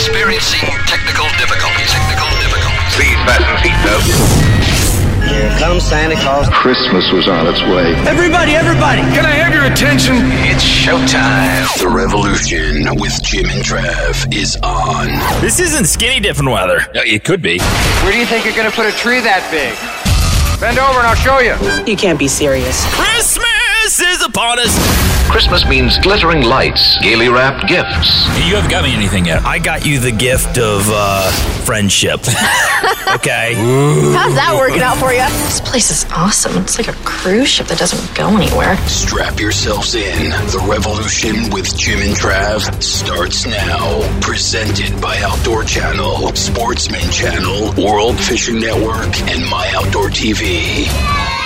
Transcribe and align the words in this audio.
Experiencing 0.00 0.64
technical 0.88 1.28
difficulties. 1.36 1.92
Technical 1.92 2.28
difficulties. 2.40 2.88
Please 2.96 3.20
fasten 3.28 3.56
seatbelts. 3.60 4.08
Here 5.28 5.50
comes 5.58 5.84
Santa 5.84 6.16
Claus. 6.16 6.48
Christmas 6.48 7.04
was 7.12 7.28
on 7.28 7.46
its 7.46 7.60
way. 7.60 7.92
Everybody, 8.08 8.52
everybody, 8.56 9.02
can 9.12 9.26
I 9.26 9.36
have 9.36 9.52
your 9.52 9.66
attention? 9.70 10.16
It's 10.48 10.64
showtime. 10.64 11.78
The 11.78 11.88
Revolution 11.88 12.98
with 12.98 13.22
Jim 13.22 13.44
and 13.50 13.62
Trav 13.62 14.34
is 14.34 14.56
on. 14.62 15.08
This 15.42 15.60
isn't 15.60 15.84
skinny 15.84 16.18
dipping 16.18 16.48
weather. 16.48 16.80
It 16.94 17.22
could 17.22 17.42
be. 17.42 17.58
Where 17.58 18.12
do 18.12 18.18
you 18.18 18.24
think 18.24 18.46
you're 18.46 18.56
going 18.56 18.70
to 18.70 18.74
put 18.74 18.86
a 18.86 18.96
tree 18.96 19.20
that 19.20 19.44
big? 19.52 19.76
Bend 20.60 20.78
over 20.78 20.98
and 20.98 21.08
I'll 21.08 21.14
show 21.14 21.40
you. 21.40 21.56
You 21.84 21.96
can't 21.96 22.18
be 22.18 22.26
serious. 22.26 22.86
Christmas 22.94 24.00
is 24.00 24.22
upon 24.24 24.58
us. 24.60 25.19
Christmas 25.30 25.64
means 25.64 25.96
glittering 25.98 26.42
lights, 26.42 26.98
gaily 26.98 27.28
wrapped 27.28 27.68
gifts. 27.68 28.26
You 28.48 28.56
haven't 28.56 28.70
got 28.70 28.82
me 28.82 28.92
anything 28.92 29.26
yet. 29.26 29.44
I 29.44 29.60
got 29.60 29.86
you 29.86 30.00
the 30.00 30.10
gift 30.10 30.58
of 30.58 30.82
uh, 30.88 31.30
friendship. 31.64 32.18
okay. 33.14 33.54
How's 33.54 34.34
that 34.34 34.56
working 34.58 34.82
out 34.82 34.96
for 34.96 35.12
you? 35.12 35.20
This 35.46 35.60
place 35.60 35.92
is 35.92 36.04
awesome. 36.10 36.60
It's 36.62 36.78
like 36.78 36.88
a 36.88 36.98
cruise 37.04 37.48
ship 37.48 37.68
that 37.68 37.78
doesn't 37.78 38.12
go 38.16 38.36
anywhere. 38.36 38.76
Strap 38.88 39.38
yourselves 39.38 39.94
in. 39.94 40.30
The 40.50 40.66
Revolution 40.68 41.48
with 41.50 41.78
Jim 41.78 42.00
and 42.00 42.16
Trav 42.16 42.82
starts 42.82 43.46
now. 43.46 44.20
Presented 44.20 45.00
by 45.00 45.16
Outdoor 45.18 45.62
Channel, 45.62 46.34
Sportsman 46.34 47.08
Channel, 47.12 47.72
World 47.80 48.18
Fishing 48.18 48.58
Network, 48.58 49.16
and 49.30 49.48
My 49.48 49.72
Outdoor 49.76 50.10
TV. 50.10 51.39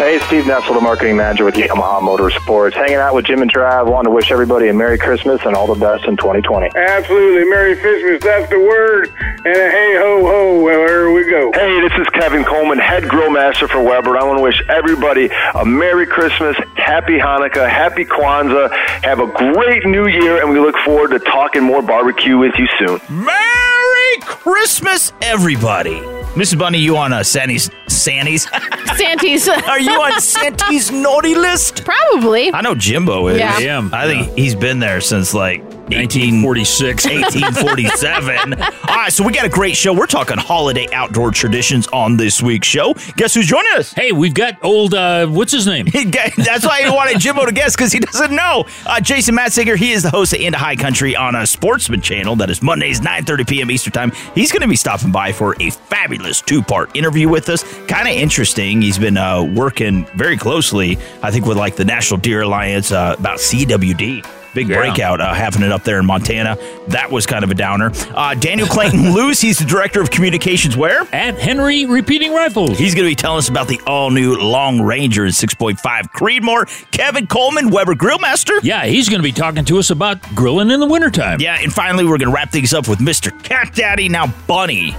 Hey, 0.00 0.18
Steve 0.20 0.44
Nessel, 0.44 0.72
the 0.72 0.80
marketing 0.80 1.18
manager 1.18 1.44
with 1.44 1.56
Yamaha 1.56 2.00
Motorsports. 2.00 2.72
Hanging 2.72 2.96
out 2.96 3.14
with 3.14 3.26
Jim 3.26 3.42
and 3.42 3.52
Trav. 3.52 3.84
Wanting 3.86 4.10
to 4.10 4.14
wish 4.14 4.30
everybody 4.32 4.68
a 4.68 4.72
Merry 4.72 4.96
Christmas 4.96 5.42
and 5.44 5.54
all 5.54 5.66
the 5.66 5.78
best 5.78 6.06
in 6.06 6.16
2020. 6.16 6.70
Absolutely. 6.74 7.44
Merry 7.50 7.76
Christmas. 7.76 8.22
That's 8.22 8.48
the 8.48 8.60
word. 8.60 9.12
And 9.44 9.46
a 9.46 9.70
hey 9.70 9.96
ho 9.98 10.24
ho. 10.24 10.62
Well, 10.62 10.88
here 10.88 11.12
we 11.12 11.30
go. 11.30 11.52
Hey, 11.52 11.82
this 11.82 11.92
is 12.00 12.08
Kevin 12.14 12.44
Coleman, 12.44 12.78
head 12.78 13.10
grill 13.10 13.30
master 13.30 13.68
for 13.68 13.82
Weber. 13.82 14.16
I 14.16 14.24
want 14.24 14.38
to 14.38 14.42
wish 14.42 14.62
everybody 14.70 15.28
a 15.54 15.66
Merry 15.66 16.06
Christmas, 16.06 16.56
Happy 16.76 17.18
Hanukkah, 17.18 17.68
Happy 17.68 18.06
Kwanzaa. 18.06 18.70
Have 19.04 19.20
a 19.20 19.26
great 19.26 19.84
new 19.84 20.06
year, 20.06 20.40
and 20.40 20.48
we 20.48 20.58
look 20.58 20.76
forward 20.78 21.10
to 21.10 21.18
talking 21.18 21.62
more 21.62 21.82
barbecue 21.82 22.38
with 22.38 22.54
you 22.58 22.66
soon. 22.78 23.00
Merry 23.10 24.16
Christmas, 24.22 25.12
everybody. 25.20 26.19
Mrs. 26.34 26.58
Bunny, 26.58 26.78
you 26.78 26.96
on 26.96 27.12
uh, 27.12 27.24
Sandy's 27.24 27.70
Sandy's? 27.88 28.48
Santy's. 28.96 29.48
Are 29.68 29.80
you 29.80 29.90
on 29.90 30.20
Santy's 30.20 30.90
naughty 30.92 31.34
list? 31.34 31.84
Probably. 31.84 32.54
I 32.54 32.60
know 32.60 32.74
Jimbo 32.76 33.26
is. 33.28 33.38
Yeah. 33.38 33.52
I 33.56 33.62
am. 33.62 33.92
I 33.92 34.06
think 34.06 34.38
he's 34.38 34.54
been 34.54 34.78
there 34.78 35.00
since 35.00 35.34
like 35.34 35.60
1946. 35.90 37.04
1847. 37.04 38.62
All 38.62 38.68
right, 38.96 39.12
so 39.12 39.24
we 39.24 39.32
got 39.32 39.44
a 39.44 39.48
great 39.48 39.76
show. 39.76 39.92
We're 39.92 40.06
talking 40.06 40.38
holiday 40.38 40.86
outdoor 40.92 41.30
traditions 41.30 41.88
on 41.88 42.16
this 42.16 42.42
week's 42.42 42.68
show. 42.68 42.94
Guess 43.16 43.34
who's 43.34 43.46
joining 43.46 43.72
us? 43.74 43.92
Hey, 43.92 44.12
we've 44.12 44.34
got 44.34 44.62
old, 44.62 44.94
uh, 44.94 45.26
what's 45.26 45.52
his 45.52 45.66
name? 45.66 45.86
That's 45.92 46.64
why 46.64 46.82
I 46.84 46.90
wanted 46.90 47.18
Jimbo 47.18 47.46
to 47.46 47.52
guess 47.52 47.74
because 47.74 47.92
he 47.92 48.00
doesn't 48.00 48.34
know. 48.34 48.66
Uh, 48.86 49.00
Jason 49.00 49.36
Matzinger, 49.36 49.76
he 49.76 49.92
is 49.92 50.02
the 50.02 50.10
host 50.10 50.32
of 50.32 50.40
Into 50.40 50.58
High 50.58 50.76
Country 50.76 51.16
on 51.16 51.34
a 51.34 51.46
Sportsman 51.46 52.00
channel 52.00 52.36
that 52.36 52.50
is 52.50 52.62
Mondays, 52.62 53.00
9.30 53.00 53.48
p.m. 53.48 53.70
Eastern 53.70 53.92
Time. 53.92 54.12
He's 54.34 54.52
going 54.52 54.62
to 54.62 54.68
be 54.68 54.76
stopping 54.76 55.12
by 55.12 55.32
for 55.32 55.56
a 55.60 55.70
fabulous 55.70 56.40
two-part 56.40 56.94
interview 56.96 57.28
with 57.28 57.48
us. 57.48 57.64
Kind 57.86 58.08
of 58.08 58.14
interesting. 58.14 58.82
He's 58.82 58.98
been 58.98 59.16
uh, 59.16 59.42
working 59.42 60.06
very 60.14 60.36
closely, 60.36 60.98
I 61.22 61.30
think, 61.30 61.46
with 61.46 61.56
like 61.56 61.76
the 61.76 61.84
National 61.84 62.20
Deer 62.20 62.42
Alliance 62.42 62.92
uh, 62.92 63.16
about 63.18 63.38
CWD. 63.38 64.39
Big 64.54 64.68
Yeah. 64.68 64.76
breakout 64.78 65.20
uh, 65.20 65.32
happening 65.34 65.70
up 65.72 65.84
there 65.84 65.98
in 65.98 66.06
Montana. 66.06 66.56
That 66.88 67.10
was 67.10 67.26
kind 67.26 67.44
of 67.44 67.50
a 67.50 67.54
downer. 67.54 67.92
Uh, 68.14 68.34
Daniel 68.34 68.66
Clayton 68.66 69.12
Luce, 69.14 69.40
he's 69.40 69.58
the 69.58 69.64
director 69.64 70.00
of 70.00 70.10
communications 70.10 70.76
where? 70.76 71.02
At 71.12 71.38
Henry 71.38 71.86
Repeating 71.86 72.32
Rifles. 72.32 72.78
He's 72.78 72.94
going 72.94 73.04
to 73.06 73.10
be 73.10 73.14
telling 73.14 73.38
us 73.38 73.48
about 73.48 73.68
the 73.68 73.80
all 73.86 74.10
new 74.10 74.34
Long 74.36 74.80
Ranger 74.80 75.24
and 75.24 75.32
6.5 75.32 75.78
Creedmoor. 76.12 76.90
Kevin 76.90 77.26
Coleman, 77.26 77.70
Weber 77.70 77.94
Grillmaster. 77.94 78.58
yeah, 78.62 78.84
he's 78.86 79.08
going 79.08 79.20
to 79.20 79.24
be 79.26 79.32
talking 79.32 79.64
to 79.66 79.78
us 79.78 79.90
about 79.90 80.20
grilling 80.34 80.70
in 80.70 80.80
the 80.80 80.86
wintertime. 80.86 81.40
Yeah, 81.40 81.58
and 81.60 81.72
finally, 81.72 82.04
we're 82.04 82.18
going 82.18 82.30
to 82.30 82.34
wrap 82.34 82.50
things 82.50 82.74
up 82.74 82.88
with 82.88 82.98
Mr. 82.98 83.30
Cat 83.44 83.72
Daddy. 83.74 84.08
Now, 84.08 84.26
Bunny, 84.46 84.96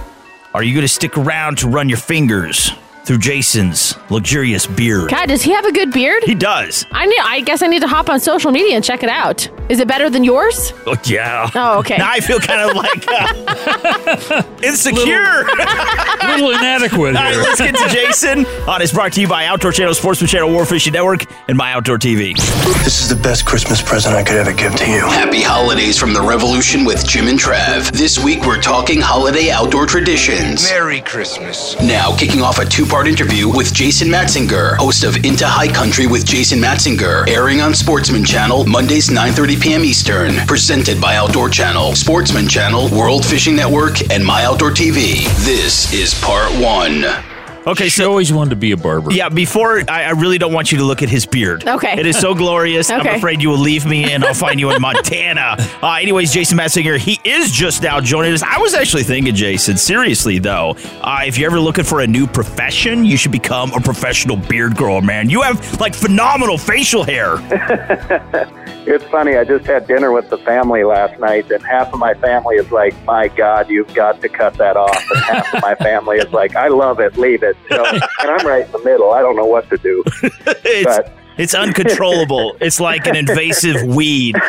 are 0.54 0.62
you 0.62 0.72
going 0.74 0.82
to 0.86 0.88
stick 0.92 1.16
around 1.18 1.58
to 1.58 1.68
run 1.68 1.88
your 1.88 1.98
fingers 1.98 2.72
through 3.04 3.18
Jason's 3.18 3.96
luxurious 4.10 4.66
beard? 4.66 5.10
God, 5.10 5.26
does 5.26 5.42
he 5.42 5.50
have 5.52 5.64
a 5.64 5.72
good 5.72 5.92
beard? 5.92 6.22
He 6.24 6.34
does. 6.34 6.86
I 6.92 7.06
need. 7.06 7.18
I 7.20 7.40
guess 7.40 7.62
I 7.62 7.66
need 7.66 7.80
to 7.82 7.88
hop 7.88 8.08
on 8.08 8.20
social 8.20 8.52
media 8.52 8.74
and 8.76 8.84
check 8.84 9.02
it 9.02 9.08
out. 9.08 9.48
Is 9.68 9.80
it 9.80 9.88
better 9.88 10.10
than 10.10 10.22
yours? 10.22 10.72
Oh, 10.86 10.96
yeah. 11.04 11.50
Oh, 11.54 11.78
okay. 11.78 11.96
Now 11.96 12.10
I 12.10 12.20
feel 12.20 12.38
kind 12.38 12.68
of 12.70 12.76
like 12.76 13.04
uh, 13.08 14.42
insecure. 14.62 15.42
A 15.42 16.28
little 16.36 16.50
inadequate 16.50 17.16
All 17.16 17.22
right, 17.22 17.32
here. 17.32 17.42
let's 17.42 17.60
get 17.60 17.74
to 17.76 17.88
Jason. 17.88 18.44
On 18.68 18.82
is 18.82 18.92
brought 18.92 19.12
to 19.14 19.20
you 19.20 19.28
by 19.28 19.46
Outdoor 19.46 19.72
Channel, 19.72 19.94
Sportsman 19.94 20.28
Channel, 20.28 20.50
World 20.54 20.68
Fishing 20.68 20.92
Network, 20.92 21.24
and 21.48 21.56
My 21.56 21.72
Outdoor 21.72 21.98
TV. 21.98 22.36
This 22.84 23.00
is 23.00 23.08
the 23.08 23.20
best 23.22 23.46
Christmas 23.46 23.80
present 23.80 24.14
I 24.14 24.22
could 24.22 24.36
ever 24.36 24.52
give 24.52 24.74
to 24.76 24.86
you. 24.90 25.00
Happy 25.06 25.40
holidays 25.40 25.98
from 25.98 26.12
the 26.12 26.20
Revolution 26.20 26.84
with 26.84 27.06
Jim 27.06 27.28
and 27.28 27.38
Trav. 27.38 27.90
This 27.92 28.22
week 28.22 28.44
we're 28.44 28.60
talking 28.60 29.00
holiday 29.00 29.50
outdoor 29.50 29.86
traditions. 29.86 30.64
Merry 30.70 31.00
Christmas. 31.00 31.80
Now, 31.80 32.14
kicking 32.16 32.42
off 32.42 32.58
a 32.58 32.64
two 32.66 32.84
part 32.92 33.08
interview 33.08 33.48
with 33.48 33.72
Jason 33.72 34.08
Matzinger, 34.08 34.76
host 34.76 35.02
of 35.02 35.16
Into 35.24 35.46
High 35.46 35.72
Country 35.72 36.06
with 36.06 36.26
Jason 36.26 36.58
Matzinger, 36.58 37.26
airing 37.26 37.62
on 37.62 37.72
Sportsman 37.72 38.22
Channel, 38.22 38.66
Mondays 38.66 39.08
9.30 39.08 39.62
p.m. 39.62 39.82
Eastern. 39.82 40.36
Presented 40.46 41.00
by 41.00 41.16
Outdoor 41.16 41.48
Channel, 41.48 41.94
Sportsman 41.94 42.46
Channel, 42.46 42.90
World 42.90 43.24
Fishing 43.24 43.56
Network, 43.56 44.10
and 44.10 44.22
My 44.22 44.44
Outdoor 44.44 44.72
TV. 44.72 45.24
This 45.42 45.90
is 45.94 46.12
part 46.20 46.52
one. 46.60 47.31
Okay, 47.66 47.84
She 47.84 48.00
so 48.02 48.08
always 48.10 48.32
wanted 48.32 48.50
to 48.50 48.56
be 48.56 48.72
a 48.72 48.76
barber. 48.76 49.12
yeah, 49.12 49.28
before 49.28 49.82
I, 49.88 50.04
I 50.04 50.10
really 50.10 50.38
don't 50.38 50.52
want 50.52 50.72
you 50.72 50.78
to 50.78 50.84
look 50.84 51.02
at 51.02 51.08
his 51.08 51.26
beard. 51.26 51.66
Okay. 51.66 51.98
it 51.98 52.06
is 52.06 52.18
so 52.18 52.34
glorious. 52.34 52.90
I'm 52.90 53.06
afraid 53.06 53.40
you 53.40 53.50
will 53.50 53.58
leave 53.58 53.86
me, 53.86 54.12
and 54.12 54.24
I'll 54.24 54.34
find 54.34 54.58
you 54.58 54.70
in 54.70 54.80
Montana. 54.80 55.56
Uh, 55.82 55.94
anyways, 56.00 56.32
Jason 56.32 56.56
Matzinger, 56.58 56.96
he 56.96 57.18
is 57.24 57.50
just 57.50 57.82
now 57.82 58.00
joining 58.00 58.32
us. 58.32 58.42
I 58.42 58.58
was 58.58 58.72
actually 58.72 59.02
thinking, 59.02 59.34
Jason, 59.34 59.76
seriously 59.76 60.38
though, 60.38 60.76
uh, 61.00 61.22
if 61.26 61.36
you're 61.36 61.50
ever 61.50 61.58
looking 61.58 61.82
for 61.82 62.00
a 62.02 62.06
new 62.06 62.28
profession, 62.28 63.04
you 63.04 63.16
should 63.16 63.32
become 63.32 63.72
a 63.72 63.80
professional 63.80 64.36
beard 64.36 64.76
grower. 64.76 65.02
Man, 65.02 65.28
you 65.28 65.42
have 65.42 65.80
like 65.80 65.94
phenomenal 65.94 66.56
facial 66.56 67.02
hair. 67.02 67.36
It's 68.84 69.04
funny. 69.04 69.36
I 69.36 69.44
just 69.44 69.64
had 69.64 69.86
dinner 69.86 70.10
with 70.10 70.28
the 70.28 70.38
family 70.38 70.82
last 70.82 71.16
night, 71.20 71.48
and 71.52 71.62
half 71.64 71.92
of 71.92 72.00
my 72.00 72.14
family 72.14 72.56
is 72.56 72.68
like, 72.72 72.92
"My 73.04 73.28
God, 73.28 73.70
you've 73.70 73.94
got 73.94 74.20
to 74.22 74.28
cut 74.28 74.54
that 74.54 74.76
off," 74.76 75.00
and 75.14 75.20
half 75.20 75.54
of 75.54 75.62
my 75.62 75.76
family 75.76 76.16
is 76.18 76.32
like, 76.32 76.56
"I 76.56 76.66
love 76.66 76.98
it, 76.98 77.16
leave 77.16 77.44
it." 77.44 77.51
So, 77.68 77.84
and 77.86 78.02
I'm 78.22 78.46
right 78.46 78.64
in 78.66 78.72
the 78.72 78.78
middle. 78.84 79.12
I 79.12 79.20
don't 79.22 79.36
know 79.36 79.46
what 79.46 79.68
to 79.70 79.76
do. 79.78 80.02
it's, 80.22 80.84
But- 80.84 81.12
it's 81.38 81.54
uncontrollable. 81.54 82.56
it's 82.60 82.78
like 82.78 83.06
an 83.06 83.16
invasive 83.16 83.82
weed. 83.96 84.36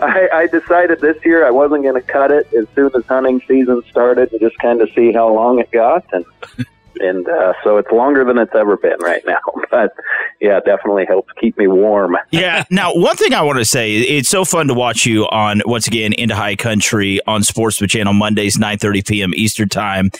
I, 0.00 0.28
I 0.32 0.48
decided 0.50 1.00
this 1.00 1.16
year 1.24 1.46
I 1.46 1.50
wasn't 1.50 1.82
going 1.82 1.94
to 1.94 2.02
cut 2.02 2.30
it 2.30 2.46
as 2.54 2.66
soon 2.74 2.90
as 2.96 3.04
hunting 3.06 3.40
season 3.46 3.82
started, 3.90 4.32
and 4.32 4.40
just 4.40 4.58
kind 4.58 4.80
of 4.80 4.88
see 4.94 5.12
how 5.12 5.32
long 5.32 5.58
it 5.60 5.70
got, 5.70 6.04
and 6.12 6.24
and 7.00 7.28
uh, 7.28 7.52
so 7.62 7.76
it's 7.76 7.90
longer 7.92 8.24
than 8.24 8.38
it's 8.38 8.54
ever 8.54 8.76
been 8.76 8.98
right 9.00 9.22
now. 9.26 9.38
But 9.70 9.92
yeah, 10.40 10.58
it 10.58 10.64
definitely 10.64 11.04
helps 11.06 11.32
keep 11.40 11.56
me 11.56 11.68
warm. 11.68 12.16
Yeah. 12.30 12.64
Now, 12.70 12.92
one 12.94 13.16
thing 13.16 13.32
I 13.34 13.42
want 13.42 13.58
to 13.60 13.64
say, 13.64 13.94
it's 13.98 14.28
so 14.28 14.44
fun 14.44 14.66
to 14.68 14.74
watch 14.74 15.06
you 15.06 15.26
on 15.28 15.62
once 15.66 15.86
again 15.86 16.12
into 16.14 16.34
High 16.34 16.56
Country 16.56 17.20
on 17.28 17.44
Sportsman 17.44 17.88
Channel 17.88 18.14
Mondays, 18.14 18.58
nine 18.58 18.78
thirty 18.78 19.02
p.m. 19.02 19.32
Eastern 19.36 19.68
time. 19.68 20.10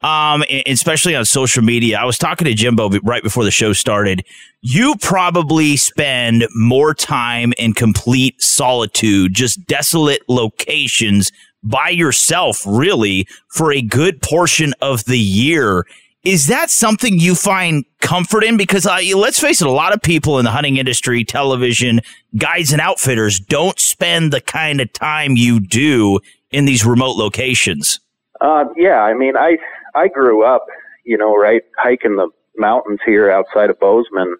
Um, 0.00 0.44
especially 0.66 1.16
on 1.16 1.24
social 1.24 1.60
media. 1.60 1.98
I 1.98 2.04
was 2.04 2.18
talking 2.18 2.44
to 2.44 2.54
Jimbo 2.54 2.88
right 3.02 3.22
before 3.22 3.42
the 3.42 3.50
show 3.50 3.72
started. 3.72 4.24
You 4.60 4.94
probably 5.00 5.76
spend 5.76 6.46
more 6.54 6.94
time 6.94 7.52
in 7.58 7.72
complete 7.72 8.40
solitude, 8.40 9.34
just 9.34 9.66
desolate 9.66 10.22
locations 10.28 11.32
by 11.64 11.88
yourself, 11.88 12.62
really, 12.64 13.26
for 13.48 13.72
a 13.72 13.82
good 13.82 14.22
portion 14.22 14.72
of 14.80 15.04
the 15.06 15.18
year. 15.18 15.84
Is 16.24 16.46
that 16.48 16.70
something 16.70 17.18
you 17.18 17.34
find 17.34 17.84
comfort 18.00 18.44
in? 18.44 18.56
Because 18.56 18.86
uh, 18.86 19.00
let's 19.16 19.40
face 19.40 19.60
it, 19.60 19.66
a 19.66 19.72
lot 19.72 19.92
of 19.92 20.02
people 20.02 20.38
in 20.38 20.44
the 20.44 20.50
hunting 20.50 20.76
industry, 20.76 21.24
television, 21.24 22.00
guides, 22.36 22.72
and 22.72 22.80
outfitters 22.80 23.40
don't 23.40 23.78
spend 23.78 24.32
the 24.32 24.40
kind 24.40 24.80
of 24.80 24.92
time 24.92 25.36
you 25.36 25.58
do 25.58 26.20
in 26.50 26.64
these 26.64 26.84
remote 26.84 27.16
locations. 27.16 28.00
Uh, 28.40 28.64
yeah, 28.76 29.00
I 29.00 29.14
mean, 29.14 29.36
I 29.36 29.56
I 29.98 30.08
grew 30.08 30.44
up, 30.44 30.66
you 31.04 31.18
know, 31.18 31.36
right 31.36 31.62
hiking 31.78 32.16
the 32.16 32.28
mountains 32.56 33.00
here 33.04 33.30
outside 33.30 33.70
of 33.70 33.78
Bozeman, 33.80 34.36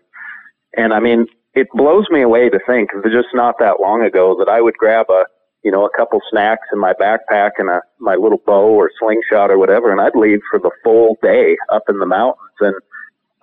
and 0.76 0.92
I 0.92 1.00
mean, 1.00 1.26
it 1.54 1.66
blows 1.74 2.06
me 2.10 2.22
away 2.22 2.48
to 2.48 2.60
think 2.66 2.90
that 2.92 3.10
just 3.10 3.34
not 3.34 3.58
that 3.58 3.80
long 3.80 4.02
ago 4.02 4.36
that 4.38 4.48
I 4.48 4.60
would 4.60 4.74
grab 4.74 5.06
a 5.10 5.24
you 5.64 5.72
know, 5.72 5.84
a 5.84 5.90
couple 5.96 6.20
snacks 6.30 6.66
in 6.72 6.78
my 6.78 6.92
backpack 6.94 7.52
and 7.58 7.68
a 7.68 7.80
my 7.98 8.14
little 8.14 8.40
bow 8.46 8.68
or 8.68 8.90
slingshot 8.98 9.50
or 9.50 9.58
whatever, 9.58 9.90
and 9.90 10.00
I'd 10.00 10.14
leave 10.14 10.40
for 10.50 10.58
the 10.58 10.70
full 10.84 11.18
day 11.22 11.56
up 11.72 11.82
in 11.88 11.98
the 11.98 12.06
mountains. 12.06 12.56
And 12.60 12.74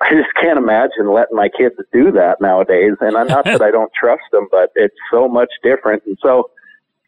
I 0.02 0.12
just 0.12 0.34
can't 0.42 0.58
imagine 0.58 1.12
letting 1.14 1.36
my 1.36 1.50
kids 1.50 1.76
do 1.92 2.12
that 2.14 2.40
nowadays. 2.42 2.94
And 3.02 3.18
I'm 3.18 3.28
not 3.28 3.46
that 3.46 3.62
I 3.62 3.72
don't 3.72 3.92
trust 3.94 4.24
them, 4.32 4.48
but 4.50 4.72
it's 4.76 4.96
so 5.12 5.28
much 5.28 5.50
different. 5.62 6.04
And 6.06 6.18
so, 6.22 6.50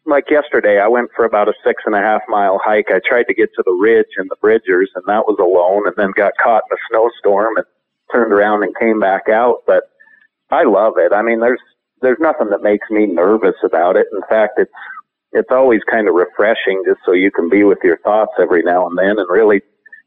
like 0.08 0.30
yesterday, 0.30 0.80
I 0.80 0.88
went 0.88 1.10
for 1.14 1.24
about 1.24 1.48
a 1.48 1.54
six 1.64 1.82
and 1.86 1.94
a 1.94 2.00
half 2.00 2.22
mile 2.28 2.58
hike. 2.62 2.86
I 2.88 3.00
tried 3.06 3.24
to 3.24 3.34
get 3.34 3.50
to 3.54 3.62
the 3.64 3.78
ridge 3.80 4.16
and 4.16 4.28
the 4.30 4.36
bridgers, 4.40 4.90
and 4.94 5.04
that 5.06 5.26
was 5.26 5.36
alone, 5.38 5.86
and 5.86 5.94
then 5.96 6.12
got 6.16 6.32
caught 6.42 6.64
in 6.70 6.76
a 6.76 6.80
snowstorm 6.90 7.56
and 7.56 7.66
turned 8.10 8.32
around 8.32 8.62
and 8.62 8.74
came 8.80 8.98
back 8.98 9.28
out. 9.28 9.62
But 9.66 9.84
I 10.50 10.64
love 10.64 10.94
it. 10.96 11.12
I 11.12 11.22
mean, 11.22 11.40
there's 11.40 11.60
there's 12.00 12.18
nothing 12.20 12.48
that 12.50 12.62
makes 12.62 12.88
me 12.90 13.06
nervous 13.06 13.56
about 13.62 13.96
it. 13.96 14.06
In 14.12 14.22
fact, 14.28 14.54
it's 14.56 14.72
it's 15.32 15.50
always 15.50 15.80
kind 15.90 16.08
of 16.08 16.14
refreshing 16.14 16.82
just 16.86 17.00
so 17.04 17.12
you 17.12 17.30
can 17.30 17.50
be 17.50 17.64
with 17.64 17.78
your 17.84 17.98
thoughts 17.98 18.32
every 18.40 18.62
now 18.62 18.88
and 18.88 18.96
then 18.96 19.18
and 19.18 19.28
really, 19.28 19.60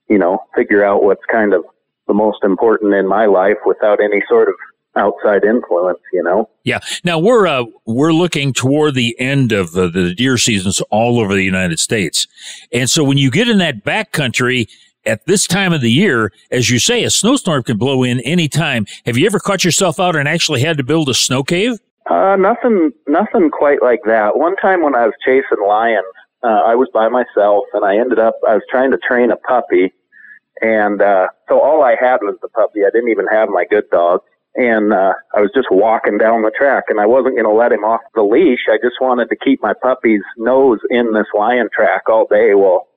you 0.09 0.18
know, 0.18 0.39
figure 0.56 0.83
out 0.83 1.03
what's 1.03 1.25
kind 1.31 1.53
of 1.53 1.63
the 2.07 2.13
most 2.13 2.44
important 2.44 2.94
in 2.95 3.07
my 3.07 3.27
life 3.27 3.57
without 3.65 4.01
any 4.01 4.24
sort 4.27 4.50
of 4.50 4.56
outside 4.96 5.44
influence, 5.44 6.00
you 6.14 6.24
know. 6.24 6.50
Yeah. 6.64 6.80
Now 7.04 7.20
we're 7.20 7.48
uh, 7.48 7.66
we're 7.86 8.14
looking 8.14 8.54
toward 8.54 8.96
the 8.96 9.20
end 9.20 9.52
of 9.52 9.72
the, 9.72 9.90
the 9.90 10.14
deer 10.14 10.38
seasons 10.38 10.82
all 10.90 11.20
over 11.20 11.34
the 11.34 11.44
United 11.44 11.80
States, 11.80 12.28
and 12.72 12.90
so 12.90 13.04
when 13.04 13.18
you 13.18 13.32
get 13.32 13.48
in 13.48 13.58
that 13.60 13.84
back 13.84 14.12
country 14.12 14.68
at 15.06 15.26
this 15.26 15.48
time 15.48 15.74
of 15.74 15.82
the 15.82 15.92
year, 15.92 16.32
as 16.52 16.70
you 16.70 16.80
say, 16.80 17.04
a 17.04 17.10
snowstorm 17.10 17.64
can 17.64 17.78
blow 17.78 18.04
in 18.04 18.20
any 18.22 18.48
time. 18.48 18.86
Have 19.06 19.18
you 19.18 19.26
ever 19.26 19.40
caught 19.40 19.64
yourself 19.64 20.00
out 20.00 20.16
and 20.16 20.28
actually 20.28 20.62
had 20.62 20.78
to 20.78 20.84
build 20.84 21.10
a 21.10 21.14
snow 21.14 21.44
cave? 21.44 21.80
Uh, 22.10 22.36
nothing, 22.36 22.92
nothing 23.08 23.50
quite 23.50 23.82
like 23.82 24.02
that. 24.06 24.38
One 24.38 24.56
time 24.58 24.84
when 24.84 24.96
I 24.96 25.06
was 25.06 25.14
chasing 25.26 25.66
lions, 25.66 26.06
uh, 26.44 26.62
I 26.66 26.76
was 26.76 26.90
by 26.94 27.08
myself 27.10 27.66
and 27.74 27.86
I 27.86 27.98
ended 27.98 28.20
up, 28.20 28.36
I 28.48 28.56
was 28.56 28.64
trying 28.70 28.92
to 28.92 28.98
train 28.98 29.32
a 29.32 29.38
puppy. 29.38 29.94
And, 30.62 31.02
uh, 31.02 31.28
so 31.48 31.60
all 31.60 31.84
I 31.84 31.96
had 32.00 32.18
was 32.22 32.38
the 32.42 32.50
puppy. 32.50 32.82
I 32.86 32.90
didn't 32.94 33.10
even 33.10 33.28
have 33.28 33.50
my 33.50 33.66
good 33.70 33.90
dog. 33.92 34.22
And, 34.56 34.92
uh, 34.92 35.13
I 35.36 35.42
was 35.42 35.51
just 35.56 35.69
walking 35.71 36.18
down 36.18 36.42
the 36.42 36.51
track 36.51 36.86
and 36.89 37.00
I 37.00 37.06
wasn't 37.06 37.36
going 37.36 37.45
to 37.45 37.51
let 37.51 37.71
him 37.71 37.83
off 37.83 38.01
the 38.15 38.24
leash. 38.24 38.65
I 38.69 38.77
just 38.83 39.00
wanted 39.00 39.30
to 39.30 39.36
keep 39.36 39.62
my 39.62 39.74
puppy's 39.74 40.24
nose 40.38 40.80
in 40.89 41.13
this 41.13 41.27
lion 41.33 41.69
track 41.74 42.09
all 42.09 42.27
day. 42.30 42.53
Well, 42.53 42.88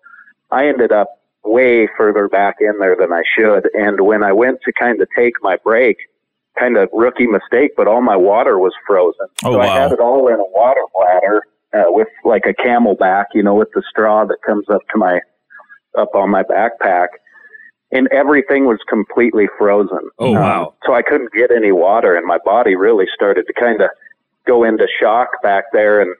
I 0.51 0.67
ended 0.67 0.93
up 0.93 1.09
way 1.45 1.89
further 1.97 2.29
back 2.29 2.57
in 2.61 2.79
there 2.79 2.97
than 2.99 3.13
I 3.13 3.23
should. 3.37 3.69
And 3.75 4.01
when 4.01 4.23
I 4.23 4.33
went 4.33 4.61
to 4.65 4.73
kind 4.73 5.01
of 5.01 5.09
take 5.17 5.35
my 5.43 5.57
break, 5.63 5.97
kind 6.59 6.77
of 6.77 6.89
rookie 6.93 7.27
mistake, 7.27 7.73
but 7.77 7.87
all 7.87 8.01
my 8.01 8.17
water 8.17 8.59
was 8.59 8.73
frozen. 8.87 9.27
Oh, 9.45 9.53
so 9.53 9.59
wow. 9.59 9.65
I 9.65 9.81
had 9.81 9.93
it 9.93 10.01
all 10.01 10.29
in 10.29 10.35
a 10.35 10.51
water 10.53 10.83
bladder 10.97 11.43
uh, 11.75 11.91
with 11.93 12.09
like 12.25 12.45
a 12.47 12.55
CamelBak, 12.55 13.27
you 13.35 13.43
know, 13.43 13.55
with 13.55 13.71
the 13.75 13.83
straw 13.91 14.25
that 14.25 14.39
comes 14.47 14.67
up 14.71 14.83
to 14.93 14.99
my 14.99 15.21
up 15.97 16.15
on 16.15 16.31
my 16.31 16.43
backpack, 16.43 17.09
and 17.93 18.09
everything 18.13 18.67
was 18.67 18.79
completely 18.89 19.47
frozen. 19.59 20.11
Oh, 20.19 20.33
wow. 20.33 20.67
Um, 20.67 20.73
so 20.87 20.95
I 20.95 21.03
couldn't 21.03 21.33
get 21.33 21.51
any 21.51 21.73
water, 21.73 22.15
and 22.17 22.27
my 22.27 22.39
body 22.45 22.75
really 22.77 23.07
started 23.15 23.47
to 23.47 23.53
kind 23.53 23.81
of 23.81 23.91
go 24.47 24.65
into 24.65 24.87
shock 25.01 25.29
back 25.43 25.65
there, 25.73 26.01
and 26.01 26.15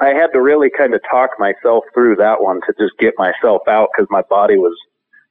I 0.00 0.08
had 0.08 0.28
to 0.28 0.40
really 0.40 0.70
kind 0.70 0.94
of 0.94 1.00
talk 1.10 1.30
myself 1.38 1.84
through 1.92 2.16
that 2.16 2.42
one 2.42 2.60
to 2.66 2.72
just 2.78 2.96
get 2.98 3.14
myself 3.18 3.62
out 3.68 3.90
because 3.94 4.08
my 4.10 4.22
body 4.22 4.56
was 4.56 4.76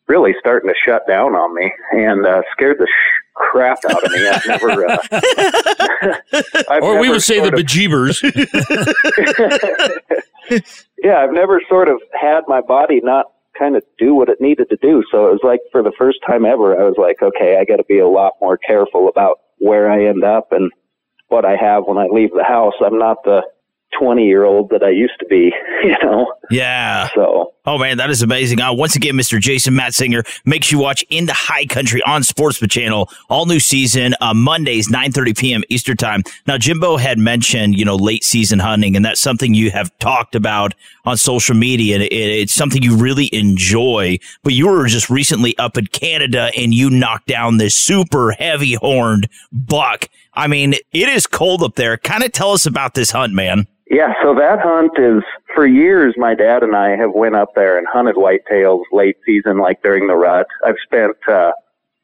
really 0.07 0.33
starting 0.39 0.69
to 0.69 0.75
shut 0.85 1.07
down 1.07 1.33
on 1.35 1.53
me 1.55 1.71
and 1.91 2.25
uh, 2.25 2.41
scared 2.51 2.77
the 2.79 2.87
sh- 2.87 3.33
crap 3.35 3.77
out 3.89 4.03
of 4.03 4.11
me. 4.11 4.27
I've 4.27 4.45
never, 4.47 4.87
uh, 4.87 4.97
I've 6.69 6.83
or 6.83 6.99
we 6.99 7.09
would 7.09 7.21
say 7.23 7.39
the 7.39 7.47
of- 7.47 7.53
bejeebers. 7.53 8.21
yeah, 11.03 11.17
I've 11.19 11.31
never 11.31 11.61
sort 11.69 11.87
of 11.89 12.01
had 12.19 12.41
my 12.47 12.61
body 12.61 13.01
not 13.03 13.31
kind 13.59 13.75
of 13.75 13.83
do 13.97 14.15
what 14.15 14.29
it 14.29 14.39
needed 14.39 14.69
to 14.69 14.77
do. 14.77 15.03
So 15.11 15.27
it 15.27 15.31
was 15.31 15.41
like 15.43 15.59
for 15.71 15.83
the 15.83 15.91
first 15.97 16.19
time 16.25 16.45
ever, 16.45 16.79
I 16.79 16.85
was 16.85 16.95
like, 16.97 17.21
okay, 17.21 17.57
I 17.59 17.65
got 17.65 17.77
to 17.77 17.83
be 17.83 17.99
a 17.99 18.07
lot 18.07 18.33
more 18.41 18.57
careful 18.57 19.09
about 19.09 19.39
where 19.57 19.91
I 19.91 20.05
end 20.05 20.23
up 20.23 20.51
and 20.51 20.71
what 21.27 21.45
I 21.45 21.55
have 21.55 21.83
when 21.85 21.97
I 21.97 22.07
leave 22.07 22.31
the 22.31 22.43
house. 22.43 22.73
I'm 22.83 22.97
not 22.97 23.17
the 23.23 23.41
20 23.97 24.25
year 24.25 24.43
old 24.43 24.69
that 24.69 24.83
I 24.83 24.89
used 24.89 25.19
to 25.19 25.25
be, 25.25 25.51
you 25.83 25.95
know? 26.03 26.33
Yeah. 26.51 27.09
So. 27.15 27.53
Oh 27.65 27.77
man, 27.77 27.97
that 27.97 28.09
is 28.09 28.21
amazing. 28.21 28.61
Uh, 28.61 28.73
once 28.73 28.95
again, 28.95 29.13
Mr. 29.13 29.39
Jason 29.39 29.75
Matzinger 29.75 30.25
makes 30.45 30.71
you 30.71 30.79
watch 30.79 31.05
In 31.09 31.27
the 31.27 31.33
High 31.33 31.65
Country 31.65 32.01
on 32.03 32.23
Sportsman 32.23 32.69
Channel. 32.69 33.09
All 33.29 33.45
new 33.45 33.59
season, 33.59 34.15
uh, 34.21 34.33
Mondays, 34.33 34.89
9.30 34.89 35.37
p.m. 35.37 35.63
Eastern 35.69 35.97
Time. 35.97 36.23
Now, 36.47 36.57
Jimbo 36.57 36.97
had 36.97 37.19
mentioned, 37.19 37.77
you 37.77 37.85
know, 37.85 37.95
late 37.95 38.23
season 38.23 38.57
hunting, 38.59 38.95
and 38.95 39.05
that's 39.05 39.21
something 39.21 39.53
you 39.53 39.69
have 39.71 39.95
talked 39.99 40.33
about 40.33 40.73
on 41.05 41.17
social 41.17 41.55
media. 41.55 41.95
And 41.95 42.03
it, 42.03 42.11
it's 42.11 42.53
something 42.53 42.81
you 42.81 42.97
really 42.97 43.29
enjoy. 43.33 44.17
But 44.43 44.53
you 44.53 44.67
were 44.67 44.87
just 44.87 45.09
recently 45.09 45.57
up 45.57 45.77
in 45.77 45.87
Canada 45.87 46.51
and 46.57 46.73
you 46.73 46.89
knocked 46.89 47.27
down 47.27 47.57
this 47.57 47.75
super 47.75 48.31
heavy 48.31 48.73
horned 48.73 49.29
buck. 49.51 50.09
I 50.39 50.47
mean, 50.47 50.73
it 50.93 51.09
is 51.09 51.27
cold 51.27 51.61
up 51.63 51.75
there. 51.75 51.97
Kind 51.97 52.23
of 52.23 52.31
tell 52.31 52.53
us 52.53 52.65
about 52.65 52.93
this 52.93 53.11
hunt, 53.11 53.33
man. 53.33 53.67
Yeah, 53.91 54.13
so 54.23 54.33
that 54.35 54.59
hunt 54.61 54.93
is 54.97 55.21
for 55.53 55.67
years. 55.67 56.13
My 56.15 56.33
dad 56.33 56.63
and 56.63 56.77
I 56.77 56.95
have 56.95 57.11
went 57.13 57.35
up 57.35 57.49
there 57.55 57.77
and 57.77 57.85
hunted 57.91 58.15
whitetails 58.15 58.83
late 58.93 59.17
season, 59.25 59.57
like 59.57 59.83
during 59.83 60.07
the 60.07 60.15
rut. 60.15 60.47
I've 60.65 60.77
spent 60.81 61.17
uh, 61.27 61.51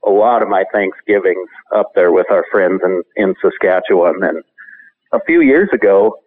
a 0.05 0.09
lot 0.09 0.41
of 0.41 0.49
my 0.49 0.65
Thanksgivings 0.73 1.47
up 1.73 1.91
there 1.95 2.11
with 2.11 2.25
our 2.29 2.43
friends 2.51 2.81
in 2.83 3.03
in 3.15 3.35
Saskatchewan. 3.41 4.21
And 4.21 4.43
a 5.13 5.21
few 5.25 5.39
years 5.39 5.69
ago, 5.71 6.17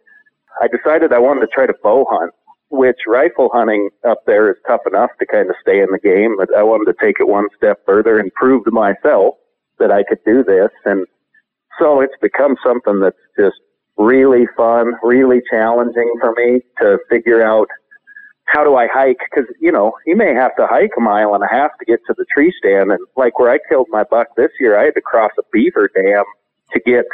I 0.63 0.69
decided 0.69 1.13
I 1.13 1.19
wanted 1.19 1.41
to 1.41 1.49
try 1.49 1.67
to 1.67 1.75
bow 1.83 2.07
hunt, 2.09 2.33
which 2.71 3.01
rifle 3.07 3.51
hunting 3.53 3.91
up 4.09 4.25
there 4.27 4.51
is 4.51 4.57
tough 4.67 4.81
enough 4.87 5.11
to 5.19 5.27
kind 5.27 5.51
of 5.51 5.57
stay 5.61 5.83
in 5.83 5.89
the 5.93 5.99
game. 5.99 6.39
But 6.39 6.57
I 6.57 6.63
wanted 6.63 6.91
to 6.91 7.05
take 7.05 7.21
it 7.21 7.29
one 7.29 7.49
step 7.55 7.81
further 7.85 8.19
and 8.19 8.33
prove 8.33 8.65
to 8.65 8.71
myself 8.71 9.35
that 9.79 9.93
I 9.93 10.05
could 10.05 10.25
do 10.25 10.43
this. 10.43 10.71
And 10.87 11.07
so 11.79 12.01
it's 12.01 12.15
become 12.21 12.57
something 12.65 13.01
that's 13.01 13.17
just 13.39 13.57
really 13.97 14.47
fun, 14.57 14.93
really 15.03 15.41
challenging 15.51 16.13
for 16.21 16.33
me 16.37 16.61
to 16.81 16.99
figure 17.09 17.43
out 17.43 17.69
how 18.45 18.65
do 18.65 18.77
I 18.77 18.87
hike? 18.87 19.19
Because, 19.31 19.53
you 19.61 19.71
know, 19.71 19.93
you 20.07 20.17
may 20.17 20.33
have 20.33 20.57
to 20.57 20.67
hike 20.67 20.93
a 20.97 21.01
mile 21.01 21.35
and 21.35 21.45
a 21.45 21.49
half 21.49 21.71
to 21.79 21.85
get 21.85 22.01
to 22.07 22.15
the 22.17 22.25
tree 22.33 22.53
stand. 22.59 22.91
And 22.91 23.01
like 23.17 23.39
where 23.39 23.51
I 23.51 23.59
killed 23.69 23.89
my 23.91 24.05
buck 24.05 24.29
this 24.37 24.51
year, 24.59 24.79
I 24.79 24.85
had 24.85 24.95
to 24.95 25.03
cross 25.03 25.33
a 25.39 25.43
beaver 25.53 25.91
dam 25.95 26.25
to 26.73 26.81
get, 26.81 27.05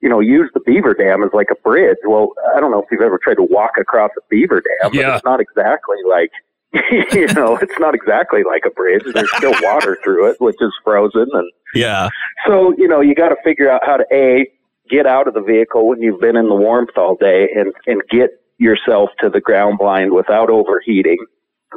you 0.00 0.08
know, 0.08 0.20
use 0.20 0.50
the 0.54 0.60
beaver 0.60 0.94
dam 0.94 1.22
as 1.22 1.30
like 1.34 1.48
a 1.50 1.54
bridge. 1.56 1.98
Well, 2.06 2.30
I 2.56 2.60
don't 2.60 2.70
know 2.70 2.80
if 2.80 2.86
you've 2.90 3.02
ever 3.02 3.18
tried 3.22 3.34
to 3.34 3.42
walk 3.42 3.72
across 3.78 4.10
a 4.16 4.22
beaver 4.30 4.62
dam, 4.80 4.94
Yeah. 4.94 5.16
it's 5.16 5.24
not 5.24 5.40
exactly 5.40 5.98
like, 6.08 6.30
you 7.12 7.26
know, 7.34 7.56
it's 7.56 7.78
not 7.78 7.94
exactly 7.94 8.42
like 8.44 8.62
a 8.66 8.70
bridge. 8.70 9.02
There's 9.12 9.30
still 9.36 9.54
water 9.62 9.98
through 10.04 10.30
it, 10.30 10.40
which 10.40 10.56
is 10.60 10.72
frozen. 10.84 11.26
And 11.32 11.50
Yeah. 11.74 12.08
so, 12.46 12.72
you 12.78 12.86
know, 12.86 13.00
you 13.00 13.14
got 13.14 13.30
to 13.30 13.36
figure 13.44 13.70
out 13.70 13.80
how 13.84 13.96
to 13.96 14.04
A, 14.12 14.48
get 14.88 15.06
out 15.06 15.26
of 15.28 15.34
the 15.34 15.42
vehicle 15.42 15.88
when 15.88 16.00
you've 16.00 16.20
been 16.20 16.36
in 16.36 16.48
the 16.48 16.54
warmth 16.54 16.96
all 16.96 17.16
day 17.16 17.48
and, 17.54 17.72
and 17.86 18.02
get 18.10 18.30
yourself 18.58 19.10
to 19.20 19.28
the 19.28 19.40
ground 19.40 19.78
blind 19.78 20.12
without 20.12 20.50
overheating. 20.50 21.18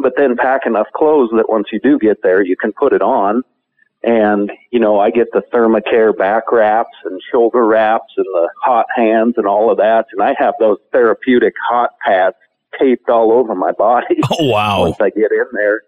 But 0.02 0.14
then 0.18 0.36
pack 0.36 0.66
enough 0.66 0.88
clothes 0.96 1.30
that 1.36 1.50
once 1.50 1.68
you 1.72 1.80
do 1.80 1.98
get 2.00 2.22
there, 2.24 2.44
you 2.44 2.56
can 2.56 2.72
put 2.74 2.94
it 2.94 3.02
on. 3.02 3.44
And, 4.04 4.52
you 4.72 4.80
know, 4.80 5.00
I 5.00 5.12
get 5.12 5.28
the 5.32 5.44
Thermacare 5.54 6.16
back 6.18 6.52
wraps 6.52 6.98
and 7.06 7.22
shoulder 7.32 7.66
wraps 7.66 8.14
and 8.18 8.26
the 8.34 8.50
hot 8.64 8.86
hands 8.96 9.36
and 9.38 9.48
all 9.48 9.72
of 9.72 9.78
that. 9.78 10.08
And 10.12 10.22
I 10.22 10.36
have 10.38 10.56
those 10.60 10.78
therapeutic 10.92 11.54
hot 11.70 11.92
pads 12.06 12.36
taped 12.80 13.10
all 13.10 13.32
over 13.32 13.56
my 13.56 13.72
body. 13.72 14.18
Oh, 14.39 14.46
wow. 14.46 14.82
Once 14.82 14.98
I 15.00 15.10
get 15.10 15.32
in 15.32 15.46
there. 15.53 15.82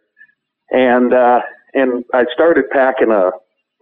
And, 0.72 1.14
uh, 1.14 1.42
and 1.74 2.04
I 2.14 2.26
started 2.34 2.70
packing 2.72 3.12
a 3.12 3.32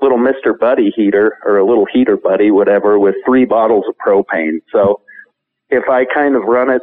little 0.02 0.18
Mr. 0.18 0.58
Buddy 0.58 0.92
heater 0.96 1.38
or 1.46 1.58
a 1.58 1.66
little 1.66 1.86
heater 1.92 2.18
buddy, 2.18 2.52
whatever, 2.52 3.00
with 3.00 3.16
three 3.26 3.46
bottles 3.46 3.86
of 3.88 3.96
propane. 4.06 4.62
So 4.72 5.02
if 5.70 5.88
I 5.90 6.06
kind 6.06 6.36
of 6.36 6.44
run 6.44 6.70
it 6.70 6.82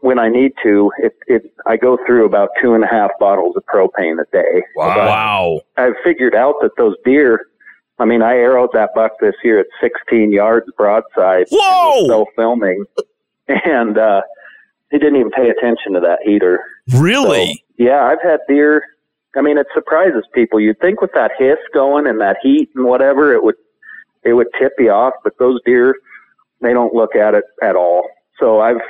when 0.00 0.18
I 0.18 0.28
need 0.28 0.52
to, 0.62 0.90
it, 0.98 1.12
it, 1.26 1.42
I 1.66 1.76
go 1.76 1.98
through 2.06 2.26
about 2.26 2.50
two 2.60 2.74
and 2.74 2.84
a 2.84 2.86
half 2.86 3.10
bottles 3.18 3.54
of 3.56 3.64
propane 3.66 4.18
a 4.20 4.24
day. 4.32 4.62
But 4.76 4.96
Wow. 4.98 5.60
I've 5.76 5.94
figured 6.04 6.34
out 6.34 6.54
that 6.62 6.70
those 6.76 6.96
deer, 7.04 7.46
I 7.98 8.04
mean, 8.06 8.22
I 8.22 8.34
arrowed 8.36 8.70
that 8.72 8.90
buck 8.94 9.12
this 9.20 9.34
year 9.44 9.60
at 9.60 9.66
16 9.80 10.32
yards 10.32 10.66
broadside. 10.76 11.46
Whoa! 11.50 12.06
Self 12.06 12.28
filming. 12.36 12.84
And, 13.48 13.98
uh, 13.98 14.22
he 14.90 14.98
didn't 14.98 15.16
even 15.16 15.30
pay 15.30 15.48
attention 15.50 15.92
to 15.94 16.00
that 16.00 16.18
heater. 16.24 16.60
Really? 16.94 17.64
So, 17.78 17.84
yeah, 17.84 18.02
I've 18.04 18.22
had 18.22 18.40
deer 18.48 18.82
I 19.36 19.42
mean, 19.42 19.58
it 19.58 19.66
surprises 19.72 20.24
people. 20.34 20.60
You'd 20.60 20.80
think 20.80 21.00
with 21.00 21.12
that 21.14 21.30
hiss 21.38 21.58
going 21.72 22.06
and 22.06 22.20
that 22.20 22.38
heat 22.42 22.70
and 22.74 22.84
whatever, 22.84 23.32
it 23.32 23.44
would 23.44 23.54
it 24.24 24.32
would 24.32 24.48
tip 24.58 24.72
you 24.78 24.90
off. 24.90 25.14
But 25.22 25.34
those 25.38 25.60
deer, 25.64 25.94
they 26.60 26.72
don't 26.72 26.94
look 26.94 27.14
at 27.14 27.34
it 27.34 27.44
at 27.62 27.76
all. 27.76 28.08
So 28.38 28.60
I've 28.60 28.80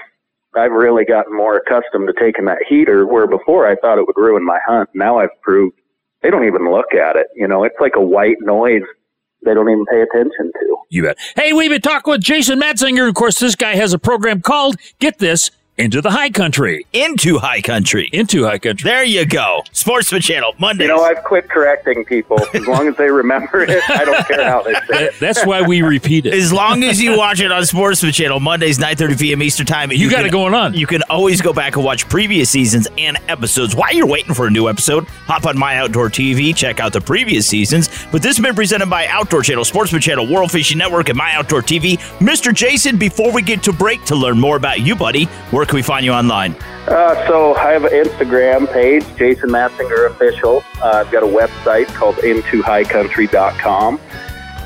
I've 0.57 0.73
really 0.73 1.05
gotten 1.05 1.37
more 1.37 1.57
accustomed 1.57 2.09
to 2.09 2.15
taking 2.19 2.47
that 2.47 2.65
heater. 2.69 3.07
Where 3.07 3.27
before 3.27 3.67
I 3.67 3.77
thought 3.77 3.99
it 3.99 4.07
would 4.07 4.17
ruin 4.17 4.45
my 4.45 4.59
hunt. 4.67 4.89
Now 4.95 5.19
I've 5.19 5.41
proved 5.43 5.77
they 6.23 6.31
don't 6.31 6.47
even 6.47 6.71
look 6.71 6.95
at 6.95 7.17
it. 7.17 7.27
You 7.35 7.47
know, 7.47 7.65
it's 7.65 7.79
like 7.81 7.95
a 7.97 8.03
white 8.03 8.37
noise. 8.41 8.83
They 9.45 9.55
don't 9.55 9.71
even 9.71 9.87
pay 9.87 10.03
attention 10.03 10.53
to. 10.53 10.77
You 10.91 11.03
bet. 11.05 11.19
Hey, 11.37 11.53
we've 11.53 11.71
been 11.71 11.81
talking 11.81 12.11
with 12.11 12.21
Jason 12.21 12.61
Matzinger. 12.61 13.09
Of 13.09 13.15
course, 13.15 13.39
this 13.39 13.55
guy 13.55 13.75
has 13.75 13.95
a 13.95 13.99
program 13.99 14.43
called 14.43 14.77
Get 14.99 15.19
This 15.19 15.51
into 15.81 16.01
the 16.01 16.11
high 16.11 16.31
country. 16.31 16.87
Into 16.93 17.39
high 17.39 17.63
country. 17.63 18.11
Into 18.13 18.45
high 18.45 18.59
country. 18.59 18.89
There 18.89 19.03
you 19.03 19.25
go. 19.25 19.63
Sportsman 19.73 20.21
Channel, 20.21 20.55
Monday. 20.59 20.85
You 20.85 20.91
know, 20.91 21.03
I've 21.03 21.25
quit 21.25 21.49
correcting 21.49 22.05
people. 22.05 22.39
As 22.55 22.67
long 22.67 22.87
as 22.87 22.97
they 22.97 23.11
remember 23.11 23.63
it, 23.63 23.83
I 23.89 24.05
don't 24.05 24.27
care 24.27 24.45
how 24.45 24.63
they 24.63 24.75
say 24.75 25.05
it. 25.07 25.15
That's 25.19 25.45
why 25.47 25.63
we 25.63 25.83
repeat 25.83 26.27
it. 26.27 26.35
As 26.35 26.53
long 26.53 26.85
as 26.85 27.01
you 27.01 27.17
watch 27.17 27.41
it 27.41 27.51
on 27.51 27.65
Sportsman 27.65 28.13
Channel, 28.13 28.41
Mondays, 28.41 28.79
9.30 28.79 29.19
p.m. 29.19 29.43
Eastern 29.43 29.67
Time. 29.67 29.91
You 29.91 30.11
got 30.11 30.27
it 30.27 30.33
going 30.33 30.55
on. 30.55 30.75
You 30.75 30.87
can 30.87 31.03
always 31.09 31.41
go 31.41 31.53
back 31.53 31.77
and 31.77 31.85
watch 31.85 32.09
previous 32.09 32.51
seasons 32.51 32.87
and 32.99 33.17
episodes. 33.29 33.75
While 33.75 33.95
you're 33.95 34.07
waiting 34.07 34.35
for 34.35 34.47
a 34.47 34.51
new 34.51 34.69
episode, 34.69 35.05
hop 35.27 35.47
on 35.47 35.59
My 35.59 35.79
Outdoor 35.79 36.11
TV, 36.11 36.55
check 36.55 36.81
out 36.81 36.93
the 36.93 37.01
previous 37.01 37.47
seasons. 37.47 37.89
But 38.13 38.23
this 38.23 38.37
has 38.37 38.45
been 38.45 38.55
presented 38.55 38.91
by 38.91 39.07
Outdoor 39.07 39.43
Channel, 39.43 39.65
Sportsman 39.65 40.03
Channel, 40.03 40.27
World 40.31 40.51
Fishing 40.51 40.79
Network, 40.79 41.09
and 41.09 41.17
My 41.17 41.33
Outdoor 41.33 41.63
TV. 41.63 41.99
Mr. 42.19 42.55
Jason, 42.55 42.99
before 42.99 43.33
we 43.33 43.41
get 43.43 43.63
to 43.63 43.73
break 43.73 44.05
to 44.05 44.15
learn 44.15 44.39
more 44.39 44.57
about 44.57 44.81
you, 44.81 44.95
buddy, 44.95 45.25
where 45.51 45.65
can 45.71 45.77
we 45.77 45.83
find 45.83 46.05
you 46.05 46.11
online? 46.13 46.57
Uh, 46.89 47.15
so 47.29 47.55
I 47.55 47.71
have 47.71 47.85
an 47.85 47.93
Instagram 47.93 48.71
page, 48.73 49.05
Jason 49.17 49.51
Matzinger 49.51 50.11
Official. 50.11 50.65
Uh, 50.83 51.05
I've 51.07 51.13
got 51.13 51.23
a 51.23 51.27
website 51.27 51.87
called 51.95 52.17
IntoHighCountry.com 52.17 54.01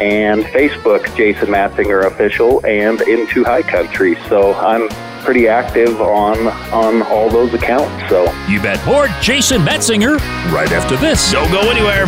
and 0.01 0.45
Facebook, 0.45 1.15
Jason 1.15 1.49
Matzinger 1.49 2.07
Official 2.07 2.65
and 2.65 3.03
Into 3.03 3.45
High 3.45 3.63
Country. 3.63 4.17
So 4.31 4.55
I'm 4.55 4.89
pretty 5.23 5.47
active 5.47 6.01
on 6.01 6.47
on 6.73 7.03
all 7.03 7.29
those 7.29 7.53
accounts. 7.53 8.09
So 8.09 8.25
You 8.49 8.63
bet. 8.63 8.85
More 8.87 9.09
Jason 9.21 9.61
Matzinger 9.61 10.19
right 10.53 10.73
after 10.73 10.97
this. 10.97 11.31
Don't 11.33 11.53
go 11.53 11.71
anywhere. 11.71 12.07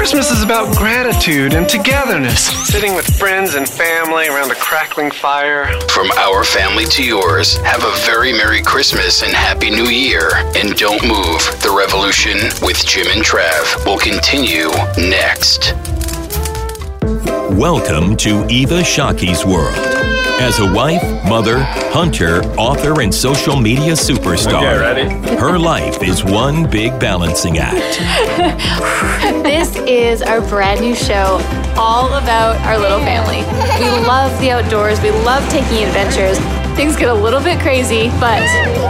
Christmas 0.00 0.30
is 0.30 0.42
about 0.42 0.74
gratitude 0.78 1.52
and 1.52 1.68
togetherness, 1.68 2.46
sitting 2.66 2.94
with 2.94 3.04
friends 3.18 3.54
and 3.54 3.68
family 3.68 4.28
around 4.28 4.50
a 4.50 4.54
crackling 4.54 5.10
fire. 5.10 5.66
From 5.90 6.10
our 6.12 6.42
family 6.42 6.86
to 6.86 7.04
yours, 7.04 7.58
have 7.58 7.84
a 7.84 7.92
very 8.06 8.32
Merry 8.32 8.62
Christmas 8.62 9.22
and 9.22 9.30
Happy 9.30 9.68
New 9.68 9.90
Year. 9.90 10.30
And 10.56 10.74
don't 10.74 11.02
move. 11.02 11.42
The 11.60 11.74
Revolution 11.76 12.38
with 12.62 12.82
Jim 12.86 13.08
and 13.10 13.22
Trav 13.22 13.84
will 13.84 13.98
continue 13.98 14.70
next. 14.96 15.74
Welcome 17.54 18.16
to 18.16 18.46
Eva 18.48 18.82
Shockey's 18.82 19.44
world. 19.44 20.19
As 20.40 20.58
a 20.58 20.72
wife, 20.72 21.02
mother, 21.28 21.58
hunter, 21.92 22.40
author, 22.56 23.02
and 23.02 23.14
social 23.14 23.56
media 23.56 23.92
superstar, 23.92 24.80
Okay, 24.80 25.36
her 25.36 25.58
life 25.58 26.02
is 26.02 26.24
one 26.24 26.68
big 26.68 26.98
balancing 26.98 27.58
act. 27.58 27.76
this 29.44 29.76
is 29.76 30.22
our 30.22 30.40
brand 30.40 30.80
new 30.80 30.94
show, 30.94 31.38
all 31.76 32.14
about 32.14 32.56
our 32.62 32.78
little 32.78 33.00
family. 33.00 33.42
We 33.84 34.06
love 34.06 34.32
the 34.40 34.50
outdoors, 34.50 34.98
we 35.02 35.10
love 35.10 35.46
taking 35.50 35.84
adventures. 35.84 36.38
Things 36.80 36.96
get 36.96 37.10
a 37.10 37.14
little 37.14 37.42
bit 37.42 37.60
crazy, 37.60 38.08
but 38.20 38.40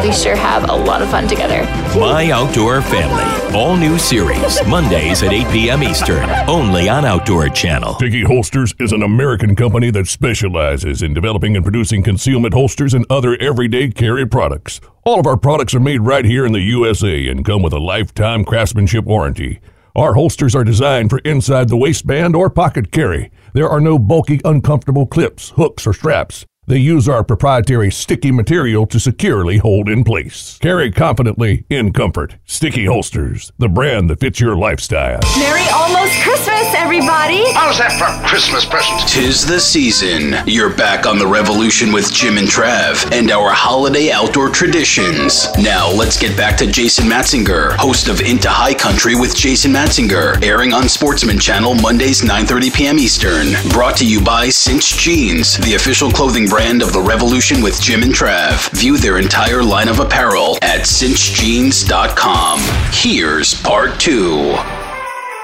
we 0.05 0.13
sure 0.13 0.37
have 0.37 0.71
a 0.71 0.73
lot 0.73 1.03
of 1.03 1.11
fun 1.11 1.27
together. 1.27 1.65
My 1.99 2.31
Outdoor 2.31 2.83
Family, 2.83 3.53
all 3.53 3.77
new 3.77 3.99
series, 3.99 4.65
Mondays 4.69 5.25
at 5.25 5.33
8 5.33 5.49
p.m. 5.49 5.83
Eastern, 5.83 6.31
only 6.49 6.89
on 6.89 7.05
Outdoor 7.05 7.49
Channel. 7.49 7.97
Piggy 7.97 8.23
Holsters 8.23 8.73
is 8.79 8.93
an 8.93 9.03
American 9.03 9.57
company 9.57 9.91
that 9.91 10.07
specializes 10.07 11.03
in 11.03 11.15
developing 11.15 11.57
and 11.57 11.65
producing 11.65 12.01
concealment 12.01 12.55
holsters 12.55 12.95
and 12.95 13.05
other 13.11 13.37
everyday 13.41 13.91
carry 13.91 14.25
products. 14.25 14.81
All 15.03 15.19
of 15.19 15.27
our 15.27 15.37
products 15.37 15.75
are 15.75 15.81
made 15.81 16.03
right 16.03 16.25
here 16.25 16.47
in 16.47 16.53
the 16.53 16.61
USA 16.61 17.27
and 17.27 17.45
come 17.45 17.61
with 17.61 17.73
a 17.73 17.81
lifetime 17.81 18.45
craftsmanship 18.45 19.05
warranty. 19.05 19.59
Our 19.97 20.15
holsters 20.15 20.55
are 20.55 20.63
designed 20.63 21.11
for 21.11 21.19
inside 21.25 21.69
the 21.69 21.77
waistband 21.77 22.37
or 22.37 22.51
pocket 22.51 22.93
carry. 22.93 23.33
There 23.53 23.69
are 23.69 23.81
no 23.81 23.99
bulky, 23.99 24.41
uncomfortable 24.45 25.07
clips, 25.07 25.51
hooks, 25.57 25.89
or 25.89 25.93
straps. 25.93 26.47
They 26.71 26.79
use 26.79 27.09
our 27.09 27.25
proprietary 27.25 27.91
sticky 27.91 28.31
material 28.31 28.87
to 28.87 29.01
securely 29.01 29.59
hold 29.59 29.89
in 29.89 30.05
place. 30.05 30.57
Carry 30.59 30.93
confidently 30.93 31.65
in 31.69 31.93
comfort. 31.93 32.37
Sticky 32.45 32.85
Holsters, 32.85 33.51
the 33.59 33.69
brand 33.69 34.09
that 34.09 34.21
fits 34.21 34.39
your 34.39 34.55
lifestyle. 34.55 35.19
Merry 35.37 35.67
almost 35.75 36.13
Christmas, 36.23 36.73
everybody! 36.77 37.43
How's 37.55 37.79
that 37.79 37.99
for 37.99 38.07
Christmas 38.25 38.65
present? 38.65 39.01
Tis 39.09 39.45
the 39.45 39.59
season. 39.59 40.37
You're 40.47 40.73
back 40.73 41.07
on 41.07 41.19
the 41.19 41.27
revolution 41.27 41.91
with 41.91 42.13
Jim 42.13 42.39
and 42.39 42.47
Trav 42.47 43.11
and 43.11 43.33
our 43.33 43.51
holiday 43.51 44.13
outdoor 44.13 44.49
traditions. 44.49 45.49
Now 45.59 45.91
let's 45.91 46.17
get 46.17 46.37
back 46.37 46.57
to 46.59 46.71
Jason 46.71 47.07
Matzinger, 47.07 47.75
host 47.79 48.07
of 48.07 48.21
Into 48.21 48.49
High 48.49 48.75
Country 48.75 49.17
with 49.17 49.35
Jason 49.35 49.73
Matzinger, 49.73 50.41
airing 50.45 50.73
on 50.73 50.89
Sportsman 50.89 51.41
Channel 51.41 51.75
Mondays 51.75 52.23
9:30 52.23 52.73
p.m. 52.73 52.99
Eastern. 53.01 53.55
Brought 53.73 53.97
to 53.97 54.07
you 54.07 54.23
by 54.23 54.51
Cinch 54.51 54.97
Jeans, 54.97 55.57
the 55.57 55.75
official 55.75 56.13
clothing 56.13 56.47
brand 56.47 56.60
of 56.61 56.93
the 56.93 57.01
revolution 57.01 57.63
with 57.63 57.81
Jim 57.81 58.03
and 58.03 58.13
Trav. 58.13 58.71
View 58.79 58.99
their 58.99 59.19
entire 59.19 59.63
line 59.63 59.89
of 59.89 59.99
apparel 59.99 60.59
at 60.61 60.81
cinchjeans.com. 60.81 62.61
Here's 62.93 63.55
part 63.63 63.99
two. 63.99 64.80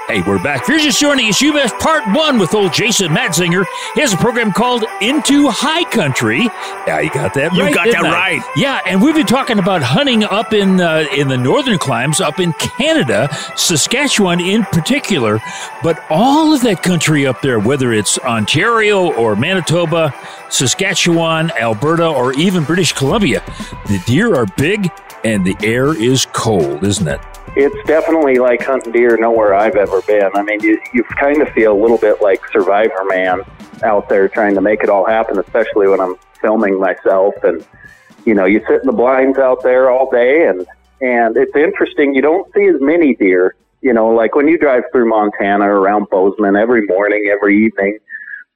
Hey, 0.07 0.21
we're 0.21 0.41
back. 0.41 0.61
If 0.61 0.69
you're 0.69 0.79
just 0.79 1.01
joining 1.01 1.27
us, 1.27 1.41
you've 1.41 1.55
had 1.55 1.69
part 1.81 2.01
one 2.15 2.39
with 2.39 2.53
old 2.53 2.71
Jason 2.71 3.11
Matzinger. 3.11 3.65
He 3.93 3.99
has 3.99 4.13
a 4.13 4.17
program 4.17 4.53
called 4.53 4.85
Into 5.01 5.49
High 5.49 5.83
Country. 5.91 6.43
Yeah, 6.87 7.01
you 7.01 7.09
got 7.09 7.33
that 7.33 7.53
You 7.53 7.63
right. 7.63 7.75
got 7.75 7.87
that 7.91 8.05
I? 8.05 8.11
right. 8.13 8.41
Yeah, 8.55 8.79
and 8.85 9.01
we've 9.01 9.15
been 9.15 9.25
talking 9.25 9.59
about 9.59 9.81
hunting 9.81 10.23
up 10.23 10.53
in 10.53 10.79
uh, 10.79 11.03
in 11.13 11.27
the 11.27 11.35
northern 11.35 11.77
climes, 11.77 12.21
up 12.21 12.39
in 12.39 12.53
Canada, 12.53 13.27
Saskatchewan 13.57 14.39
in 14.39 14.63
particular, 14.63 15.41
but 15.83 16.01
all 16.09 16.53
of 16.53 16.61
that 16.61 16.81
country 16.83 17.27
up 17.27 17.41
there, 17.41 17.59
whether 17.59 17.91
it's 17.91 18.17
Ontario 18.19 19.13
or 19.15 19.35
Manitoba, 19.35 20.15
Saskatchewan, 20.49 21.51
Alberta, 21.59 22.07
or 22.07 22.31
even 22.35 22.63
British 22.63 22.93
Columbia, 22.93 23.43
the 23.87 24.01
deer 24.05 24.33
are 24.35 24.45
big 24.55 24.89
and 25.25 25.43
the 25.45 25.57
air 25.61 25.93
is 26.01 26.25
cold, 26.27 26.85
isn't 26.85 27.09
it? 27.09 27.19
It's 27.55 27.87
definitely 27.87 28.37
like 28.39 28.61
hunting 28.63 28.91
deer 28.91 29.17
nowhere 29.17 29.53
I've 29.53 29.75
ever 29.75 30.01
been. 30.01 30.29
I 30.35 30.43
mean, 30.43 30.59
you 30.61 30.79
you 30.93 31.03
kind 31.03 31.41
of 31.41 31.49
feel 31.49 31.73
a 31.73 31.79
little 31.79 31.97
bit 31.97 32.21
like 32.21 32.41
Survivor 32.51 33.03
Man 33.05 33.41
out 33.83 34.09
there 34.09 34.27
trying 34.27 34.55
to 34.55 34.61
make 34.61 34.83
it 34.83 34.89
all 34.89 35.05
happen, 35.05 35.39
especially 35.39 35.87
when 35.87 35.99
I'm 35.99 36.15
filming 36.41 36.79
myself. 36.79 37.35
And 37.43 37.65
you 38.25 38.33
know, 38.33 38.45
you 38.45 38.61
sit 38.67 38.81
in 38.81 38.87
the 38.87 38.93
blinds 38.93 39.37
out 39.37 39.63
there 39.63 39.89
all 39.89 40.09
day, 40.09 40.47
and 40.47 40.65
and 41.01 41.37
it's 41.37 41.55
interesting. 41.55 42.13
You 42.13 42.21
don't 42.21 42.51
see 42.53 42.65
as 42.65 42.79
many 42.79 43.15
deer. 43.15 43.55
You 43.81 43.93
know, 43.93 44.09
like 44.09 44.35
when 44.35 44.47
you 44.47 44.57
drive 44.57 44.83
through 44.91 45.09
Montana 45.09 45.65
around 45.65 46.09
Bozeman 46.09 46.55
every 46.55 46.81
morning, 46.87 47.29
every 47.31 47.65
evening, 47.65 47.99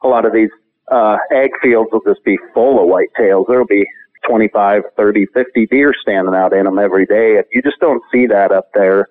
a 0.01 0.07
lot 0.07 0.25
of 0.25 0.33
these 0.33 0.49
uh, 0.91 1.17
ag 1.31 1.51
fields 1.61 1.89
will 1.91 2.01
just 2.01 2.23
be 2.23 2.37
full 2.53 2.83
of 2.83 2.89
whitetails. 2.89 3.45
There'll 3.47 3.65
be 3.65 3.85
25, 4.27 4.83
30, 4.95 5.25
50 5.33 5.67
deer 5.67 5.93
standing 6.01 6.35
out 6.35 6.53
in 6.53 6.65
them 6.65 6.79
every 6.79 7.05
day. 7.05 7.37
And 7.37 7.45
you 7.51 7.61
just 7.61 7.79
don't 7.79 8.03
see 8.11 8.27
that 8.27 8.51
up 8.51 8.69
there. 8.73 9.07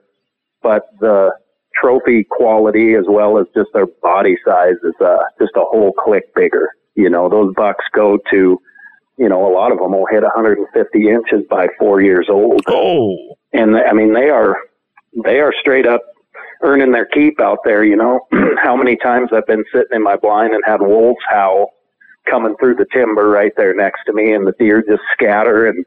But 0.62 0.83
the 1.00 1.31
trophy 1.81 2.26
quality 2.31 2.95
as 2.95 3.05
well 3.09 3.38
as 3.38 3.47
just 3.55 3.71
their 3.73 3.87
body 4.02 4.37
size 4.45 4.75
is 4.85 4.95
uh, 5.00 5.23
just 5.38 5.52
a 5.57 5.64
whole 5.64 5.93
click 5.93 6.35
bigger. 6.35 6.69
You 6.95 7.09
know, 7.09 7.29
those 7.29 7.55
bucks 7.57 7.85
go 7.95 8.19
to, 8.31 8.61
you 9.17 9.29
know, 9.29 9.47
a 9.47 9.52
lot 9.52 9.73
of 9.73 9.79
them 9.79 9.93
will 9.93 10.07
hit 10.11 10.23
150 10.23 11.09
inches 11.09 11.47
by 11.49 11.69
four 11.79 12.00
years 12.00 12.26
old. 12.29 12.62
Oh. 12.69 13.17
And 13.52 13.76
I 13.76 13.93
mean, 13.93 14.14
they 14.14 14.29
are, 14.29 14.57
they 15.25 15.40
are 15.40 15.52
straight 15.61 15.87
up 15.87 16.02
earning 16.62 16.93
their 16.93 17.07
keep 17.07 17.40
out 17.40 17.59
there. 17.64 17.85
You 17.85 17.97
know, 17.97 18.21
how 18.62 18.76
many 18.76 18.97
times 18.97 19.31
I've 19.33 19.47
been 19.47 19.64
sitting 19.73 19.93
in 19.93 20.02
my 20.02 20.17
blind 20.17 20.52
and 20.52 20.62
had 20.67 20.81
wolves 20.81 21.21
howl 21.29 21.71
coming 22.29 22.55
through 22.61 22.75
the 22.75 22.87
timber 22.93 23.29
right 23.29 23.53
there 23.57 23.75
next 23.75 24.00
to 24.07 24.12
me 24.12 24.33
and 24.33 24.47
the 24.47 24.53
deer 24.59 24.83
just 24.83 25.03
scatter 25.12 25.67
and 25.67 25.85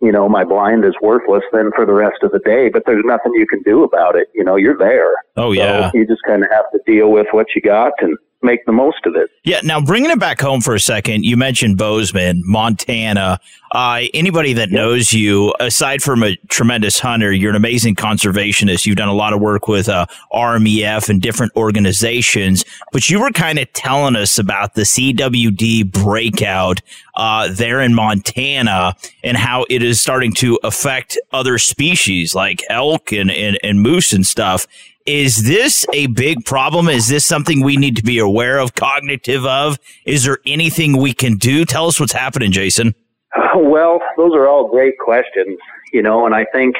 you 0.00 0.12
know 0.12 0.28
my 0.28 0.44
blind 0.44 0.84
is 0.84 0.94
worthless 1.02 1.42
then 1.52 1.70
for 1.74 1.84
the 1.86 1.92
rest 1.92 2.22
of 2.22 2.30
the 2.32 2.38
day 2.40 2.68
but 2.68 2.82
there's 2.86 3.04
nothing 3.04 3.32
you 3.34 3.46
can 3.46 3.62
do 3.62 3.82
about 3.82 4.16
it 4.16 4.28
you 4.34 4.44
know 4.44 4.56
you're 4.56 4.78
there 4.78 5.12
Oh, 5.36 5.52
So 5.54 5.60
yeah. 5.60 5.90
you 5.94 6.06
just 6.06 6.22
kind 6.26 6.42
of 6.44 6.50
have 6.50 6.70
to 6.72 6.80
deal 6.86 7.10
with 7.10 7.26
what 7.32 7.46
you 7.54 7.62
got 7.62 7.92
and 8.00 8.16
make 8.42 8.64
the 8.64 8.72
most 8.72 9.04
of 9.06 9.14
it. 9.16 9.30
Yeah. 9.44 9.60
Now, 9.62 9.80
bringing 9.80 10.10
it 10.10 10.18
back 10.18 10.40
home 10.40 10.60
for 10.60 10.74
a 10.74 10.80
second, 10.80 11.24
you 11.24 11.36
mentioned 11.36 11.76
Bozeman, 11.76 12.42
Montana. 12.44 13.40
Uh, 13.72 14.02
anybody 14.14 14.52
that 14.54 14.70
knows 14.70 15.12
you, 15.12 15.54
aside 15.60 16.02
from 16.02 16.22
a 16.22 16.36
tremendous 16.48 16.98
hunter, 16.98 17.32
you're 17.32 17.50
an 17.50 17.56
amazing 17.56 17.94
conservationist. 17.94 18.84
You've 18.84 18.96
done 18.96 19.08
a 19.08 19.14
lot 19.14 19.32
of 19.32 19.40
work 19.40 19.68
with 19.68 19.88
uh, 19.88 20.06
RMEF 20.32 21.08
and 21.08 21.22
different 21.22 21.54
organizations. 21.54 22.64
But 22.92 23.08
you 23.08 23.20
were 23.20 23.30
kind 23.30 23.58
of 23.58 23.72
telling 23.72 24.16
us 24.16 24.38
about 24.38 24.74
the 24.74 24.82
CWD 24.82 25.92
breakout 25.92 26.80
uh, 27.14 27.48
there 27.52 27.80
in 27.80 27.94
Montana 27.94 28.96
and 29.22 29.36
how 29.36 29.66
it 29.70 29.82
is 29.82 30.00
starting 30.00 30.32
to 30.34 30.58
affect 30.64 31.18
other 31.32 31.58
species 31.58 32.34
like 32.34 32.64
elk 32.70 33.12
and, 33.12 33.30
and, 33.30 33.58
and 33.62 33.82
moose 33.82 34.12
and 34.12 34.26
stuff. 34.26 34.66
Is 35.06 35.44
this 35.44 35.86
a 35.92 36.06
big 36.08 36.44
problem? 36.44 36.88
Is 36.88 37.08
this 37.08 37.24
something 37.24 37.62
we 37.64 37.76
need 37.76 37.96
to 37.96 38.02
be 38.02 38.18
aware 38.18 38.58
of, 38.58 38.74
cognitive 38.74 39.46
of? 39.46 39.78
Is 40.04 40.24
there 40.24 40.38
anything 40.46 40.98
we 40.98 41.12
can 41.12 41.36
do? 41.36 41.64
Tell 41.64 41.86
us 41.86 41.98
what's 41.98 42.12
happening, 42.12 42.52
Jason. 42.52 42.94
Well, 43.52 44.00
those 44.16 44.34
are 44.34 44.48
all 44.48 44.68
great 44.68 44.98
questions, 44.98 45.58
you 45.92 46.02
know, 46.02 46.24
and 46.26 46.34
I 46.34 46.44
think 46.52 46.76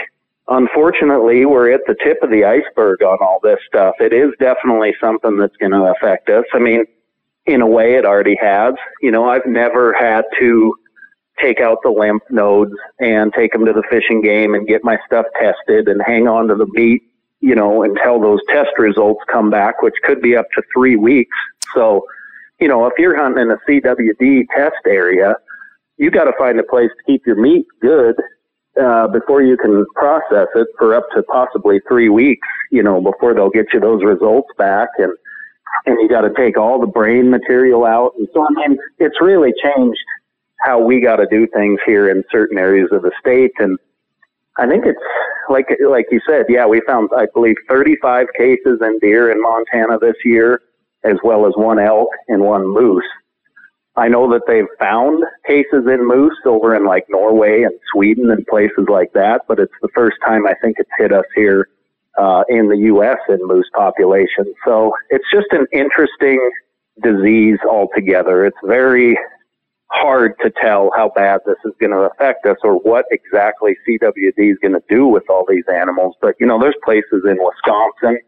unfortunately 0.49 1.45
we're 1.45 1.71
at 1.71 1.83
the 1.87 1.95
tip 2.03 2.19
of 2.23 2.31
the 2.31 2.45
iceberg 2.45 3.03
on 3.03 3.19
all 3.21 3.39
this 3.43 3.59
stuff. 3.67 3.95
It 4.01 4.13
is 4.13 4.33
definitely 4.41 4.95
something 5.01 5.37
that's 5.37 5.57
going 5.57 5.73
to 5.73 5.93
affect 5.97 6.31
us. 6.31 6.45
I 6.53 6.59
mean, 6.59 6.85
in 7.47 7.61
a 7.61 7.67
way 7.67 7.95
it 7.95 8.05
already 8.05 8.37
has. 8.41 8.75
You 9.03 9.11
know, 9.11 9.29
I've 9.29 9.47
never 9.47 9.93
had 9.93 10.25
to 10.39 10.75
take 11.41 11.61
out 11.61 11.79
the 11.83 11.91
lymph 11.91 12.23
nodes 12.31 12.75
and 12.99 13.33
take 13.33 13.53
them 13.53 13.65
to 13.65 13.73
the 13.73 13.83
fish 13.91 14.05
and 14.09 14.23
game 14.23 14.55
and 14.55 14.67
get 14.67 14.85
my 14.85 14.99
stuff 15.07 15.27
tested 15.41 15.89
and 15.89 16.01
hang 16.05 16.29
on 16.29 16.49
to 16.49 16.55
the 16.55 16.67
meat, 16.67 17.03
you 17.41 17.55
know, 17.55 17.83
until 17.83 18.21
those 18.21 18.41
test 18.49 18.71
results 18.79 19.21
come 19.31 19.51
back, 19.51 19.83
which 19.83 19.95
could 20.05 20.21
be 20.21 20.37
up 20.37 20.47
to 20.55 20.63
three 20.75 20.97
weeks. 20.97 21.37
So, 21.75 22.07
you 22.61 22.69
know, 22.69 22.87
if 22.87 22.95
you're 22.99 23.17
hunting 23.17 23.43
in 23.43 23.51
a 23.51 23.59
CWD 23.69 24.47
test 24.55 24.77
area, 24.87 25.35
you 25.97 26.11
got 26.11 26.25
to 26.25 26.33
find 26.39 26.59
a 26.59 26.63
place 26.63 26.91
to 26.97 27.13
keep 27.13 27.27
your 27.27 27.41
meat 27.41 27.67
good 27.81 28.17
uh, 28.81 29.09
before 29.09 29.43
you 29.43 29.57
can 29.57 29.85
process 29.95 30.49
it 30.55 30.69
for 30.79 30.95
up 30.95 31.05
to 31.15 31.23
possibly 31.25 31.81
three 31.89 32.09
weeks. 32.09 32.47
You 32.71 32.83
know, 32.83 33.01
before 33.01 33.35
they'll 33.35 33.51
get 33.51 33.67
you 33.73 33.81
those 33.81 34.03
results 34.05 34.49
back, 34.59 34.89
and 34.99 35.13
and 35.87 35.97
you 36.01 36.09
got 36.09 36.23
to 36.23 36.33
take 36.37 36.59
all 36.59 36.81
the 36.81 36.87
brain 36.87 37.31
material 37.31 37.85
out. 37.85 38.13
And 38.19 38.29
so, 38.35 38.45
I 38.45 38.69
mean, 38.69 38.79
it's 38.99 39.21
really 39.21 39.53
changed 39.63 39.99
how 40.61 40.79
we 40.79 41.01
got 41.01 41.17
to 41.17 41.27
do 41.31 41.47
things 41.55 41.81
here 41.87 42.11
in 42.11 42.23
certain 42.31 42.59
areas 42.59 42.89
of 42.93 43.03
the 43.03 43.13
state. 43.19 43.53
And 43.59 43.79
I 44.59 44.67
think 44.67 44.85
it's 44.85 45.01
like 45.51 45.67
like 45.87 46.07
you 46.11 46.21
said, 46.29 46.47
yeah, 46.49 46.67
we 46.67 46.81
found 46.87 47.11
I 47.17 47.27
believe 47.35 47.57
35 47.69 48.27
cases 48.37 48.79
in 48.81 48.99
deer 49.01 49.31
in 49.31 49.43
Montana 49.43 49.99
this 49.99 50.17
year, 50.25 50.63
as 51.05 51.17
well 51.25 51.47
as 51.47 51.53
one 51.57 51.79
elk 51.79 52.09
and 52.29 52.43
one 52.43 52.67
moose. 52.67 53.05
I 53.97 54.09
know 54.09 54.31
that 54.33 54.43
they've 54.47 54.69
found 54.79 55.25
cases 55.47 55.87
in 55.87 56.07
moose 56.07 56.39
over 56.47 56.75
in 56.75 56.87
like 56.87 57.05
Norway 57.09 57.63
and 57.63 57.75
Sweden 57.93 58.31
and 58.31 58.47
places 58.47 58.87
like 58.89 59.13
that, 59.15 59.43
but 59.49 59.59
it's 59.59 59.75
the 59.83 59.89
first 59.95 60.17
time 60.25 60.47
I 60.47 60.55
think 60.63 60.77
it's 60.79 60.91
hit 60.97 61.13
us 61.13 61.27
here 61.35 61.69
uh, 62.19 62.45
in 62.49 62.69
the 62.69 62.77
U.S. 62.77 63.19
in 63.29 63.39
moose 63.43 63.69
population. 63.75 64.55
So 64.65 64.93
it's 65.11 65.25
just 65.33 65.49
an 65.51 65.67
interesting 65.73 66.41
disease 67.03 67.59
altogether. 67.69 68.47
It's 68.47 68.57
very 68.65 69.19
hard 69.93 70.33
to 70.43 70.53
tell 70.63 70.91
how 70.97 71.11
bad 71.15 71.41
this 71.47 71.57
is 71.65 71.73
going 71.81 71.91
to 71.91 72.09
affect 72.11 72.47
us 72.47 72.57
or 72.63 72.75
what 72.79 73.05
exactly 73.11 73.77
CWD 73.87 74.53
is 74.53 74.59
going 74.63 74.75
to 74.75 74.83
do 74.89 75.07
with 75.07 75.25
all 75.29 75.45
these 75.49 75.65
animals. 75.73 76.15
But 76.21 76.35
you 76.39 76.47
know, 76.47 76.59
there's 76.61 76.77
places 76.85 77.25
in 77.25 77.39
Wisconsin, 77.39 78.19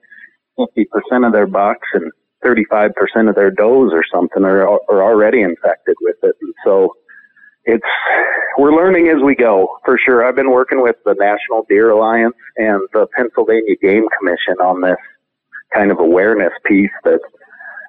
50% 0.59 1.26
of 1.26 1.33
their 1.33 1.47
bucks 1.47 1.88
and 1.95 2.11
35% 2.45 3.28
of 3.28 3.35
their 3.35 3.50
does 3.50 3.92
or 3.92 4.04
something 4.12 4.45
are, 4.45 4.69
are 4.69 5.02
already 5.02 5.42
infected 5.42 5.97
with 6.00 6.16
it. 6.23 6.35
And 6.40 6.54
so 6.64 6.95
it's, 7.64 7.87
we're 8.59 8.75
learning 8.75 9.09
as 9.09 9.23
we 9.23 9.37
go 9.37 9.78
for 9.85 9.97
sure. 10.04 10.26
I've 10.26 10.37
been 10.37 10.50
working 10.50 10.83
with 10.83 10.97
the 11.04 11.14
National 11.14 11.64
Deer 11.69 11.90
Alliance 11.90 12.35
and 12.57 12.81
the 12.92 13.07
Pennsylvania 13.16 13.76
Game 13.81 14.07
Commission 14.19 14.54
on 14.61 14.81
this 14.81 14.97
kind 15.73 15.92
of 15.92 16.00
awareness 16.00 16.52
piece 16.66 16.90
that 17.04 17.21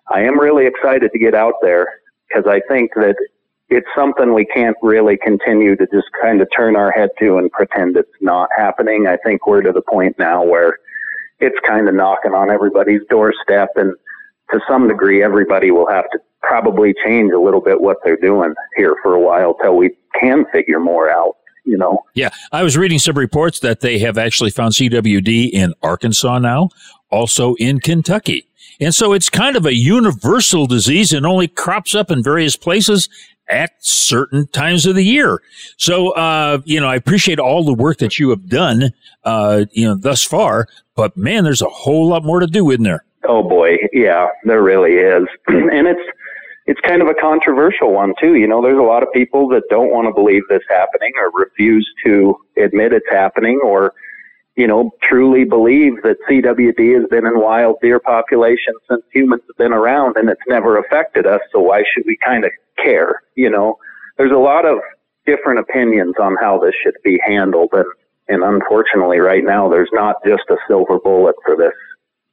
I 0.09 0.21
am 0.21 0.39
really 0.39 0.67
excited 0.67 1.11
to 1.11 1.19
get 1.19 1.33
out 1.33 1.55
there 1.61 1.87
because 2.27 2.45
I 2.47 2.61
think 2.67 2.91
that 2.95 3.15
it's 3.73 3.87
something 3.95 4.33
we 4.33 4.45
can't 4.45 4.77
really 4.81 5.17
continue 5.17 5.75
to 5.75 5.87
just 5.87 6.07
kind 6.21 6.41
of 6.41 6.47
turn 6.55 6.75
our 6.75 6.91
head 6.91 7.09
to 7.19 7.37
and 7.37 7.51
pretend 7.51 7.97
it's 7.97 8.09
not 8.21 8.49
happening. 8.55 9.07
I 9.07 9.17
think 9.17 9.47
we're 9.47 9.61
to 9.61 9.71
the 9.71 9.81
point 9.81 10.17
now 10.19 10.43
where 10.43 10.77
it's 11.39 11.57
kind 11.67 11.89
of 11.89 11.95
knocking 11.95 12.33
on 12.33 12.51
everybody's 12.51 13.01
doorstep 13.09 13.69
and 13.75 13.93
to 14.51 14.59
some 14.67 14.87
degree, 14.87 15.23
everybody 15.23 15.71
will 15.71 15.87
have 15.87 16.09
to 16.11 16.19
probably 16.41 16.93
change 17.03 17.31
a 17.33 17.39
little 17.39 17.61
bit 17.61 17.81
what 17.81 17.97
they're 18.03 18.17
doing 18.17 18.53
here 18.75 18.95
for 19.01 19.15
a 19.15 19.19
while 19.19 19.55
till 19.55 19.75
we 19.75 19.91
can 20.19 20.45
figure 20.51 20.79
more 20.79 21.09
out. 21.09 21.37
You 21.65 21.77
know. 21.77 22.03
Yeah, 22.13 22.29
I 22.51 22.61
was 22.61 22.75
reading 22.75 22.99
some 22.99 23.17
reports 23.17 23.61
that 23.61 23.79
they 23.79 23.97
have 23.99 24.17
actually 24.17 24.51
found 24.51 24.73
CWD 24.73 25.49
in 25.51 25.73
Arkansas 25.81 26.39
now, 26.39 26.69
also 27.09 27.55
in 27.55 27.79
Kentucky. 27.79 28.47
And 28.81 28.93
so 28.93 29.13
it's 29.13 29.29
kind 29.29 29.55
of 29.55 29.65
a 29.65 29.73
universal 29.73 30.67
disease 30.67 31.13
and 31.13 31.25
only 31.25 31.47
crops 31.47 31.95
up 31.95 32.11
in 32.11 32.21
various 32.21 32.57
places 32.57 33.07
at 33.49 33.71
certain 33.79 34.47
times 34.47 34.85
of 34.85 34.95
the 34.95 35.03
year. 35.03 35.41
So, 35.77 36.11
uh, 36.11 36.59
you 36.65 36.79
know, 36.79 36.87
I 36.87 36.95
appreciate 36.95 37.39
all 37.39 37.63
the 37.63 37.73
work 37.73 37.97
that 37.99 38.19
you 38.19 38.29
have 38.29 38.47
done, 38.47 38.91
uh, 39.23 39.65
you 39.71 39.85
know, 39.85 39.95
thus 39.95 40.23
far, 40.23 40.67
but 40.95 41.15
man, 41.17 41.43
there's 41.43 41.61
a 41.61 41.69
whole 41.69 42.07
lot 42.07 42.23
more 42.23 42.39
to 42.39 42.47
do, 42.47 42.69
isn't 42.71 42.83
there? 42.83 43.03
Oh 43.25 43.41
boy, 43.41 43.77
yeah, 43.93 44.27
there 44.43 44.61
really 44.61 44.93
is, 44.93 45.25
and 45.47 45.87
it's 45.87 46.01
it's 46.65 46.79
kind 46.81 47.01
of 47.01 47.07
a 47.07 47.13
controversial 47.13 47.91
one 47.91 48.13
too. 48.19 48.35
You 48.35 48.47
know, 48.47 48.61
there's 48.61 48.77
a 48.77 48.83
lot 48.83 49.03
of 49.03 49.11
people 49.13 49.47
that 49.49 49.63
don't 49.69 49.91
want 49.91 50.07
to 50.07 50.13
believe 50.13 50.43
this 50.49 50.63
happening 50.69 51.11
or 51.17 51.31
refuse 51.33 51.89
to 52.05 52.35
admit 52.57 52.93
it's 52.93 53.05
happening 53.09 53.59
or 53.63 53.93
you 54.55 54.67
know, 54.67 54.91
truly 55.01 55.45
believe 55.45 56.01
that 56.03 56.17
CWD 56.29 56.99
has 56.99 57.09
been 57.09 57.25
in 57.25 57.39
wild 57.39 57.77
deer 57.81 57.99
populations 57.99 58.77
since 58.89 59.01
humans 59.11 59.41
have 59.47 59.57
been 59.57 59.73
around 59.73 60.15
and 60.15 60.29
it's 60.29 60.41
never 60.47 60.77
affected 60.77 61.25
us. 61.25 61.41
So 61.51 61.59
why 61.59 61.83
should 61.93 62.03
we 62.05 62.17
kind 62.23 62.45
of 62.45 62.51
care? 62.77 63.23
You 63.35 63.49
know, 63.49 63.77
there's 64.17 64.31
a 64.31 64.35
lot 64.35 64.65
of 64.65 64.77
different 65.25 65.59
opinions 65.59 66.15
on 66.21 66.35
how 66.39 66.59
this 66.59 66.75
should 66.83 66.95
be 67.03 67.19
handled. 67.25 67.69
And, 67.73 67.85
and 68.27 68.43
unfortunately 68.43 69.19
right 69.19 69.43
now, 69.43 69.69
there's 69.69 69.89
not 69.91 70.17
just 70.25 70.43
a 70.49 70.57
silver 70.67 70.99
bullet 70.99 71.35
for 71.43 71.55
this 71.55 71.73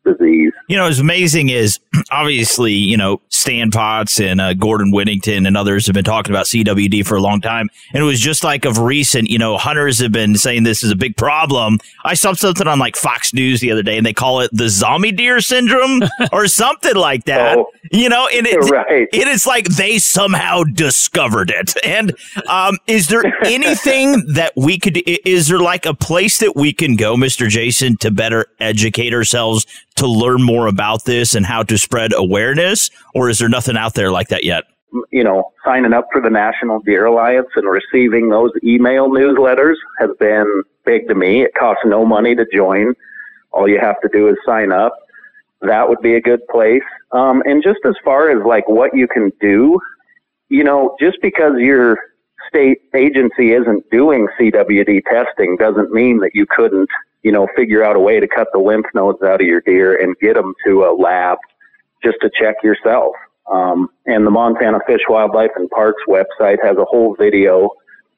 disease. 0.05 0.53
You 0.69 0.77
know, 0.77 0.85
what's 0.85 0.99
amazing 0.99 1.49
is 1.49 1.79
obviously, 2.11 2.73
you 2.73 2.97
know, 2.97 3.21
Stan 3.29 3.71
Potts 3.71 4.21
and 4.21 4.41
uh, 4.41 4.55
Gordon 4.55 4.91
Whittington 4.91 5.47
and 5.47 5.57
others 5.57 5.87
have 5.87 5.95
been 5.95 6.05
talking 6.05 6.33
about 6.33 6.47
CWD 6.47 7.07
for 7.07 7.17
a 7.17 7.21
long 7.21 7.41
time. 7.41 7.69
And 7.93 8.03
it 8.03 8.07
was 8.07 8.21
just 8.21 8.45
like 8.45 8.65
of 8.65 8.79
recent, 8.79 9.29
you 9.29 9.39
know, 9.39 9.57
hunters 9.57 9.99
have 10.01 10.13
been 10.13 10.37
saying 10.37 10.63
this 10.63 10.83
is 10.83 10.91
a 10.91 10.97
big 10.97 11.17
problem. 11.17 11.79
I 12.05 12.15
saw 12.15 12.33
something 12.33 12.67
on 12.67 12.79
like 12.79 12.97
Fox 12.97 13.33
News 13.35 13.61
the 13.61 13.71
other 13.73 13.83
day 13.83 13.97
and 13.97 14.07
they 14.07 14.13
call 14.13 14.41
it 14.41 14.51
the 14.53 14.69
zombie 14.69 15.13
deer 15.13 15.41
syndrome 15.41 16.03
or 16.33 16.47
something 16.47 16.95
like 16.95 17.25
that. 17.25 17.59
Oh, 17.59 17.71
you 17.91 18.09
know, 18.09 18.29
and 18.33 18.47
it, 18.47 18.59
right. 18.71 19.09
it 19.13 19.29
is 19.29 19.47
like 19.47 19.65
they 19.65 19.99
somehow 19.99 20.63
discovered 20.63 21.51
it. 21.51 21.75
And 21.91 22.15
um, 22.49 22.79
is 22.87 23.09
there 23.09 23.25
anything 23.45 24.23
that 24.35 24.53
we 24.55 24.79
could, 24.79 25.03
is 25.07 25.49
there 25.49 25.59
like 25.59 25.87
a 25.87 25.95
place 25.95 26.39
that 26.39 26.55
we 26.55 26.73
can 26.73 26.95
go, 26.95 27.17
Mr. 27.17 27.49
Jason, 27.49 27.97
to 27.97 28.13
better 28.13 28.47
educate 28.61 29.13
ourselves 29.13 29.67
to 30.01 30.07
learn 30.07 30.43
more 30.43 30.67
about 30.67 31.05
this 31.05 31.35
and 31.35 31.47
how 31.47 31.63
to 31.63 31.79
spread 31.79 32.13
awareness? 32.15 32.91
Or 33.15 33.29
is 33.29 33.39
there 33.39 33.49
nothing 33.49 33.77
out 33.77 33.95
there 33.95 34.11
like 34.11 34.29
that 34.29 34.45
yet? 34.45 34.65
You 35.13 35.23
know, 35.23 35.53
signing 35.65 35.93
up 35.93 36.09
for 36.13 36.21
the 36.21 36.31
National 36.31 36.81
Deer 36.81 37.07
Alliance 37.07 37.47
and 37.55 37.67
receiving 37.69 38.29
those 38.29 38.51
email 38.65 39.09
newsletters 39.09 39.77
has 40.01 40.11
been 40.19 40.63
big 40.85 41.07
to 41.09 41.15
me. 41.15 41.43
It 41.43 41.53
costs 41.55 41.83
no 41.85 42.05
money 42.05 42.35
to 42.35 42.45
join. 42.53 42.95
All 43.53 43.69
you 43.69 43.79
have 43.79 44.01
to 44.01 44.09
do 44.13 44.29
is 44.29 44.37
sign 44.45 44.73
up. 44.73 44.95
That 45.61 45.89
would 45.89 46.01
be 46.01 46.15
a 46.15 46.21
good 46.21 46.41
place. 46.49 46.83
Um, 47.13 47.43
and 47.45 47.63
just 47.63 47.81
as 47.85 47.95
far 48.05 48.31
as 48.31 48.45
like 48.45 48.69
what 48.69 48.95
you 48.95 49.07
can 49.07 49.31
do, 49.41 49.79
you 50.49 50.65
know, 50.65 50.97
just 50.99 51.19
because 51.23 51.55
your 51.59 51.99
state 52.49 52.79
agency 52.95 53.53
isn't 53.53 53.89
doing 53.91 54.27
CWD 54.39 55.03
testing 55.05 55.57
doesn't 55.57 55.93
mean 55.93 56.19
that 56.19 56.31
you 56.35 56.47
couldn't 56.47 56.89
you 57.23 57.33
know, 57.33 57.47
figure 57.57 57.85
out 57.85 57.97
a 57.97 58.01
way 58.01 58.21
to 58.21 58.27
cut 58.27 58.49
the 58.53 58.59
lymph 58.59 58.87
nodes 58.95 59.23
out 59.23 59.41
of 59.41 59.47
your 59.47 59.61
deer 59.61 60.01
and 60.01 60.17
get 60.21 60.35
them 60.35 60.55
to 60.67 60.85
a 60.85 60.93
lab 60.95 61.39
just 62.03 62.17
to 62.23 62.31
check 62.41 62.57
yourself. 62.63 63.15
Um, 63.51 63.89
and 64.07 64.27
the 64.27 64.31
Montana 64.31 64.79
Fish, 64.87 65.01
Wildlife, 65.09 65.51
and 65.57 65.69
Parks 65.71 66.03
website 66.09 66.59
has 66.63 66.77
a 66.77 66.85
whole 66.85 67.17
video 67.19 67.71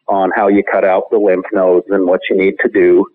on 0.08 0.30
how 0.34 0.48
you 0.48 0.62
cut 0.62 0.84
out 0.84 1.04
the 1.10 1.18
lymph 1.18 1.46
nodes 1.52 1.86
and 1.88 2.06
what 2.06 2.20
you 2.28 2.36
need 2.36 2.54
to 2.60 2.68
do 2.68 3.06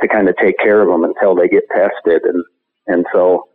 to 0.00 0.08
kind 0.08 0.28
of 0.28 0.36
take 0.36 0.58
care 0.58 0.80
of 0.80 0.88
them 0.88 1.04
until 1.04 1.34
they 1.34 1.48
get 1.48 1.64
tested. 1.70 2.22
And, 2.24 2.44
and 2.86 3.06
so, 3.12 3.48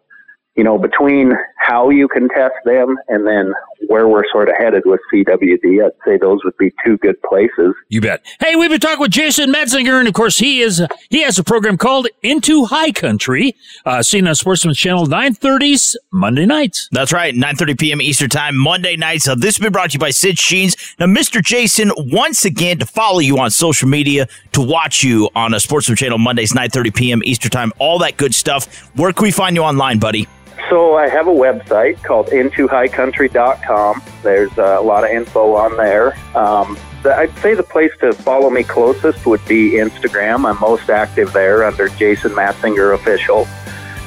you 0.56 0.64
know, 0.64 0.78
between 0.78 1.34
how 1.58 1.90
you 1.90 2.08
can 2.08 2.30
test 2.30 2.56
them 2.66 2.96
and 3.08 3.26
then 3.26 3.54
where 3.88 4.08
we're 4.08 4.24
sort 4.32 4.50
of 4.50 4.56
headed 4.58 4.84
with 4.86 5.00
CWD, 5.14 5.86
I'd 5.86 5.92
say 6.06 6.18
those 6.18 6.40
would 6.44 6.58
be 6.58 6.74
two 6.86 6.98
good 6.98 7.22
places. 7.24 7.74
You 7.90 8.02
bet. 8.02 8.26
Hey, 8.40 8.56
we've 8.56 8.70
been 8.70 8.80
talking 8.80 9.00
with 9.00 9.12
Jason 9.12 9.52
Matzinger, 9.52 10.00
and 10.00 10.08
of 10.08 10.14
course, 10.14 10.38
he 10.38 10.62
is 10.62 10.82
he 11.10 11.22
has 11.22 11.38
a 11.40 11.44
program 11.44 11.78
called 11.78 12.08
Into 12.22 12.66
High 12.66 12.92
Country, 12.92 13.56
uh, 13.86 14.02
seen 14.02 14.28
on 14.28 14.36
Sportsman's 14.36 14.78
Channel 14.78 15.08
930s 15.08 15.96
Monday 16.12 16.46
nights. 16.46 16.90
That's 16.92 17.14
right, 17.14 17.34
9.30 17.34 17.80
p.m. 17.80 18.02
Eastern 18.02 18.30
Time, 18.30 18.56
Monday 18.56 18.96
nights. 18.96 19.28
Uh, 19.28 19.36
this 19.36 19.58
has 19.58 19.64
been 19.64 19.72
brought 19.72 19.92
to 19.92 19.94
you 19.96 20.00
by 20.00 20.10
Cinch 20.12 20.48
Jeans. 20.48 20.76
Now, 21.00 21.08
Mr. 21.08 21.42
Jason, 21.42 21.92
once 21.98 22.46
again, 22.46 22.80
to 22.80 22.86
follow 22.86 23.20
you 23.20 23.38
on 23.40 23.52
social 23.52 23.88
media, 23.88 24.28
to 24.54 24.62
watch 24.62 25.04
you 25.04 25.30
on 25.36 25.54
a 25.54 25.60
Sportsman 25.60 25.96
Channel 25.96 26.18
Mondays, 26.18 26.54
9.30 26.54 26.96
p.m. 26.96 27.22
Eastern 27.26 27.52
Time, 27.52 27.72
all 27.80 28.00
that 28.00 28.18
good 28.18 28.34
stuff. 28.34 28.66
Where 28.96 29.12
can 29.14 29.24
we 29.24 29.32
find 29.32 29.56
you 29.56 29.64
online, 29.64 30.00
buddy? 30.00 30.28
So 30.70 30.96
I 30.96 31.10
have 31.10 31.28
a 31.28 31.32
website 31.32 32.04
called 32.04 32.28
intohighcountry.com. 32.28 34.02
There's 34.22 34.58
uh, 34.58 34.78
a 34.80 34.82
lot 34.82 35.04
of 35.04 35.12
info 35.12 35.56
on 35.56 35.78
there. 35.78 36.18
Um, 36.36 36.78
I'd 37.06 37.38
say 37.40 37.54
the 37.54 37.64
place 37.64 37.92
to 38.00 38.14
follow 38.14 38.50
me 38.50 38.64
closest 38.64 39.26
would 39.26 39.46
be 39.46 39.72
Instagram. 39.72 40.50
I'm 40.50 40.60
most 40.60 40.90
active 40.90 41.34
there 41.34 41.64
under 41.64 41.90
Jason 41.90 42.32
Matzinger 42.32 42.96
Official, 42.96 43.46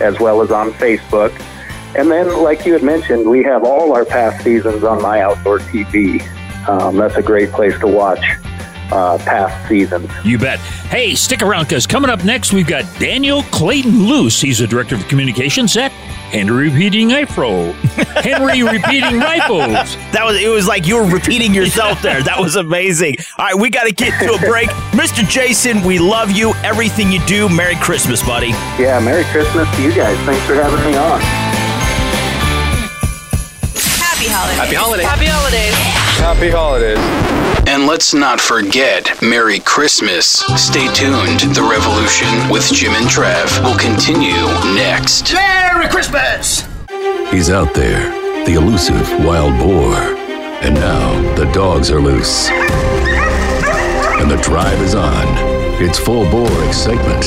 as 0.00 0.18
well 0.18 0.40
as 0.40 0.50
on 0.50 0.70
Facebook. 0.72 1.30
And 1.96 2.10
then, 2.10 2.42
like 2.42 2.64
you 2.64 2.72
had 2.72 2.82
mentioned, 2.82 3.28
we 3.28 3.42
have 3.44 3.64
all 3.64 3.92
our 3.94 4.04
past 4.04 4.42
seasons 4.42 4.82
on 4.82 5.02
My 5.02 5.20
Outdoor 5.20 5.58
TV. 5.58 6.26
Um, 6.68 6.96
that's 6.96 7.16
a 7.16 7.22
great 7.22 7.50
place 7.50 7.78
to 7.80 7.86
watch 7.86 8.24
uh, 8.90 9.18
past 9.18 9.68
seasons. 9.68 10.10
You 10.24 10.38
bet. 10.38 10.58
Hey, 10.58 11.14
stick 11.14 11.42
around 11.42 11.64
because 11.64 11.86
coming 11.86 12.10
up 12.10 12.24
next, 12.24 12.52
we've 12.52 12.66
got 12.66 12.84
Daniel 12.98 13.42
Clayton 13.44 14.04
Luce. 14.06 14.40
He's 14.40 14.58
the 14.58 14.66
director 14.66 14.94
of 14.94 15.06
communications 15.08 15.76
at 15.76 15.92
Henry 16.30 16.68
Repeating 16.68 17.08
Rifle. 17.08 17.72
Henry 18.22 18.62
Repeating 18.62 19.18
Rifles. 19.20 19.96
That 20.12 20.22
was 20.24 20.36
it 20.40 20.48
was 20.48 20.66
like 20.66 20.86
you 20.86 20.96
were 20.96 21.06
repeating 21.08 21.54
yourself 21.54 22.02
there. 22.02 22.22
That 22.22 22.40
was 22.40 22.56
amazing. 22.56 23.16
All 23.38 23.46
right, 23.46 23.54
we 23.54 23.70
got 23.70 23.84
to 23.84 23.92
get 23.92 24.18
to 24.20 24.34
a 24.34 24.38
break. 24.38 24.68
Mr. 24.90 25.26
Jason, 25.28 25.82
we 25.82 25.98
love 25.98 26.30
you. 26.32 26.54
Everything 26.64 27.12
you 27.12 27.24
do. 27.26 27.48
Merry 27.48 27.76
Christmas, 27.76 28.22
buddy. 28.22 28.48
Yeah, 28.78 29.00
Merry 29.00 29.24
Christmas 29.24 29.68
to 29.76 29.82
you 29.82 29.94
guys. 29.94 30.18
Thanks 30.26 30.44
for 30.46 30.54
having 30.54 30.84
me 30.90 30.96
on. 30.96 31.45
Happy 34.36 34.74
holidays. 34.74 35.06
Happy 35.06 35.26
holidays. 35.26 35.74
Happy 36.18 36.50
holidays. 36.50 36.98
Happy 36.98 36.98
holidays. 36.98 37.66
And 37.66 37.86
let's 37.86 38.12
not 38.12 38.38
forget 38.38 39.10
Merry 39.22 39.60
Christmas. 39.60 40.26
Stay 40.60 40.92
tuned. 40.92 41.40
The 41.54 41.62
Revolution 41.62 42.28
with 42.50 42.70
Jim 42.70 42.92
and 42.92 43.06
Trav 43.06 43.62
will 43.64 43.78
continue 43.78 44.44
next. 44.74 45.32
Merry 45.32 45.88
Christmas! 45.88 46.66
He's 47.30 47.48
out 47.48 47.72
there, 47.72 48.10
the 48.44 48.54
elusive 48.54 49.08
wild 49.24 49.58
boar. 49.58 49.94
And 50.62 50.74
now 50.74 51.34
the 51.34 51.50
dogs 51.52 51.90
are 51.90 52.00
loose. 52.00 52.50
And 52.50 54.30
the 54.30 54.40
drive 54.42 54.80
is 54.82 54.94
on. 54.94 55.24
It's 55.82 55.98
full 55.98 56.30
bore 56.30 56.64
excitement. 56.64 57.24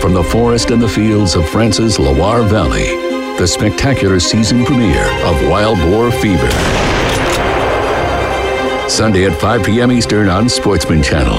From 0.00 0.14
the 0.14 0.22
forest 0.22 0.70
and 0.70 0.80
the 0.80 0.88
fields 0.88 1.34
of 1.34 1.48
France's 1.48 1.98
Loire 1.98 2.42
Valley, 2.42 3.13
the 3.38 3.46
spectacular 3.46 4.18
season 4.20 4.64
premiere 4.64 5.06
of 5.24 5.48
Wild 5.48 5.78
Boar 5.78 6.10
Fever. 6.10 6.50
Sunday 8.88 9.26
at 9.26 9.38
5 9.40 9.64
p.m. 9.64 9.90
Eastern 9.90 10.28
on 10.28 10.48
Sportsman 10.48 11.02
Channel. 11.02 11.38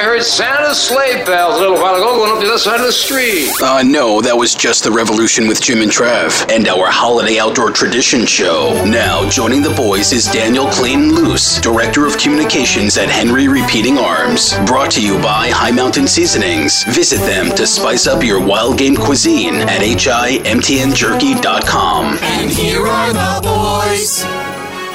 I 0.00 0.04
heard 0.04 0.22
Santa's 0.22 0.80
sleigh 0.80 1.22
bells 1.26 1.56
a 1.56 1.58
little 1.58 1.74
while 1.74 1.94
ago 1.94 2.16
going 2.16 2.32
up 2.32 2.40
the 2.40 2.46
other 2.48 2.56
side 2.56 2.80
of 2.80 2.86
the 2.86 2.92
street. 2.92 3.50
Uh, 3.60 3.82
no, 3.82 4.22
that 4.22 4.34
was 4.34 4.54
just 4.54 4.84
the 4.84 4.90
revolution 4.90 5.46
with 5.46 5.60
Jim 5.60 5.82
and 5.82 5.90
Trav 5.90 6.50
and 6.50 6.66
our 6.68 6.86
holiday 6.86 7.38
outdoor 7.38 7.70
tradition 7.70 8.24
show. 8.24 8.82
Now, 8.86 9.28
joining 9.28 9.60
the 9.60 9.74
boys 9.74 10.14
is 10.14 10.24
Daniel 10.24 10.68
Clayton 10.68 11.14
Luce, 11.14 11.60
Director 11.60 12.06
of 12.06 12.16
Communications 12.16 12.96
at 12.96 13.10
Henry 13.10 13.46
Repeating 13.46 13.98
Arms. 13.98 14.54
Brought 14.64 14.90
to 14.92 15.02
you 15.02 15.18
by 15.18 15.50
High 15.50 15.72
Mountain 15.72 16.08
Seasonings. 16.08 16.82
Visit 16.84 17.20
them 17.26 17.54
to 17.54 17.66
spice 17.66 18.06
up 18.06 18.24
your 18.24 18.42
wild 18.42 18.78
game 18.78 18.96
cuisine 18.96 19.56
at 19.56 19.82
HIMTNJerky.com. 19.82 22.18
And 22.22 22.50
here 22.50 22.86
are 22.86 23.12
the 23.12 23.40
boys. 23.42 24.24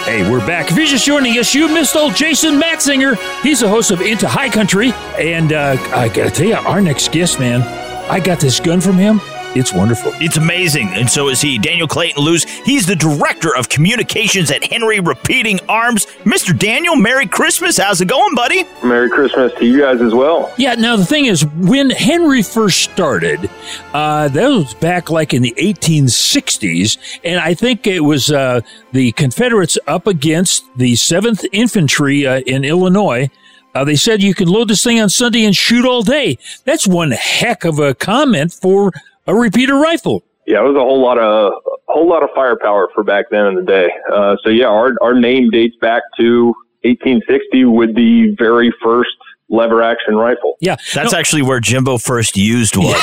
Hey, 0.05 0.29
we're 0.29 0.45
back. 0.45 0.69
If 0.69 0.77
you're 0.77 0.85
just 0.85 1.03
joining 1.03 1.39
us, 1.39 1.55
you 1.55 1.67
missed 1.67 1.95
old 1.95 2.13
Jason 2.15 2.59
Matzinger. 2.61 3.17
He's 3.41 3.61
the 3.61 3.67
host 3.67 3.89
of 3.89 4.01
Into 4.01 4.27
High 4.27 4.49
Country. 4.49 4.91
And 5.17 5.51
uh, 5.51 5.77
I 5.95 6.09
got 6.09 6.25
to 6.25 6.29
tell 6.29 6.45
you, 6.45 6.53
our 6.53 6.79
next 6.79 7.11
guest, 7.11 7.39
man, 7.39 7.63
I 8.07 8.19
got 8.19 8.39
this 8.39 8.59
gun 8.59 8.81
from 8.81 8.99
him. 8.99 9.19
It's 9.55 9.71
wonderful. 9.71 10.11
It's 10.15 10.35
amazing. 10.35 10.89
And 10.89 11.09
so 11.09 11.29
is 11.29 11.39
he. 11.39 11.57
Daniel 11.57 11.87
Clayton 11.87 12.21
Luce. 12.21 12.43
He's 12.43 12.85
the 12.85 12.95
director 12.95 13.55
of 13.55 13.69
communications 13.69 14.51
at 14.51 14.65
Henry 14.65 14.99
Repeating 14.99 15.61
Arms. 15.69 16.07
Mr. 16.25 16.57
Daniel, 16.57 16.97
Merry 16.97 17.25
Christmas. 17.25 17.77
How's 17.77 18.01
it 18.01 18.09
going, 18.09 18.35
buddy? 18.35 18.65
Merry 18.83 19.09
Christmas 19.09 19.53
to 19.53 19.65
you 19.65 19.79
guys 19.79 20.01
as 20.01 20.13
well. 20.13 20.53
Yeah, 20.57 20.75
now 20.75 20.97
the 20.97 21.05
thing 21.05 21.25
is, 21.25 21.45
when 21.45 21.89
Henry 21.89 22.43
first 22.43 22.81
started, 22.81 23.49
uh, 23.93 24.27
that 24.27 24.49
was 24.49 24.73
back 24.73 25.09
like 25.09 25.33
in 25.33 25.41
the 25.41 25.53
1860s, 25.57 26.97
and 27.23 27.39
I 27.39 27.53
think 27.53 27.87
it 27.87 28.01
was 28.01 28.31
uh, 28.31 28.59
the 28.91 29.13
Confederates 29.13 29.77
up 29.87 30.05
against 30.05 30.65
the 30.75 30.93
7th 30.93 31.45
Infantry 31.53 32.27
uh, 32.27 32.41
in 32.41 32.65
Illinois. 32.65 33.29
Uh, 33.73 33.83
they 33.85 33.95
said 33.95 34.21
you 34.21 34.33
can 34.33 34.47
load 34.47 34.67
this 34.67 34.83
thing 34.83 34.99
on 35.01 35.09
Sunday 35.09 35.45
and 35.45 35.55
shoot 35.55 35.85
all 35.85 36.01
day. 36.01 36.37
That's 36.65 36.87
one 36.87 37.11
heck 37.11 37.63
of 37.63 37.79
a 37.79 37.93
comment 37.93 38.53
for 38.53 38.91
a 39.27 39.35
repeater 39.35 39.75
rifle. 39.75 40.23
Yeah, 40.47 40.59
it 40.59 40.67
was 40.67 40.75
a 40.75 40.79
whole 40.79 41.01
lot 41.01 41.17
of 41.17 41.53
a 41.89 41.91
whole 41.91 42.07
lot 42.07 42.21
of 42.21 42.29
firepower 42.35 42.89
for 42.93 43.03
back 43.03 43.25
then 43.31 43.47
in 43.47 43.55
the 43.55 43.63
day. 43.63 43.89
Uh, 44.11 44.35
so 44.43 44.49
yeah, 44.49 44.67
our 44.67 44.93
our 45.01 45.19
name 45.19 45.49
dates 45.49 45.75
back 45.81 46.03
to 46.19 46.53
1860 46.83 47.65
with 47.65 47.95
the 47.95 48.35
very 48.37 48.71
first 48.83 49.17
lever 49.49 49.81
action 49.81 50.15
rifle. 50.15 50.55
Yeah, 50.59 50.75
That's 50.93 51.13
actually 51.13 51.41
where 51.43 51.59
Jimbo 51.59 51.97
first 51.97 52.35
used 52.37 52.75
one. 52.75 52.87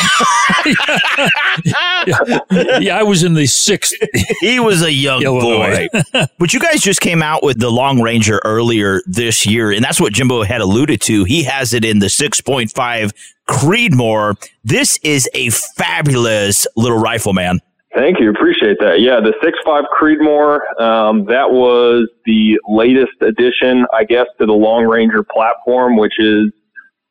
yeah, 2.80 2.98
I 2.98 3.02
was 3.02 3.22
in 3.22 3.34
the 3.34 3.46
sixth. 3.46 3.94
he 4.40 4.58
was 4.60 4.82
a 4.82 4.92
young 4.92 5.22
Illinois. 5.22 5.88
boy. 5.92 6.26
but 6.38 6.52
you 6.52 6.60
guys 6.60 6.80
just 6.80 7.00
came 7.00 7.22
out 7.22 7.42
with 7.42 7.58
the 7.60 7.70
Long 7.70 8.00
Ranger 8.00 8.40
earlier 8.44 9.00
this 9.06 9.46
year, 9.46 9.70
and 9.70 9.84
that's 9.84 10.00
what 10.00 10.12
Jimbo 10.12 10.42
had 10.42 10.60
alluded 10.60 11.00
to. 11.02 11.24
He 11.24 11.44
has 11.44 11.72
it 11.72 11.84
in 11.84 12.00
the 12.00 12.06
6.5 12.06 13.12
Creedmoor. 13.48 14.50
This 14.64 14.98
is 15.02 15.28
a 15.34 15.50
fabulous 15.50 16.66
little 16.76 16.98
rifle, 16.98 17.32
man. 17.32 17.60
Thank 17.94 18.20
you, 18.20 18.30
appreciate 18.30 18.78
that. 18.80 19.00
Yeah, 19.00 19.20
the 19.20 19.34
6.5 19.44 19.84
Creedmoor, 20.00 20.80
um, 20.80 21.24
that 21.26 21.50
was 21.50 22.08
the 22.24 22.58
latest 22.66 23.12
addition, 23.20 23.84
I 23.92 24.04
guess, 24.04 24.26
to 24.40 24.46
the 24.46 24.52
Long 24.52 24.86
Ranger 24.86 25.22
platform, 25.22 25.96
which 25.98 26.18
is 26.18 26.50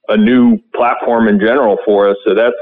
a 0.08 0.18
new 0.18 0.58
platform 0.76 1.28
in 1.28 1.40
general 1.40 1.78
for 1.86 2.10
us. 2.10 2.18
So 2.26 2.34
that's 2.34 2.56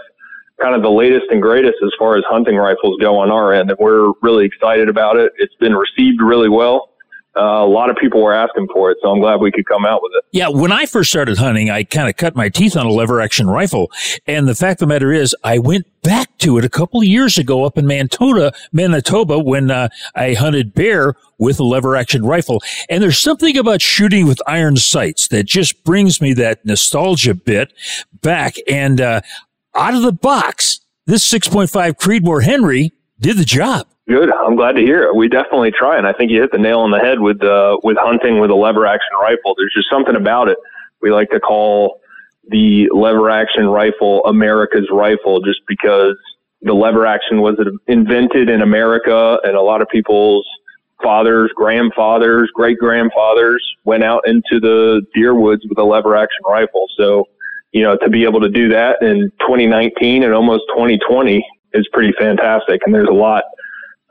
kind 0.62 0.76
of 0.76 0.82
the 0.82 0.90
latest 0.90 1.28
and 1.30 1.42
greatest 1.42 1.76
as 1.84 1.92
far 1.98 2.18
as 2.18 2.24
hunting 2.30 2.58
rifles 2.58 2.98
go 3.00 3.18
on 3.18 3.32
our 3.32 3.54
end, 3.54 3.70
and 3.70 3.80
we're 3.80 4.12
really 4.22 4.46
excited 4.46 4.90
about 4.90 5.16
it. 5.16 5.32
It's 5.38 5.56
been 5.56 5.74
received 5.74 6.22
really 6.22 6.50
well. 6.50 6.90
Uh, 7.36 7.64
a 7.64 7.68
lot 7.68 7.90
of 7.90 7.96
people 7.96 8.24
were 8.24 8.34
asking 8.34 8.68
for 8.74 8.90
it, 8.90 8.98
so 9.02 9.10
I'm 9.10 9.20
glad 9.20 9.40
we 9.40 9.52
could 9.52 9.68
come 9.68 9.86
out 9.86 10.02
with 10.02 10.12
it. 10.16 10.24
Yeah, 10.32 10.50
when 10.50 10.72
I 10.72 10.86
first 10.86 11.12
started 11.12 11.38
hunting, 11.38 11.70
I 11.70 11.84
kind 11.84 12.10
of 12.10 12.18
cut 12.18 12.36
my 12.36 12.50
teeth 12.50 12.76
on 12.76 12.86
a 12.86 12.92
lever 12.92 13.22
action 13.22 13.48
rifle. 13.48 13.92
And 14.26 14.48
the 14.48 14.56
fact 14.56 14.82
of 14.82 14.88
the 14.88 14.94
matter 14.94 15.14
is, 15.14 15.36
I 15.44 15.60
went 15.60 15.86
back 16.02 16.36
to 16.40 16.58
it 16.58 16.66
a 16.66 16.70
couple 16.70 17.02
of 17.02 17.06
years 17.06 17.38
ago 17.38 17.66
up 17.66 17.78
in 17.78 17.86
Manitoba, 17.86 18.52
Manitoba, 18.72 19.40
when 19.40 19.70
uh, 19.70 19.90
I 20.16 20.34
hunted 20.34 20.74
bear 20.74 21.14
with 21.38 21.60
a 21.60 21.64
lever 21.64 21.96
action 21.96 22.26
rifle. 22.26 22.62
And 22.90 23.04
there's 23.04 23.20
something 23.20 23.58
about 23.58 23.82
shooting 23.82 24.26
with 24.26 24.42
iron 24.48 24.78
sights 24.78 25.28
that 25.28 25.46
just 25.46 25.84
brings 25.84 26.20
me 26.20 26.34
that 26.34 26.66
nostalgia 26.66 27.36
bit 27.36 27.74
back. 28.22 28.56
And 28.68 29.00
uh, 29.00 29.22
out 29.76 29.94
of 29.94 30.02
the 30.02 30.12
box, 30.12 30.80
this 31.06 31.32
6.5 31.32 31.70
Creedmoor 31.94 32.44
Henry 32.44 32.92
did 33.20 33.38
the 33.38 33.46
job. 33.46 33.88
Good. 34.10 34.32
I'm 34.34 34.56
glad 34.56 34.72
to 34.72 34.82
hear 34.82 35.04
it. 35.04 35.16
We 35.16 35.30
definitely 35.30 35.70
try, 35.70 35.96
and 35.96 36.08
I 36.08 36.14
think 36.14 36.32
you 36.32 36.42
hit 36.42 36.52
the 36.52 36.58
nail 36.58 36.80
on 36.80 36.90
the 36.90 36.98
head 36.98 37.20
with 37.20 37.44
uh, 37.44 37.78
with 37.84 37.96
hunting 38.00 38.40
with 38.40 38.50
a 38.50 38.56
lever 38.56 38.88
action 38.88 39.12
rifle. 39.22 39.54
There's 39.56 39.72
just 39.72 39.88
something 39.88 40.16
about 40.16 40.50
it. 40.50 40.58
We 41.00 41.12
like 41.12 41.30
to 41.30 41.40
call 41.40 42.02
the 42.48 42.90
lever 42.92 43.30
action 43.30 43.68
rifle 43.68 44.26
America's 44.26 44.88
rifle, 44.92 45.42
just 45.42 45.60
because 45.68 46.18
the 46.64 46.74
lever 46.74 47.06
action 47.06 47.42
was 47.42 47.56
invented 47.86 48.50
in 48.50 48.64
America, 48.64 49.38
and 49.44 49.56
a 49.56 49.62
lot 49.62 49.80
of 49.80 49.88
people's 49.90 50.48
fathers, 51.04 51.52
grandfathers, 51.56 52.50
great 52.56 52.80
grandfathers 52.80 53.64
went 53.84 54.04
out 54.04 54.28
into 54.28 54.60
the 54.60 55.06
deer 55.14 55.36
woods 55.36 55.62
with 55.70 55.78
a 55.78 55.84
lever 55.84 56.16
action 56.16 56.42
rifle. 56.48 56.88
So, 56.98 57.26
you 57.74 57.84
know, 57.84 57.96
to 57.98 58.10
be 58.10 58.24
able 58.24 58.42
to 58.42 58.50
do 58.50 58.70
that 58.70 59.04
in 59.04 59.32
2019 59.42 60.24
and 60.24 60.34
almost 60.34 60.64
2020 60.70 61.46
is 61.74 61.88
pretty 61.94 62.12
fantastic. 62.18 62.82
And 62.86 62.94
there's 62.94 63.08
a 63.08 63.14
lot 63.14 63.44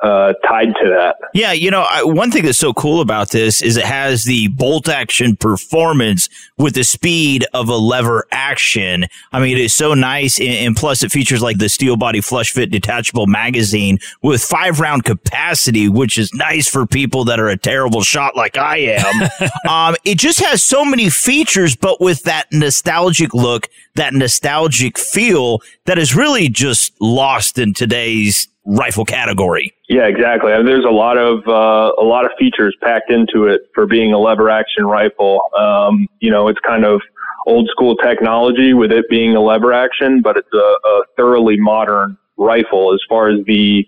uh, 0.01 0.33
tied 0.47 0.75
to 0.77 0.89
that. 0.89 1.17
Yeah, 1.35 1.53
you 1.53 1.71
know, 1.71 1.85
I, 1.91 2.05
one 2.05 2.31
thing 2.31 2.45
that's 2.45 2.59
so 2.59 2.73
cool 2.73 3.01
about 3.01 3.31
this 3.31 3.61
is 3.63 3.77
it 3.77 3.85
has 3.85 4.25
the 4.25 4.49
bolt 4.49 4.89
action 4.89 5.37
performance 5.37 6.29
with 6.57 6.75
the 6.75 6.85
speed 6.85 7.45
of 7.53 7.69
a 7.69 7.77
lever 7.77 8.27
action. 8.31 9.07
I 9.33 9.41
mean, 9.41 9.57
it 9.57 9.61
is 9.61 9.75
so 9.75 9.95
nice, 9.95 10.39
and, 10.39 10.49
and 10.49 10.77
plus 10.77 11.03
it 11.03 11.11
features 11.11 11.43
like 11.43 11.59
the 11.59 11.69
steel 11.69 11.97
body 11.97 12.21
flush 12.21 12.53
fit 12.53 12.71
detachable 12.71 13.27
magazine 13.27 13.99
with 14.23 14.43
five 14.43 14.79
round 14.79 15.05
capacity, 15.05 15.89
which 15.89 16.17
is 16.17 16.33
nice 16.33 16.69
for 16.69 16.87
people 16.87 17.25
that 17.25 17.41
are 17.41 17.49
a 17.49 17.57
terrible 17.57 18.03
shot 18.03 18.37
like 18.37 18.57
I 18.57 18.79
am. 18.79 19.49
um, 19.69 19.97
it 20.05 20.19
just 20.19 20.39
has 20.41 20.63
so 20.63 20.85
many 20.85 21.11
features, 21.11 21.75
but 21.75 22.01
with 22.01 22.23
that 22.23 22.47
nostalgic 22.53 23.35
look, 23.35 23.69
that 23.97 24.15
nostalgic 24.15 24.97
feel 24.97 25.61
that 25.87 25.99
is 25.99 26.15
really 26.15 26.49
just 26.49 26.93
lost 27.01 27.59
in 27.59 27.75
today's 27.75 28.47
rifle 28.69 29.05
category. 29.05 29.73
Yeah, 29.89 30.07
exactly. 30.07 30.53
I 30.53 30.59
mean, 30.59 30.67
there's 30.67 30.85
a 30.85 30.91
lot 30.91 31.17
of 31.17 31.47
uh, 31.49 31.93
a 32.01 32.05
lot 32.05 32.25
of 32.25 32.33
features 32.39 32.77
packed 32.83 33.11
into 33.11 33.47
it 33.47 33.63
for 33.75 33.87
being 33.87 34.13
a 34.13 34.19
lever 34.19 34.51
action 34.51 34.87
rifle. 34.87 35.41
Um, 35.59 36.07
you 36.21 36.31
know, 36.31 36.49
it's 36.49 36.61
kind 36.61 36.85
of 36.85 37.01
old 37.47 37.69
school 37.71 37.97
technology 37.97 38.75
with 38.75 38.93
it 38.93 39.09
being 39.09 39.35
a 39.35 39.41
lever 39.41 39.73
action, 39.73 40.21
but 40.21 40.37
it's 40.37 40.53
a, 40.53 40.57
a 40.59 41.03
thoroughly 41.17 41.57
modern 41.59 42.19
rifle 42.37 42.93
as 42.93 43.01
far 43.09 43.31
as 43.31 43.39
the 43.47 43.85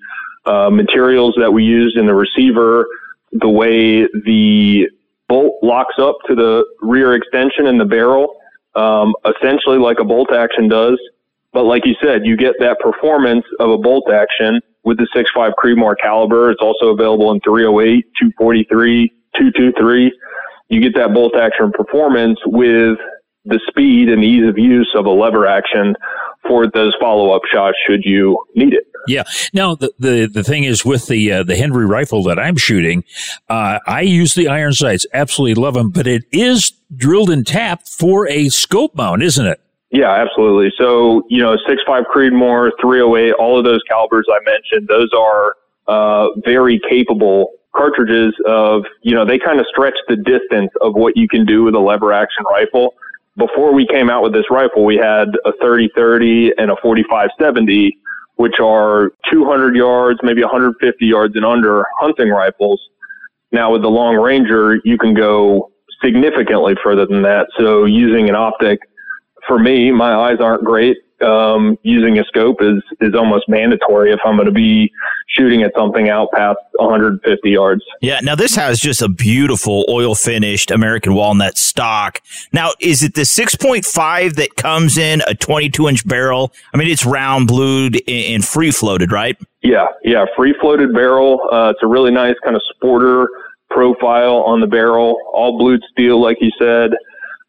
uh, 0.47 0.71
materials 0.71 1.35
that 1.39 1.53
we 1.53 1.63
used 1.63 1.97
in 1.97 2.07
the 2.07 2.15
receiver, 2.15 2.87
the 3.33 3.49
way 3.49 4.07
the 4.25 4.89
bolt 5.29 5.55
locks 5.63 5.95
up 5.99 6.17
to 6.27 6.35
the 6.35 6.65
rear 6.81 7.15
extension 7.15 7.67
in 7.67 7.77
the 7.77 7.85
barrel, 7.85 8.37
um, 8.75 9.15
essentially 9.27 9.79
like 9.79 9.99
a 10.01 10.05
bolt 10.05 10.33
action 10.33 10.67
does. 10.67 10.99
But 11.53 11.65
like 11.65 11.85
you 11.85 11.95
said, 12.03 12.25
you 12.25 12.37
get 12.37 12.55
that 12.61 12.79
performance 12.81 13.45
of 13.59 13.71
a 13.71 13.79
bolt 13.79 14.11
action 14.11 14.61
with 14.85 14.99
the 14.99 15.07
6.5 15.15 15.53
Creedmoor 15.63 15.95
caliber. 16.01 16.51
It's 16.51 16.63
also 16.63 16.89
available 16.89 17.31
in 17.33 17.41
308, 17.41 18.05
243, 18.21 19.09
223. 19.37 20.13
You 20.69 20.81
get 20.81 20.95
that 20.95 21.13
bolt 21.13 21.35
action 21.37 21.73
performance 21.73 22.39
with 22.47 22.99
the 23.45 23.61
speed 23.69 24.09
and 24.09 24.23
ease 24.23 24.49
of 24.49 24.59
use 24.59 24.93
of 24.97 25.07
a 25.07 25.11
lever 25.11 25.47
action 25.47 25.95
for 26.47 26.67
those 26.69 26.95
follow 27.01 27.33
up 27.35 27.43
shots 27.51 27.77
should 27.87 28.01
you 28.05 28.39
need 28.55 28.73
it. 28.73 28.85
Yeah. 29.07 29.25
Now 29.53 29.75
the 29.75 29.93
the, 29.99 30.27
the 30.27 30.45
thing 30.45 30.65
is 30.65 30.85
with 30.85 31.07
the 31.07 31.33
uh, 31.33 31.43
the 31.43 31.57
Henry 31.57 31.87
rifle 31.87 32.23
that 32.25 32.39
I'm 32.39 32.57
shooting, 32.57 33.05
uh, 33.49 33.79
I 33.87 34.03
use 34.03 34.35
the 34.35 34.49
iron 34.49 34.73
sights. 34.73 35.07
Absolutely 35.13 35.61
love 35.61 35.75
them, 35.75 35.91
but 35.91 36.07
it 36.07 36.25
is 36.33 36.73
drilled 36.95 37.31
and 37.31 37.47
tapped 37.47 37.89
for 37.89 38.29
a 38.29 38.49
scope 38.49 38.95
mount, 38.95 39.23
isn't 39.23 39.47
it? 39.47 39.61
Yeah, 39.91 40.11
absolutely. 40.11 40.73
So, 40.79 41.25
you 41.29 41.43
know, 41.43 41.57
6.5 41.69 42.05
Creedmoor, 42.15 42.71
308, 42.81 43.33
all 43.33 43.59
of 43.59 43.65
those 43.65 43.81
calibers 43.89 44.27
I 44.31 44.39
mentioned, 44.45 44.89
those 44.89 45.11
are 45.17 45.55
uh, 45.89 46.29
very 46.45 46.81
capable 46.89 47.51
cartridges 47.75 48.35
of, 48.47 48.85
you 49.03 49.15
know, 49.15 49.25
they 49.25 49.39
kind 49.39 49.59
of 49.61 49.67
stretch 49.69 49.97
the 50.09 50.17
distance 50.17 50.71
of 50.81 50.95
what 50.95 51.17
you 51.17 51.29
can 51.29 51.45
do 51.45 51.65
with 51.65 51.75
a 51.75 51.79
lever 51.79 52.13
action 52.13 52.45
rifle. 52.51 52.95
Before 53.37 53.73
we 53.73 53.87
came 53.87 54.11
out 54.11 54.23
with 54.23 54.33
this 54.33 54.45
rifle, 54.51 54.85
we 54.85 54.97
had 54.97 55.29
a 55.45 55.53
30-30 55.63 56.51
and 56.59 56.71
a 56.71 56.75
45-70, 56.77 57.91
which 58.37 58.61
are 58.61 59.13
200 59.31 59.77
yards, 59.77 60.21
maybe 60.23 60.43
150 60.43 61.07
yards 61.07 61.35
and 61.37 61.45
under 61.45 61.85
hunting 61.99 62.29
rifles. 62.29 62.81
Now 63.53 63.73
with 63.73 63.83
the 63.83 63.89
long 63.89 64.17
ranger, 64.17 64.81
you 64.85 64.99
can 64.99 65.15
go 65.15 65.71
significantly 66.03 66.75
further 66.83 67.07
than 67.07 67.23
that. 67.23 67.49
So 67.59 67.85
using 67.85 68.29
an 68.29 68.37
optic 68.37 68.81
for 69.51 69.59
me, 69.59 69.91
my 69.91 70.15
eyes 70.15 70.39
aren't 70.41 70.65
great. 70.65 70.97
Um, 71.21 71.77
using 71.83 72.19
a 72.19 72.25
scope 72.25 72.63
is 72.63 72.83
is 73.01 73.15
almost 73.15 73.47
mandatory 73.47 74.11
if 74.11 74.21
I'm 74.25 74.37
going 74.37 74.47
to 74.47 74.53
be 74.53 74.91
shooting 75.29 75.63
at 75.63 75.73
something 75.77 76.09
out 76.09 76.29
past 76.33 76.59
150 76.77 77.51
yards. 77.51 77.83
Yeah. 78.01 78.21
Now 78.23 78.37
this 78.37 78.55
has 78.55 78.79
just 78.79 79.03
a 79.03 79.09
beautiful 79.09 79.85
oil 79.91 80.15
finished 80.15 80.71
American 80.71 81.13
walnut 81.13 81.59
stock. 81.59 82.23
Now, 82.55 82.71
is 82.81 83.03
it 83.03 83.15
the 83.15 83.23
6.5 83.23 84.35
that 84.37 84.57
comes 84.57 84.97
in 84.97 85.21
a 85.27 85.35
22 85.35 85.89
inch 85.89 86.09
barrel? 86.09 86.53
I 86.73 86.79
mean, 86.79 86.89
it's 86.89 87.05
round 87.05 87.49
blued 87.49 88.01
and 88.09 88.43
free 88.43 88.71
floated, 88.71 89.13
right? 89.13 89.37
Yeah. 89.63 89.89
Yeah. 90.03 90.25
Free 90.37 90.55
floated 90.59 90.95
barrel. 90.95 91.41
Uh, 91.53 91.71
it's 91.75 91.83
a 91.83 91.87
really 91.89 92.13
nice 92.13 92.37
kind 92.43 92.57
of 92.57 92.63
sporter 92.81 93.27
profile 93.69 94.43
on 94.45 94.61
the 94.61 94.67
barrel, 94.67 95.19
all 95.35 95.59
blued 95.59 95.83
steel, 95.93 96.23
like 96.23 96.39
you 96.41 96.51
said 96.59 96.93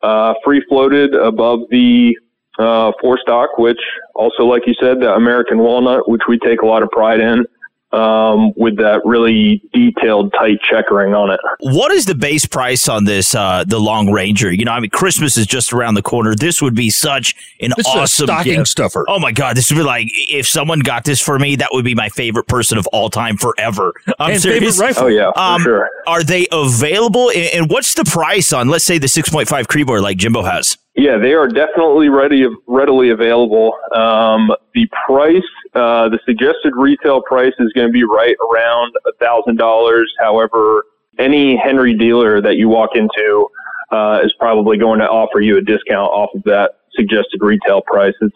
uh, 0.03 0.33
free 0.43 0.63
floated 0.67 1.13
above 1.13 1.61
the 1.69 2.17
uh, 2.59 2.91
forestock, 3.01 3.57
which 3.57 3.79
also, 4.15 4.43
like 4.43 4.63
you 4.67 4.73
said, 4.79 4.99
the 4.99 5.13
American 5.13 5.59
walnut, 5.59 6.09
which 6.09 6.21
we 6.27 6.37
take 6.39 6.61
a 6.61 6.65
lot 6.65 6.83
of 6.83 6.89
pride 6.89 7.19
in. 7.19 7.45
Um, 7.93 8.53
with 8.55 8.77
that 8.77 9.01
really 9.03 9.61
detailed, 9.73 10.31
tight 10.33 10.59
checkering 10.69 11.13
on 11.13 11.29
it. 11.29 11.39
What 11.59 11.91
is 11.91 12.05
the 12.05 12.15
base 12.15 12.45
price 12.45 12.87
on 12.87 13.03
this, 13.03 13.35
uh, 13.35 13.65
the 13.67 13.79
Long 13.79 14.09
Ranger? 14.11 14.49
You 14.51 14.63
know, 14.63 14.71
I 14.71 14.79
mean, 14.79 14.89
Christmas 14.91 15.35
is 15.37 15.45
just 15.45 15.73
around 15.73 15.95
the 15.95 16.01
corner. 16.01 16.33
This 16.33 16.61
would 16.61 16.73
be 16.73 16.89
such 16.89 17.35
an 17.59 17.73
this 17.75 17.85
awesome 17.87 18.27
stocking 18.27 18.55
gift. 18.59 18.69
stuffer. 18.69 19.03
Oh 19.09 19.19
my 19.19 19.33
God, 19.33 19.57
this 19.57 19.69
would 19.69 19.77
be 19.77 19.83
like 19.83 20.07
if 20.29 20.47
someone 20.47 20.79
got 20.79 21.03
this 21.03 21.19
for 21.19 21.37
me, 21.37 21.57
that 21.57 21.69
would 21.73 21.83
be 21.83 21.93
my 21.95 22.07
favorite 22.09 22.47
person 22.47 22.77
of 22.77 22.87
all 22.93 23.09
time 23.09 23.35
forever. 23.37 23.93
I'm 24.19 24.31
And 24.33 24.41
serious. 24.41 24.77
favorite 24.77 24.87
rifle. 24.87 25.03
Oh 25.03 25.07
yeah, 25.07 25.31
for 25.33 25.39
Um, 25.41 25.61
sure. 25.61 25.89
Are 26.07 26.23
they 26.23 26.47
available? 26.51 27.29
And 27.29 27.49
and 27.53 27.69
what's 27.69 27.93
the 27.93 28.05
price 28.05 28.53
on, 28.53 28.69
let's 28.69 28.85
say, 28.85 28.99
the 28.99 29.07
6.5 29.07 29.47
Creedmoor 29.67 30.01
like 30.01 30.15
Jimbo 30.17 30.43
has? 30.43 30.77
Yeah, 30.95 31.17
they 31.17 31.33
are 31.33 31.47
definitely 31.47 32.09
ready, 32.09 32.47
readily 32.67 33.11
available. 33.11 33.73
Um, 33.95 34.51
the 34.73 34.87
price, 35.07 35.41
uh, 35.73 36.09
the 36.09 36.19
suggested 36.25 36.73
retail 36.75 37.21
price 37.21 37.53
is 37.59 37.71
going 37.73 37.87
to 37.87 37.93
be 37.93 38.03
right 38.03 38.35
around 38.51 38.93
a 39.07 39.13
thousand 39.23 39.57
dollars. 39.57 40.11
However, 40.19 40.83
any 41.17 41.55
Henry 41.55 41.95
dealer 41.95 42.41
that 42.41 42.57
you 42.57 42.67
walk 42.67 42.91
into 42.95 43.47
uh, 43.91 44.19
is 44.23 44.33
probably 44.37 44.77
going 44.77 44.99
to 44.99 45.07
offer 45.09 45.39
you 45.39 45.57
a 45.57 45.61
discount 45.61 46.11
off 46.11 46.29
of 46.35 46.43
that 46.43 46.71
suggested 46.93 47.39
retail 47.41 47.81
price. 47.81 48.13
It's 48.19 48.35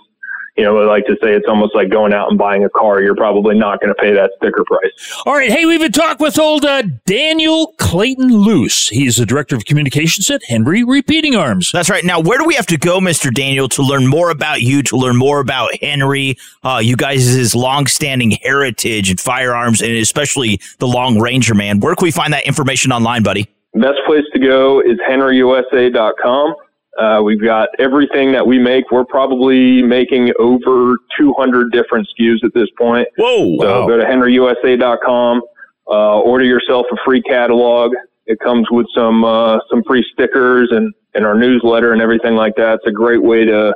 you 0.58 0.64
know, 0.64 0.78
I 0.78 0.86
like 0.86 1.06
to 1.08 1.18
say 1.22 1.34
it's 1.34 1.48
almost 1.50 1.76
like 1.76 1.90
going 1.90 2.14
out 2.14 2.30
and 2.30 2.38
buying 2.38 2.64
a 2.64 2.70
car. 2.70 3.02
You're 3.02 3.16
probably 3.16 3.58
not 3.58 3.82
going 3.82 3.94
to 3.94 4.02
pay 4.02 4.14
that 4.14 4.32
sticker 4.38 4.64
price. 4.64 5.22
All 5.26 5.34
right. 5.34 5.52
Hey, 5.52 5.66
we've 5.66 5.82
been 5.82 5.92
talking 5.92 6.24
with 6.24 6.40
old 6.40 6.64
uh, 6.64 6.84
Daniel 7.06 7.74
Clayton 7.78 8.30
Luce. 8.30 8.88
He's 8.88 9.18
the 9.18 9.26
director 9.26 9.58
of 9.58 9.66
communications 9.66 10.30
at 10.30 10.42
Henry 10.46 10.84
Repeating 10.84 11.36
Arms. 11.36 11.72
That's 11.74 11.90
right. 11.90 12.06
Now, 12.06 12.22
where 12.22 12.38
do 12.38 12.46
we 12.46 12.56
have 12.56 12.68
to 12.68 12.78
go, 12.78 13.00
Mr. 13.00 13.34
Daniel, 13.34 13.68
to 13.70 13.82
learn 13.82 14.08
more 14.08 14.30
about 14.30 14.62
you, 14.62 14.82
to 14.84 14.96
learn 14.96 15.18
more 15.18 15.42
about 15.42 15.72
Henry, 15.82 16.38
uh, 16.64 16.80
you 16.82 16.96
guys' 16.96 17.54
long-standing 17.54 18.32
heritage 18.32 19.12
in 19.12 19.18
firearms, 19.18 19.82
and 19.82 19.92
especially 19.92 20.62
the 20.80 20.88
Long 20.88 21.20
Ranger, 21.20 21.54
man? 21.54 21.82
Where 21.82 21.96
can 21.96 22.06
we 22.06 22.12
find 22.12 22.32
that 22.32 22.46
information 22.48 22.94
online, 22.94 23.24
buddy? 23.24 23.50
Best 23.74 24.00
place 24.06 24.24
to 24.32 24.40
go 24.40 24.80
is 24.80 24.98
henryusa.com. 25.10 26.56
Uh, 27.00 27.22
we've 27.24 27.42
got 27.42 27.70
everything 27.78 28.32
that 28.32 28.46
we 28.46 28.58
make. 28.58 28.90
We're 28.92 29.06
probably 29.06 29.82
making 29.82 30.32
over 30.40 30.96
200 31.18 31.72
different 31.72 32.08
SKUs 32.18 32.44
at 32.44 32.54
this 32.54 32.70
point. 32.78 33.08
Whoa! 33.18 33.58
So 33.60 33.82
wow. 33.82 33.88
go 33.88 33.98
to 33.98 34.04
henryusa.com. 34.04 35.42
Uh, 35.88 36.20
order 36.20 36.46
yourself 36.46 36.86
a 36.92 36.96
free 37.06 37.22
catalog. 37.22 37.92
It 38.26 38.40
comes 38.40 38.68
with 38.72 38.88
some 38.96 39.24
uh, 39.24 39.60
some 39.70 39.84
free 39.84 40.06
stickers 40.14 40.70
and, 40.72 40.94
and 41.14 41.26
our 41.26 41.36
newsletter 41.36 41.92
and 41.94 42.02
everything 42.02 42.36
like 42.36 42.56
that. 42.56 42.76
It's 42.76 42.88
a 42.88 42.92
great 42.92 43.22
way 43.22 43.46
to 43.46 43.76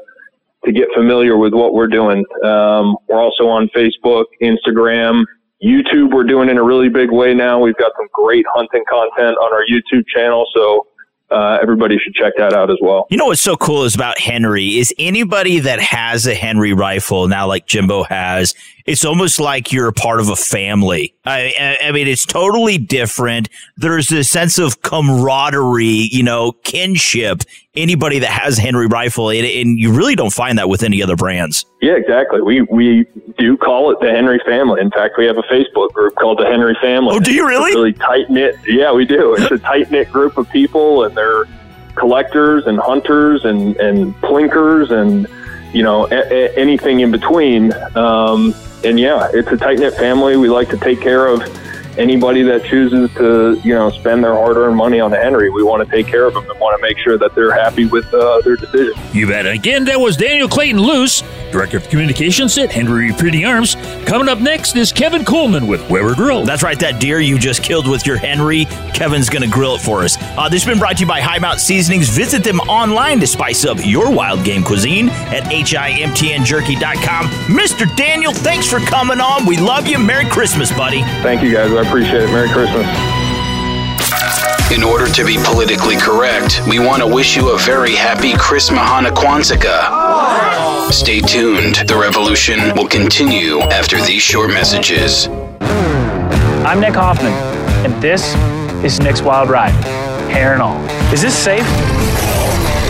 to 0.65 0.71
get 0.71 0.87
familiar 0.95 1.37
with 1.37 1.53
what 1.53 1.73
we're 1.73 1.87
doing. 1.87 2.25
Um, 2.43 2.97
we're 3.07 3.19
also 3.21 3.47
on 3.47 3.69
Facebook, 3.75 4.25
Instagram, 4.41 5.23
YouTube. 5.63 6.13
We're 6.13 6.23
doing 6.23 6.49
in 6.49 6.57
a 6.57 6.63
really 6.63 6.89
big 6.89 7.11
way 7.11 7.33
now. 7.33 7.59
We've 7.59 7.77
got 7.77 7.91
some 7.97 8.07
great 8.13 8.45
hunting 8.53 8.83
content 8.89 9.37
on 9.37 9.53
our 9.53 9.63
YouTube 9.63 10.03
channel. 10.13 10.45
So 10.55 10.87
uh, 11.31 11.57
everybody 11.61 11.97
should 11.97 12.13
check 12.13 12.33
that 12.37 12.53
out 12.53 12.69
as 12.69 12.77
well. 12.81 13.07
You 13.09 13.17
know 13.17 13.25
what's 13.25 13.41
so 13.41 13.55
cool 13.55 13.83
is 13.83 13.95
about 13.95 14.19
Henry 14.19 14.77
is 14.77 14.93
anybody 14.97 15.59
that 15.59 15.79
has 15.79 16.25
a 16.27 16.33
Henry 16.33 16.73
rifle 16.73 17.27
now, 17.27 17.47
like 17.47 17.65
Jimbo 17.65 18.03
has, 18.03 18.55
it's 18.89 19.05
almost 19.05 19.39
like 19.39 19.71
you're 19.71 19.87
a 19.87 19.93
part 19.93 20.19
of 20.19 20.29
a 20.29 20.35
family. 20.35 21.13
I, 21.23 21.53
I, 21.59 21.87
I 21.89 21.91
mean, 21.91 22.07
it's 22.07 22.25
totally 22.25 22.79
different. 22.79 23.47
There's 23.77 24.07
this 24.07 24.31
sense 24.31 24.57
of 24.57 24.81
camaraderie, 24.81 26.09
you 26.11 26.23
know, 26.23 26.53
kinship. 26.63 27.43
Anybody 27.75 28.17
that 28.19 28.31
has 28.31 28.57
Henry 28.57 28.87
rifle, 28.87 29.29
and, 29.29 29.45
and 29.45 29.79
you 29.79 29.93
really 29.93 30.15
don't 30.15 30.33
find 30.33 30.57
that 30.57 30.69
with 30.69 30.81
any 30.81 31.03
other 31.03 31.15
brands. 31.15 31.65
Yeah, 31.81 31.93
exactly. 31.93 32.41
We 32.41 32.63
we 32.63 33.05
do 33.37 33.55
call 33.57 33.91
it 33.91 33.99
the 34.01 34.09
Henry 34.09 34.39
family. 34.43 34.81
In 34.81 34.89
fact, 34.89 35.19
we 35.19 35.25
have 35.27 35.37
a 35.37 35.43
Facebook 35.43 35.93
group 35.93 36.15
called 36.15 36.39
the 36.39 36.45
Henry 36.45 36.75
family. 36.81 37.15
Oh, 37.15 37.19
do 37.19 37.31
you 37.31 37.47
really? 37.47 37.67
It's 37.67 37.75
a 37.75 37.79
really 37.79 37.93
tight 37.93 38.29
knit. 38.29 38.57
Yeah, 38.65 38.91
we 38.91 39.05
do. 39.05 39.35
It's 39.35 39.51
a 39.51 39.59
tight 39.71 39.91
knit 39.91 40.11
group 40.11 40.37
of 40.37 40.49
people, 40.49 41.03
and 41.03 41.15
they're 41.15 41.45
collectors 41.93 42.65
and 42.65 42.79
hunters 42.79 43.45
and 43.45 43.77
and 43.77 44.15
plinkers 44.15 44.89
and 44.89 45.27
you 45.73 45.83
know 45.83 46.07
a, 46.07 46.33
a, 46.33 46.55
anything 46.57 47.01
in 47.01 47.11
between. 47.11 47.71
Um, 47.95 48.55
and 48.83 48.99
yeah, 48.99 49.29
it's 49.33 49.51
a 49.51 49.57
tight 49.57 49.79
knit 49.79 49.93
family. 49.95 50.37
We 50.37 50.49
like 50.49 50.69
to 50.69 50.77
take 50.77 51.01
care 51.01 51.27
of 51.27 51.41
anybody 51.99 52.41
that 52.43 52.63
chooses 52.63 53.13
to, 53.15 53.59
you 53.63 53.73
know, 53.75 53.89
spend 53.89 54.23
their 54.23 54.33
hard 54.33 54.57
earned 54.57 54.77
money 54.77 54.99
on 54.99 55.11
Henry. 55.11 55.49
We 55.49 55.63
want 55.63 55.87
to 55.87 55.95
take 55.95 56.07
care 56.07 56.25
of 56.25 56.33
them 56.33 56.49
and 56.49 56.59
want 56.59 56.77
to 56.77 56.81
make 56.81 56.97
sure 56.97 57.17
that 57.17 57.35
they're 57.35 57.51
happy 57.51 57.85
with 57.85 58.11
uh, 58.13 58.41
their 58.41 58.55
decision. 58.55 58.93
You 59.13 59.27
bet. 59.27 59.45
Again, 59.45 59.85
that 59.85 59.99
was 59.99 60.15
Daniel 60.15 60.47
Clayton 60.47 60.81
Luce, 60.81 61.21
Director 61.51 61.77
of 61.77 61.89
Communications 61.89 62.57
at 62.57 62.71
Henry 62.71 63.11
Repeating 63.11 63.45
Arms. 63.45 63.75
Coming 64.05 64.29
up 64.29 64.39
next 64.39 64.75
is 64.75 64.91
Kevin 64.91 65.25
Coleman 65.25 65.67
with 65.67 65.87
Weber 65.89 66.15
Grill. 66.15 66.45
That's 66.45 66.63
right, 66.63 66.79
that 66.79 66.99
deer 67.01 67.19
you 67.19 67.37
just 67.37 67.63
killed 67.63 67.87
with 67.87 68.05
your 68.05 68.17
Henry, 68.17 68.65
Kevin's 68.93 69.29
going 69.29 69.43
to 69.43 69.49
grill 69.49 69.75
it 69.75 69.81
for 69.81 70.03
us. 70.03 70.17
Uh, 70.19 70.47
this 70.47 70.63
has 70.63 70.71
been 70.71 70.79
brought 70.79 70.97
to 70.97 71.01
you 71.01 71.07
by 71.07 71.19
High 71.19 71.39
Mount 71.39 71.59
Seasonings. 71.59 72.09
Visit 72.09 72.43
them 72.43 72.59
online 72.61 73.19
to 73.19 73.27
spice 73.27 73.65
up 73.65 73.77
your 73.83 74.11
wild 74.11 74.45
game 74.45 74.63
cuisine 74.63 75.09
at 75.09 75.43
HIMTNJerky.com. 75.43 77.25
Mr. 77.47 77.95
Daniel, 77.95 78.31
thanks 78.33 78.67
for 78.69 78.79
coming 78.79 79.19
on. 79.19 79.45
We 79.45 79.57
love 79.57 79.87
you. 79.87 79.99
Merry 79.99 80.25
Christmas, 80.29 80.71
buddy. 80.71 81.01
Thank 81.21 81.43
you, 81.43 81.51
guys. 81.51 81.71
I 81.73 81.88
appreciate 81.89 82.21
it. 82.21 82.27
Merry 82.27 82.47
Christmas. 82.49 82.85
In 84.71 84.83
order 84.83 85.11
to 85.11 85.25
be 85.25 85.37
politically 85.43 85.95
correct, 85.97 86.61
we 86.69 86.77
want 86.77 87.01
to 87.01 87.07
wish 87.07 87.35
you 87.35 87.49
a 87.49 87.57
very 87.57 87.95
happy 87.95 88.33
Christmas 88.37 88.79
Kwanzaa. 89.17 90.91
Stay 90.91 91.19
tuned. 91.19 91.77
The 91.87 91.97
revolution 91.97 92.59
will 92.75 92.87
continue 92.87 93.61
after 93.61 93.99
these 94.05 94.21
short 94.21 94.51
messages. 94.51 95.27
I'm 96.63 96.79
Nick 96.79 96.93
Hoffman, 96.93 97.33
and 97.83 97.99
this 97.99 98.35
is 98.83 98.99
Nick's 98.99 99.23
Wild 99.23 99.49
Ride, 99.49 99.73
hair 100.29 100.53
and 100.53 100.61
all. 100.61 100.79
Is 101.11 101.23
this 101.23 101.35
safe? 101.35 101.65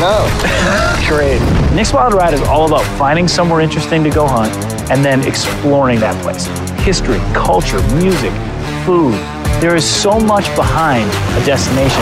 No. 0.02 0.28
Great. 1.08 1.40
Nick's 1.74 1.94
Wild 1.94 2.14
Ride 2.14 2.34
is 2.34 2.42
all 2.42 2.68
about 2.68 2.84
finding 2.98 3.30
somewhere 3.30 3.62
interesting 3.62 4.04
to 4.04 4.10
go 4.10 4.28
hunt 4.28 4.52
and 4.92 5.06
then 5.06 5.26
exploring 5.26 6.02
that 6.02 6.22
place. 6.22 6.48
History, 6.84 7.20
culture, 7.34 7.82
music, 7.96 8.34
food. 8.90 9.14
There 9.62 9.76
is 9.76 9.88
so 9.88 10.20
much 10.20 10.46
behind 10.56 11.12
a 11.40 11.46
destination. 11.46 12.02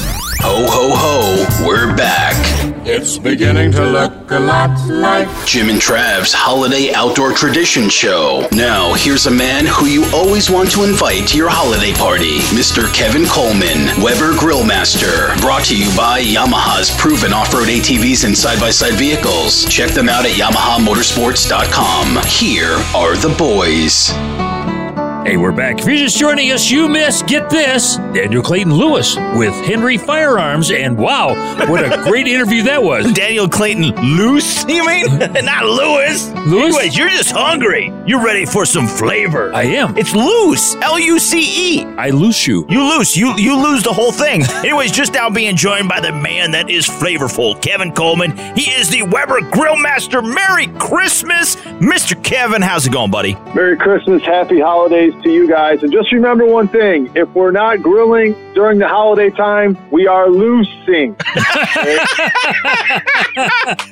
Ho, 0.44 0.66
ho, 0.68 0.90
ho, 0.96 1.66
we're 1.68 1.96
back. 1.96 2.36
It's 2.86 3.18
beginning 3.18 3.72
to 3.74 3.86
look 3.86 4.32
a 4.32 4.40
lot 4.40 4.76
like 4.90 5.28
Jim 5.46 5.70
and 5.70 5.80
Trav's 5.80 6.34
Holiday 6.34 6.92
Outdoor 6.94 7.32
Tradition 7.32 7.90
Show. 7.90 8.48
Now, 8.52 8.94
here's 8.96 9.28
a 9.28 9.32
man 9.32 9.66
who 9.68 9.86
you 9.86 10.04
always 10.14 10.50
want 10.50 10.72
to 10.72 10.84
invite 10.84 11.28
to 11.30 11.38
your 11.38 11.50
holiday 11.50 11.94
party, 11.94 12.40
Mr. 12.58 12.92
Kevin 12.94 13.26
Coleman, 13.28 13.88
Weber 14.04 14.34
Grillmaster. 14.34 15.40
Brought 15.42 15.66
to 15.66 15.78
you 15.78 15.96
by 15.96 16.22
Yamaha's 16.22 16.90
proven 16.98 17.34
off 17.34 17.54
road 17.54 17.68
ATVs 17.68 18.26
and 18.26 18.36
side 18.36 18.60
by 18.60 18.72
side 18.72 18.96
vehicles. 18.96 19.64
Check 19.66 19.92
them 19.92 20.10
out 20.10 20.26
at 20.26 20.32
YamahaMotorsports.com. 20.32 22.18
Here 22.26 22.78
are 22.96 23.16
the 23.16 23.30
boys. 23.38 24.12
Hey, 25.32 25.38
we're 25.38 25.54
back. 25.54 25.80
If 25.80 25.86
you're 25.88 25.96
just 25.96 26.18
joining 26.18 26.52
us, 26.52 26.70
you 26.70 26.90
missed, 26.90 27.26
get 27.26 27.50
this, 27.50 27.96
Daniel 28.14 28.44
Clayton 28.44 28.74
Lewis 28.74 29.16
with 29.38 29.54
Henry 29.64 29.96
Firearms. 29.96 30.72
And 30.72 30.98
wow, 30.98 31.30
what 31.70 31.86
a 31.86 32.04
great 32.10 32.28
interview 32.28 32.64
that 32.64 32.84
was. 32.84 33.14
Daniel 33.14 33.48
Clayton 33.48 33.96
Luce, 34.18 34.66
you 34.66 34.86
mean? 34.86 35.06
Not 35.20 35.64
Lewis. 35.64 36.28
Lewis? 36.46 36.76
Anyways, 36.76 36.98
you're 36.98 37.08
just 37.08 37.32
hungry. 37.32 37.94
You're 38.06 38.22
ready 38.22 38.46
for 38.46 38.66
some 38.66 38.86
flavor. 38.86 39.54
I 39.54 39.64
am. 39.64 39.98
It's 39.98 40.14
loose. 40.14 40.76
L 40.82 41.00
U 41.00 41.18
C 41.18 41.80
E. 41.80 41.86
I 41.98 42.10
loose 42.10 42.46
you. 42.46 42.66
You 42.68 42.84
lose. 42.84 43.16
You 43.16 43.34
you 43.38 43.56
lose 43.56 43.84
the 43.84 43.94
whole 43.94 44.12
thing. 44.12 44.44
Anyways, 44.56 44.92
just 44.92 45.14
now 45.14 45.30
being 45.30 45.56
joined 45.56 45.88
by 45.88 46.02
the 46.02 46.12
man 46.12 46.52
that 46.52 46.70
is 46.70 46.88
flavorful, 46.88 47.62
Kevin 47.62 47.94
Coleman. 47.94 48.36
He 48.58 48.70
is 48.70 48.90
the 48.90 49.04
Weber 49.04 49.40
Grill 49.50 49.78
Master. 49.78 50.22
Merry 50.22 50.68
Christmas, 50.78 51.56
Mr. 51.56 52.22
Kevin. 52.22 52.62
How's 52.62 52.86
it 52.86 52.92
going, 52.92 53.12
buddy? 53.12 53.36
Merry 53.56 53.78
Christmas, 53.78 54.22
happy 54.24 54.60
holidays 54.60 55.14
to 55.24 55.32
you 55.32 55.48
guys. 55.48 55.84
And 55.84 55.92
just 55.92 56.12
remember 56.12 56.46
one 56.46 56.68
thing 56.68 57.12
if 57.16 57.30
we're 57.30 57.52
not 57.52 57.82
grilling 57.82 58.34
during 58.54 58.80
the 58.80 58.88
holiday 58.88 59.30
time, 59.30 59.78
we 59.92 60.08
are 60.08 60.30
loosing. 60.30 61.16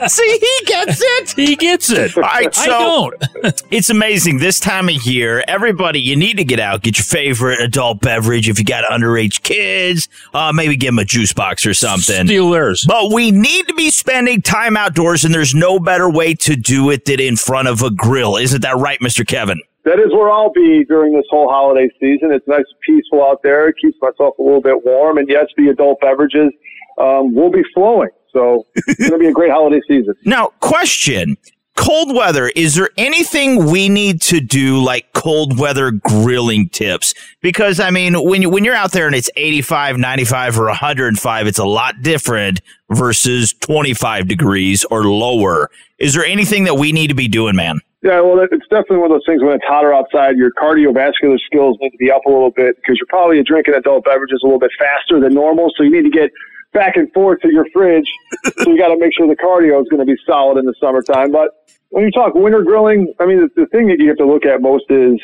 See, 0.07 0.39
he 0.39 0.65
gets 0.65 1.01
it. 1.01 1.31
He 1.31 1.55
gets 1.55 1.89
it. 1.89 2.15
All 2.17 2.23
right, 2.23 2.57
I 2.57 2.65
don't. 2.65 3.15
it's 3.71 3.89
amazing 3.89 4.39
this 4.39 4.59
time 4.59 4.89
of 4.89 5.05
year. 5.05 5.43
Everybody, 5.47 6.01
you 6.01 6.15
need 6.15 6.37
to 6.37 6.43
get 6.43 6.59
out, 6.59 6.81
get 6.81 6.97
your 6.97 7.05
favorite 7.05 7.61
adult 7.61 8.01
beverage. 8.01 8.49
If 8.49 8.59
you 8.59 8.65
got 8.65 8.83
underage 8.85 9.43
kids, 9.43 10.09
uh, 10.33 10.51
maybe 10.53 10.75
give 10.75 10.89
them 10.89 10.99
a 10.99 11.05
juice 11.05 11.33
box 11.33 11.65
or 11.65 11.73
something. 11.73 12.25
Steal 12.25 12.49
theirs. 12.49 12.85
But 12.87 13.13
we 13.13 13.31
need 13.31 13.67
to 13.67 13.73
be 13.73 13.89
spending 13.89 14.41
time 14.41 14.75
outdoors, 14.75 15.25
and 15.25 15.33
there's 15.33 15.55
no 15.55 15.79
better 15.79 16.09
way 16.09 16.33
to 16.35 16.55
do 16.55 16.89
it 16.89 17.05
than 17.05 17.19
in 17.19 17.35
front 17.35 17.67
of 17.67 17.81
a 17.81 17.89
grill. 17.89 18.37
Isn't 18.37 18.61
that 18.61 18.77
right, 18.77 18.99
Mr. 18.99 19.25
Kevin? 19.25 19.61
That 19.85 19.99
is 19.99 20.11
where 20.11 20.29
I'll 20.29 20.51
be 20.51 20.83
during 20.87 21.13
this 21.13 21.25
whole 21.29 21.49
holiday 21.49 21.89
season. 21.99 22.31
It's 22.31 22.47
nice 22.47 22.65
and 22.69 22.79
peaceful 22.81 23.23
out 23.23 23.41
there. 23.43 23.69
It 23.69 23.75
keeps 23.81 23.97
myself 24.01 24.37
a 24.37 24.41
little 24.41 24.61
bit 24.61 24.85
warm. 24.85 25.17
And 25.17 25.29
yes, 25.29 25.45
the 25.57 25.69
adult 25.69 26.01
beverages 26.01 26.51
um, 26.99 27.33
will 27.33 27.51
be 27.51 27.63
flowing. 27.73 28.09
So 28.33 28.65
it's 28.75 28.99
going 28.99 29.11
to 29.11 29.17
be 29.17 29.27
a 29.27 29.31
great 29.31 29.51
holiday 29.51 29.81
season. 29.87 30.13
Now, 30.25 30.47
question. 30.59 31.37
Cold 31.75 32.13
weather, 32.13 32.51
is 32.57 32.75
there 32.75 32.89
anything 32.97 33.67
we 33.71 33.87
need 33.87 34.21
to 34.23 34.41
do 34.41 34.83
like 34.83 35.13
cold 35.13 35.57
weather 35.57 35.91
grilling 35.91 36.67
tips? 36.67 37.13
Because 37.41 37.79
I 37.79 37.89
mean, 37.89 38.21
when 38.21 38.41
you, 38.41 38.49
when 38.49 38.65
you're 38.65 38.75
out 38.75 38.91
there 38.91 39.07
and 39.07 39.15
it's 39.15 39.29
85, 39.37 39.97
95 39.97 40.59
or 40.59 40.65
105, 40.65 41.47
it's 41.47 41.57
a 41.57 41.63
lot 41.63 42.01
different 42.01 42.59
versus 42.91 43.53
25 43.53 44.27
degrees 44.27 44.83
or 44.91 45.05
lower. 45.05 45.71
Is 45.99 46.13
there 46.15 46.25
anything 46.25 46.65
that 46.65 46.75
we 46.75 46.91
need 46.91 47.07
to 47.07 47.15
be 47.15 47.29
doing, 47.29 47.55
man? 47.55 47.79
Yeah, 48.01 48.21
well, 48.21 48.39
it's 48.39 48.67
definitely 48.71 49.03
one 49.03 49.11
of 49.11 49.19
those 49.19 49.27
things 49.27 49.43
when 49.43 49.53
it's 49.53 49.67
hotter 49.67 49.93
outside, 49.93 50.37
your 50.37 50.51
cardiovascular 50.55 51.37
skills 51.39 51.77
need 51.81 51.91
to 51.91 51.97
be 51.97 52.09
up 52.09 52.23
a 52.25 52.29
little 52.29 52.51
bit 52.51 52.77
because 52.77 52.95
you're 52.95 53.11
probably 53.11 53.43
drinking 53.43 53.73
adult 53.75 54.05
beverages 54.05 54.39
a 54.41 54.47
little 54.47 54.59
bit 54.59 54.71
faster 54.79 55.19
than 55.19 55.33
normal. 55.33 55.69
So 55.75 55.83
you 55.83 55.91
need 55.91 56.03
to 56.03 56.09
get 56.09 56.31
back 56.71 56.95
and 56.95 57.11
forth 57.11 57.41
to 57.41 57.51
your 57.51 57.65
fridge. 57.73 58.09
so 58.59 58.71
you 58.71 58.77
got 58.77 58.87
to 58.87 58.97
make 58.97 59.11
sure 59.17 59.27
the 59.27 59.35
cardio 59.35 59.81
is 59.81 59.87
going 59.89 59.99
to 59.99 60.05
be 60.05 60.15
solid 60.25 60.57
in 60.57 60.65
the 60.65 60.73
summertime. 60.79 61.31
But 61.31 61.67
when 61.89 62.05
you 62.05 62.11
talk 62.11 62.35
winter 62.35 62.63
grilling, 62.63 63.13
I 63.19 63.25
mean, 63.25 63.41
the, 63.41 63.49
the 63.63 63.67
thing 63.67 63.87
that 63.87 63.99
you 63.99 64.07
have 64.07 64.17
to 64.17 64.25
look 64.25 64.45
at 64.45 64.61
most 64.61 64.85
is 64.89 65.19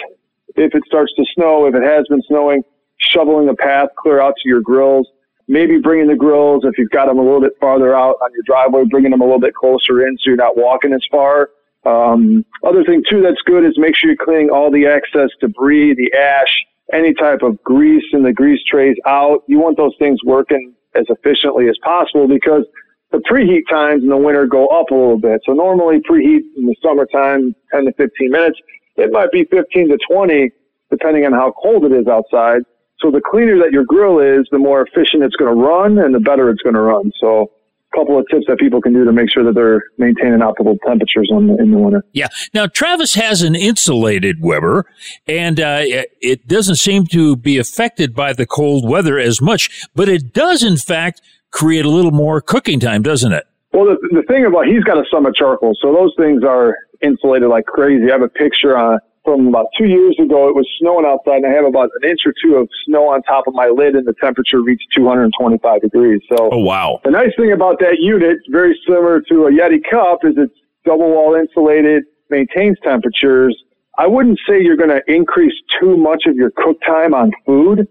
if 0.56 0.76
it 0.76 0.84
starts 0.86 1.14
to 1.16 1.24
snow, 1.34 1.68
if 1.68 1.76
it 1.76 1.84
has 1.84 2.06
been 2.10 2.22
snowing, 2.28 2.62
shoveling 2.98 3.48
the 3.48 3.56
path 3.56 3.88
clear 3.98 4.22
out 4.22 4.34
to 4.44 4.50
your 4.50 4.62
grills. 4.62 5.08
Maybe 5.48 5.78
bringing 5.78 6.08
the 6.08 6.16
grills, 6.16 6.64
if 6.66 6.78
you've 6.78 6.90
got 6.90 7.06
them 7.06 7.20
a 7.20 7.24
little 7.24 7.42
bit 7.42 7.54
farther 7.62 7.96
out 7.96 8.16
on 8.22 8.32
your 8.34 8.42
driveway, 8.46 8.84
bringing 8.90 9.12
them 9.12 9.22
a 9.22 9.24
little 9.24 9.40
bit 9.40 9.54
closer 9.54 10.06
in 10.06 10.18
so 10.18 10.24
you're 10.26 10.36
not 10.36 10.58
walking 10.58 10.92
as 10.92 11.06
far. 11.12 11.52
Um, 11.86 12.46
other 12.64 12.84
thing 12.84 13.04
too 13.10 13.22
that's 13.22 13.42
good 13.46 13.64
is 13.66 13.78
make 13.78 13.96
sure 13.96 14.10
you're 14.10 14.26
cleaning 14.26 14.50
all 14.50 14.72
the 14.72 14.86
excess 14.86 15.30
debris, 15.40 15.94
the 15.94 16.12
ash, 16.18 16.66
any 16.94 17.14
type 17.14 17.42
of 17.42 17.62
grease 17.64 18.04
in 18.14 18.24
the 18.24 18.34
grease 18.34 18.62
trays 18.70 18.96
out. 19.06 19.44
You 19.48 19.60
want 19.60 19.78
those 19.78 19.94
things 20.00 20.20
working 20.24 20.74
as 20.96 21.06
efficiently 21.10 21.68
as 21.70 21.78
possible 21.84 22.28
because 22.28 22.66
the 23.12 23.20
preheat 23.20 23.64
times 23.70 24.04
in 24.04 24.10
the 24.10 24.18
winter 24.18 24.46
go 24.46 24.68
up 24.68 24.90
a 24.92 24.96
little 24.96 25.20
bit. 25.20 25.42
So 25.46 25.54
normally 25.54 26.00
preheat 26.00 26.42
in 26.58 26.66
the 26.66 26.76
summertime, 26.82 27.56
10 27.72 27.86
to 27.86 27.94
15 27.94 28.32
minutes. 28.32 28.60
It 28.98 29.12
might 29.12 29.32
be 29.32 29.46
15 29.46 29.90
to 29.90 29.98
20, 30.10 30.52
depending 30.90 31.26
on 31.26 31.34
how 31.34 31.54
cold 31.62 31.86
it 31.86 31.92
is 31.92 32.08
outside. 32.08 32.64
So 33.00 33.12
the 33.12 33.22
cleaner 33.22 33.58
that 33.60 33.72
your 33.72 33.84
grill 33.84 34.20
is, 34.20 34.48
the 34.52 34.58
more 34.58 34.82
efficient 34.82 35.24
it's 35.24 35.36
going 35.36 35.54
to 35.54 35.62
run 35.62 36.00
and 36.00 36.16
the 36.16 36.20
better 36.20 36.50
it's 36.50 36.62
going 36.62 36.76
to 36.76 36.82
run. 36.82 37.12
So 37.20 37.52
couple 37.96 38.20
of 38.20 38.26
tips 38.30 38.46
that 38.48 38.58
people 38.60 38.82
can 38.82 38.94
do 38.94 39.06
to 39.06 39.12
make 39.12 39.28
sure 39.34 39.44
that 39.44 39.54
they're 39.56 39.82
maintaining 39.98 40.40
optimal 40.40 40.78
temperatures 40.86 41.30
in 41.32 41.48
the, 41.48 41.58
in 41.58 41.72
the 41.72 41.78
winter. 41.78 42.04
Yeah. 42.14 42.28
Now, 42.54 42.68
Travis 42.68 43.14
has 43.16 43.42
an 43.42 43.56
insulated 43.56 44.38
Weber, 44.42 44.86
and 45.28 45.60
uh, 45.60 45.82
it 45.84 46.48
doesn't 46.48 46.76
seem 46.76 47.06
to 47.08 47.36
be 47.36 47.58
affected 47.58 48.14
by 48.14 48.34
the 48.34 48.46
cold 48.46 48.88
weather 48.88 49.18
as 49.18 49.42
much, 49.42 49.88
but 49.96 50.10
it 50.10 50.34
does, 50.34 50.64
in 50.64 50.78
fact, 50.78 51.22
create 51.52 51.86
a 51.86 51.90
little 51.90 52.12
more 52.12 52.42
cooking 52.42 52.80
time, 52.80 53.02
doesn't 53.02 53.32
it? 53.32 53.46
Well, 53.74 53.86
the, 53.86 53.98
the 54.12 54.24
thing 54.28 54.46
about 54.46 54.68
he's 54.68 54.84
got 54.84 54.98
a 54.98 55.04
summit 55.12 55.36
charcoal, 55.36 55.74
so 55.82 55.94
those 55.94 56.14
things 56.18 56.44
are 56.44 56.76
insulated 57.02 57.50
like 57.50 57.66
crazy. 57.66 58.06
I 58.10 58.14
have 58.14 58.22
a 58.22 58.30
picture 58.30 58.78
on 58.78 59.00
from 59.26 59.48
about 59.48 59.68
two 59.78 59.88
years 59.88 60.16
ago. 60.22 60.48
It 60.48 60.56
was 60.56 60.68
snowing 60.80 61.06
outside, 61.06 61.44
and 61.44 61.48
I 61.48 61.56
have 61.56 61.66
about 61.66 61.90
an 62.00 62.10
inch 62.10 62.22
or 62.26 62.34
two 62.42 62.56
of 62.56 62.70
snow 62.86 63.10
on 63.10 63.24
top 63.24 63.48
of 63.48 63.54
my 63.54 63.68
lid, 63.68 63.96
and 63.96 64.08
the 64.08 64.14
temperature 64.22 64.62
reached 64.62 64.88
225 64.96 65.82
degrees. 65.82 66.22
So, 66.30 66.50
oh 66.52 66.60
wow! 66.60 67.02
The 67.04 67.12
nice 67.12 67.32
thing 67.36 67.52
about 67.52 67.80
that 67.80 67.98
unit, 68.00 68.38
very 68.50 68.80
similar 68.88 69.22
to 69.22 69.48
a 69.48 69.52
Yeti 69.52 69.82
cup, 69.90 70.20
is 70.24 70.36
it's 70.38 70.54
double 70.86 71.10
wall 71.10 71.36
insulated, 71.36 72.04
maintains 72.30 72.78
temperatures. 72.84 73.58
I 73.98 74.08
wouldn't 74.08 74.40
say 74.48 74.62
you're 74.62 74.78
going 74.78 74.90
to 74.90 75.02
increase 75.08 75.54
too 75.80 75.98
much 75.98 76.24
of 76.28 76.36
your 76.36 76.52
cook 76.52 76.78
time 76.86 77.14
on 77.14 77.32
food 77.46 77.88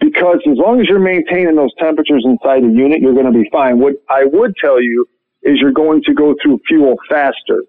because 0.00 0.38
as 0.50 0.58
long 0.58 0.80
as 0.80 0.86
you're 0.88 1.00
maintaining 1.00 1.56
those 1.56 1.74
temperatures 1.78 2.22
inside 2.24 2.62
the 2.62 2.72
unit, 2.72 3.00
you're 3.00 3.14
going 3.14 3.32
to 3.32 3.32
be 3.32 3.48
fine. 3.50 3.80
What 3.80 3.94
I 4.10 4.24
would 4.24 4.54
tell 4.62 4.80
you 4.80 5.08
is 5.42 5.58
you're 5.58 5.72
going 5.72 6.02
to 6.02 6.12
go 6.12 6.34
through 6.42 6.60
fuel 6.68 6.96
faster 7.08 7.62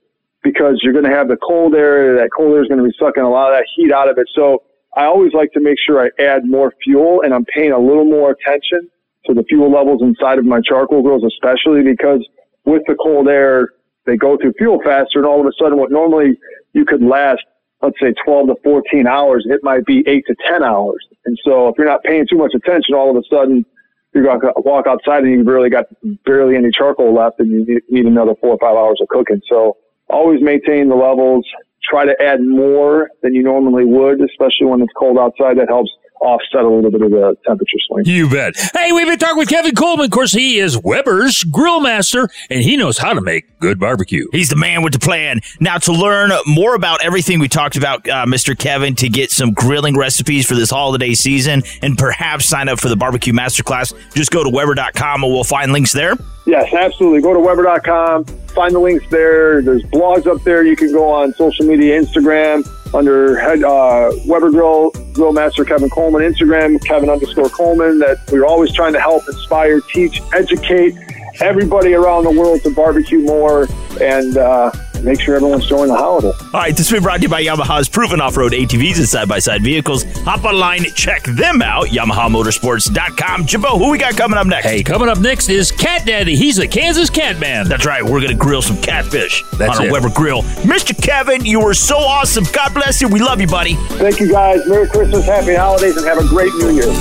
because 0.47 0.79
you're 0.81 0.93
going 0.93 1.05
to 1.05 1.11
have 1.11 1.27
the 1.27 1.37
cold 1.37 1.75
air. 1.75 2.15
That 2.15 2.29
cold 2.35 2.53
air 2.53 2.63
is 2.63 2.69
going 2.69 2.79
to 2.79 2.87
be 2.87 2.95
sucking 2.97 3.23
a 3.23 3.29
lot 3.29 3.51
of 3.51 3.59
that 3.59 3.65
heat 3.75 3.91
out 3.91 4.09
of 4.09 4.17
it. 4.17 4.27
So 4.33 4.63
I 4.95 5.03
always 5.05 5.33
like 5.33 5.51
to 5.53 5.59
make 5.59 5.77
sure 5.85 5.99
I 5.99 6.09
add 6.23 6.45
more 6.45 6.73
fuel 6.83 7.21
and 7.21 7.33
I'm 7.33 7.45
paying 7.45 7.71
a 7.71 7.79
little 7.79 8.05
more 8.05 8.31
attention 8.31 8.89
to 9.25 9.33
the 9.33 9.43
fuel 9.49 9.69
levels 9.71 10.01
inside 10.01 10.39
of 10.39 10.45
my 10.45 10.61
charcoal 10.61 11.01
grills, 11.01 11.23
especially 11.27 11.83
because 11.83 12.25
with 12.63 12.81
the 12.87 12.95
cold 12.95 13.27
air, 13.27 13.73
they 14.05 14.15
go 14.15 14.37
through 14.37 14.53
fuel 14.57 14.79
faster 14.83 15.19
and 15.19 15.25
all 15.25 15.41
of 15.41 15.45
a 15.45 15.51
sudden 15.61 15.77
what 15.77 15.91
normally 15.91 16.39
you 16.71 16.85
could 16.85 17.03
last, 17.03 17.43
let's 17.81 17.99
say 18.01 18.13
12 18.25 18.47
to 18.47 18.55
14 18.63 19.05
hours, 19.05 19.45
it 19.49 19.59
might 19.63 19.85
be 19.85 20.01
eight 20.07 20.23
to 20.27 20.35
10 20.47 20.63
hours. 20.63 21.05
And 21.25 21.37
so 21.43 21.67
if 21.67 21.75
you're 21.77 21.87
not 21.87 22.03
paying 22.03 22.25
too 22.29 22.37
much 22.37 22.53
attention, 22.55 22.95
all 22.95 23.11
of 23.11 23.17
a 23.17 23.27
sudden 23.29 23.65
you're 24.13 24.23
going 24.23 24.39
to 24.39 24.53
walk 24.63 24.87
outside 24.87 25.23
and 25.23 25.31
you've 25.31 25.47
really 25.47 25.69
got 25.69 25.85
barely 26.25 26.55
any 26.55 26.71
charcoal 26.71 27.13
left 27.13 27.41
and 27.41 27.51
you 27.51 27.81
need 27.89 28.05
another 28.05 28.33
four 28.39 28.51
or 28.51 28.59
five 28.59 28.77
hours 28.77 28.99
of 29.01 29.09
cooking. 29.09 29.41
So 29.49 29.75
always 30.09 30.41
maintain 30.41 30.89
the 30.89 30.95
levels. 30.95 31.45
Try 31.83 32.05
to 32.05 32.15
add 32.21 32.41
more 32.41 33.09
than 33.21 33.33
you 33.33 33.43
normally 33.43 33.85
would, 33.85 34.21
especially 34.21 34.67
when 34.67 34.81
it's 34.81 34.93
cold 34.97 35.17
outside. 35.17 35.57
That 35.57 35.69
helps 35.69 35.91
offset 36.21 36.61
a 36.61 36.69
little 36.69 36.91
bit 36.91 37.01
of 37.01 37.11
the 37.11 37.35
temperature 37.45 37.77
swing. 37.87 38.05
You 38.05 38.29
bet. 38.29 38.55
Hey, 38.73 38.91
we've 38.91 39.07
been 39.07 39.19
talking 39.19 39.37
with 39.37 39.49
Kevin 39.49 39.75
Coleman. 39.75 40.05
Of 40.05 40.11
course, 40.11 40.31
he 40.33 40.59
is 40.59 40.77
Weber's 40.77 41.43
grill 41.43 41.79
master, 41.79 42.29
and 42.49 42.61
he 42.61 42.77
knows 42.77 42.97
how 42.97 43.13
to 43.13 43.21
make 43.21 43.45
good 43.59 43.79
barbecue. 43.79 44.27
He's 44.31 44.49
the 44.49 44.55
man 44.55 44.83
with 44.83 44.93
the 44.93 44.99
plan. 44.99 45.41
Now, 45.59 45.77
to 45.79 45.91
learn 45.91 46.31
more 46.45 46.75
about 46.75 47.03
everything 47.03 47.39
we 47.39 47.47
talked 47.47 47.77
about, 47.77 48.07
uh, 48.07 48.25
Mr. 48.25 48.57
Kevin, 48.57 48.95
to 48.95 49.09
get 49.09 49.31
some 49.31 49.53
grilling 49.53 49.97
recipes 49.97 50.45
for 50.47 50.55
this 50.55 50.69
holiday 50.69 51.13
season, 51.13 51.63
and 51.81 51.97
perhaps 51.97 52.45
sign 52.45 52.69
up 52.69 52.79
for 52.79 52.89
the 52.89 52.95
barbecue 52.95 53.33
masterclass, 53.33 53.93
just 54.13 54.31
go 54.31 54.43
to 54.43 54.49
Weber.com 54.49 55.23
and 55.23 55.31
we'll 55.33 55.43
find 55.43 55.71
links 55.71 55.91
there. 55.91 56.15
Yes, 56.45 56.73
absolutely. 56.73 57.21
Go 57.21 57.33
to 57.33 57.39
Weber.com, 57.39 58.23
find 58.25 58.73
the 58.73 58.79
links 58.79 59.05
there. 59.09 59.61
There's 59.61 59.83
blogs 59.83 60.27
up 60.27 60.41
there. 60.43 60.63
You 60.63 60.77
can 60.77 60.93
go 60.93 61.09
on 61.09 61.33
social 61.33 61.65
media, 61.65 62.01
Instagram, 62.01 62.65
under 62.93 63.37
head, 63.37 63.63
uh, 63.63 64.11
Weber 64.25 64.51
Grill, 64.51 64.91
Grill 65.13 65.33
Master 65.33 65.65
Kevin 65.65 65.89
Coleman, 65.89 66.21
Instagram, 66.21 66.83
Kevin 66.85 67.09
underscore 67.09 67.49
Coleman, 67.49 67.99
that 67.99 68.17
we're 68.31 68.45
always 68.45 68.73
trying 68.73 68.93
to 68.93 68.99
help 68.99 69.23
inspire, 69.27 69.81
teach, 69.81 70.21
educate 70.33 70.95
everybody 71.39 71.93
around 71.93 72.23
the 72.23 72.31
world 72.31 72.61
to 72.63 72.73
barbecue 72.73 73.19
more. 73.19 73.67
And 74.01 74.37
uh, 74.37 74.71
make 75.03 75.21
sure 75.21 75.35
everyone's 75.35 75.63
enjoying 75.63 75.89
the 75.89 75.97
holiday. 75.97 76.31
All 76.53 76.61
right, 76.61 76.75
this 76.75 76.89
has 76.89 76.95
been 76.95 77.03
brought 77.03 77.17
to 77.17 77.23
you 77.23 77.29
by 77.29 77.43
Yamaha's 77.43 77.89
proven 77.89 78.21
off-road 78.21 78.51
ATVs 78.53 78.97
and 78.97 79.07
side-by-side 79.07 79.63
vehicles. 79.63 80.03
Hop 80.23 80.43
online, 80.43 80.83
check 80.95 81.23
them 81.23 81.61
out, 81.61 81.87
YamahaMotorsports.com. 81.87 83.45
Jimbo, 83.45 83.77
who 83.77 83.89
we 83.91 83.97
got 83.97 84.15
coming 84.17 84.37
up 84.37 84.47
next? 84.47 84.65
Hey, 84.65 84.83
coming 84.83 85.09
up 85.09 85.19
next 85.19 85.49
is 85.49 85.71
Cat 85.71 86.05
Daddy. 86.05 86.35
He's 86.35 86.59
a 86.59 86.67
Kansas 86.67 87.09
cat 87.09 87.39
man. 87.39 87.67
That's 87.67 87.85
right. 87.85 88.03
We're 88.03 88.19
going 88.21 88.29
to 88.29 88.35
grill 88.35 88.61
some 88.61 88.81
catfish 88.81 89.43
That's 89.57 89.79
on 89.79 89.85
a 89.85 89.87
it. 89.87 89.91
Weber 89.91 90.09
grill. 90.09 90.43
Mr. 90.63 90.99
Kevin, 91.01 91.45
you 91.45 91.59
were 91.59 91.73
so 91.73 91.97
awesome. 91.97 92.45
God 92.53 92.73
bless 92.73 93.01
you. 93.01 93.07
We 93.07 93.19
love 93.19 93.41
you, 93.41 93.47
buddy. 93.47 93.75
Thank 93.97 94.19
you 94.19 94.29
guys. 94.31 94.65
Merry 94.67 94.87
Christmas, 94.87 95.25
Happy 95.25 95.55
Holidays, 95.55 95.97
and 95.97 96.05
have 96.05 96.17
a 96.17 96.27
great 96.27 96.53
New 96.55 96.71
Year. 96.71 96.93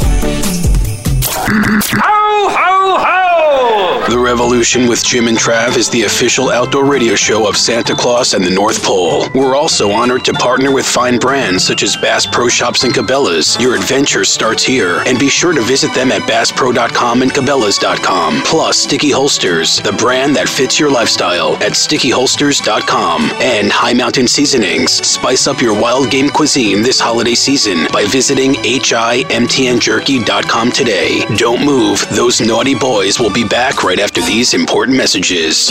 Ho, 1.38 2.48
ho, 2.48 2.98
ho! 2.98 3.15
The 3.56 4.18
Revolution 4.18 4.86
with 4.86 5.02
Jim 5.04 5.26
and 5.26 5.36
Trav 5.36 5.76
is 5.76 5.90
the 5.90 6.04
official 6.04 6.50
outdoor 6.50 6.84
radio 6.84 7.16
show 7.16 7.48
of 7.48 7.56
Santa 7.56 7.92
Claus 7.94 8.34
and 8.34 8.44
the 8.44 8.50
North 8.50 8.84
Pole. 8.84 9.28
We're 9.34 9.56
also 9.56 9.90
honored 9.90 10.24
to 10.26 10.32
partner 10.34 10.70
with 10.70 10.86
fine 10.86 11.18
brands 11.18 11.66
such 11.66 11.82
as 11.82 11.96
Bass 11.96 12.24
Pro 12.24 12.46
Shops 12.48 12.84
and 12.84 12.94
Cabela's. 12.94 13.60
Your 13.60 13.74
adventure 13.74 14.24
starts 14.24 14.62
here, 14.62 15.02
and 15.06 15.18
be 15.18 15.28
sure 15.28 15.52
to 15.52 15.60
visit 15.62 15.92
them 15.92 16.12
at 16.12 16.22
BassPro.com 16.22 17.22
and 17.22 17.32
Cabela's.com. 17.32 18.42
Plus, 18.44 18.78
Sticky 18.78 19.10
Holsters, 19.10 19.80
the 19.80 19.90
brand 19.92 20.36
that 20.36 20.48
fits 20.48 20.78
your 20.78 20.90
lifestyle 20.90 21.56
at 21.56 21.72
StickyHolsters.com. 21.72 23.32
And 23.40 23.72
High 23.72 23.94
Mountain 23.94 24.28
Seasonings. 24.28 24.92
Spice 24.92 25.48
up 25.48 25.60
your 25.60 25.74
wild 25.80 26.10
game 26.10 26.28
cuisine 26.28 26.82
this 26.82 27.00
holiday 27.00 27.34
season 27.34 27.88
by 27.92 28.04
visiting 28.04 28.54
HIMTNJerky.com 28.54 30.70
today. 30.72 31.24
Don't 31.36 31.64
move, 31.64 32.06
those 32.10 32.40
naughty 32.40 32.74
boys 32.76 33.18
will 33.18 33.32
be 33.32 33.44
back 33.48 33.82
right 33.82 33.98
after 33.98 34.20
these 34.22 34.54
important 34.54 34.96
messages. 34.96 35.70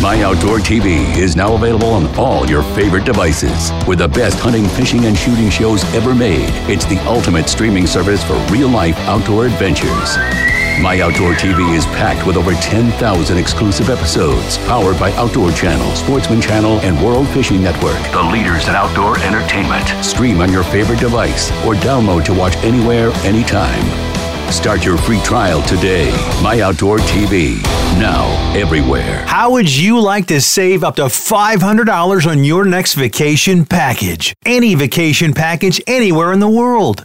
My 0.00 0.22
Outdoor 0.22 0.58
TV 0.58 1.16
is 1.16 1.34
now 1.34 1.54
available 1.54 1.88
on 1.88 2.06
all 2.16 2.46
your 2.46 2.62
favorite 2.74 3.04
devices. 3.04 3.72
With 3.86 3.98
the 3.98 4.08
best 4.08 4.38
hunting, 4.38 4.66
fishing, 4.68 5.06
and 5.06 5.16
shooting 5.16 5.50
shows 5.50 5.82
ever 5.94 6.14
made, 6.14 6.48
it's 6.70 6.84
the 6.84 6.98
ultimate 7.06 7.48
streaming 7.48 7.86
service 7.86 8.22
for 8.22 8.34
real 8.52 8.68
life 8.68 8.96
outdoor 9.08 9.46
adventures. 9.46 10.16
My 10.80 11.00
Outdoor 11.00 11.32
TV 11.32 11.76
is 11.76 11.84
packed 11.86 12.24
with 12.24 12.36
over 12.36 12.52
10,000 12.54 13.36
exclusive 13.36 13.90
episodes, 13.90 14.58
powered 14.58 15.00
by 15.00 15.10
Outdoor 15.14 15.50
Channel, 15.50 15.90
Sportsman 15.96 16.40
Channel, 16.40 16.78
and 16.80 17.04
World 17.04 17.26
Fishing 17.30 17.60
Network, 17.60 18.00
the 18.12 18.22
leaders 18.22 18.68
in 18.68 18.76
outdoor 18.76 19.18
entertainment. 19.18 19.88
Stream 20.04 20.40
on 20.40 20.52
your 20.52 20.62
favorite 20.62 21.00
device 21.00 21.50
or 21.66 21.74
download 21.74 22.24
to 22.26 22.34
watch 22.34 22.54
anywhere, 22.58 23.10
anytime. 23.24 24.07
Start 24.50 24.84
your 24.84 24.96
free 24.96 25.20
trial 25.20 25.62
today. 25.62 26.10
My 26.42 26.60
Outdoor 26.62 26.98
TV. 26.98 27.62
Now, 28.00 28.26
everywhere. 28.56 29.24
How 29.26 29.52
would 29.52 29.74
you 29.74 30.00
like 30.00 30.26
to 30.26 30.40
save 30.40 30.82
up 30.82 30.96
to 30.96 31.02
$500 31.02 32.26
on 32.26 32.44
your 32.44 32.64
next 32.64 32.94
vacation 32.94 33.66
package? 33.66 34.34
Any 34.46 34.74
vacation 34.74 35.34
package 35.34 35.80
anywhere 35.86 36.32
in 36.32 36.40
the 36.40 36.48
world. 36.48 37.04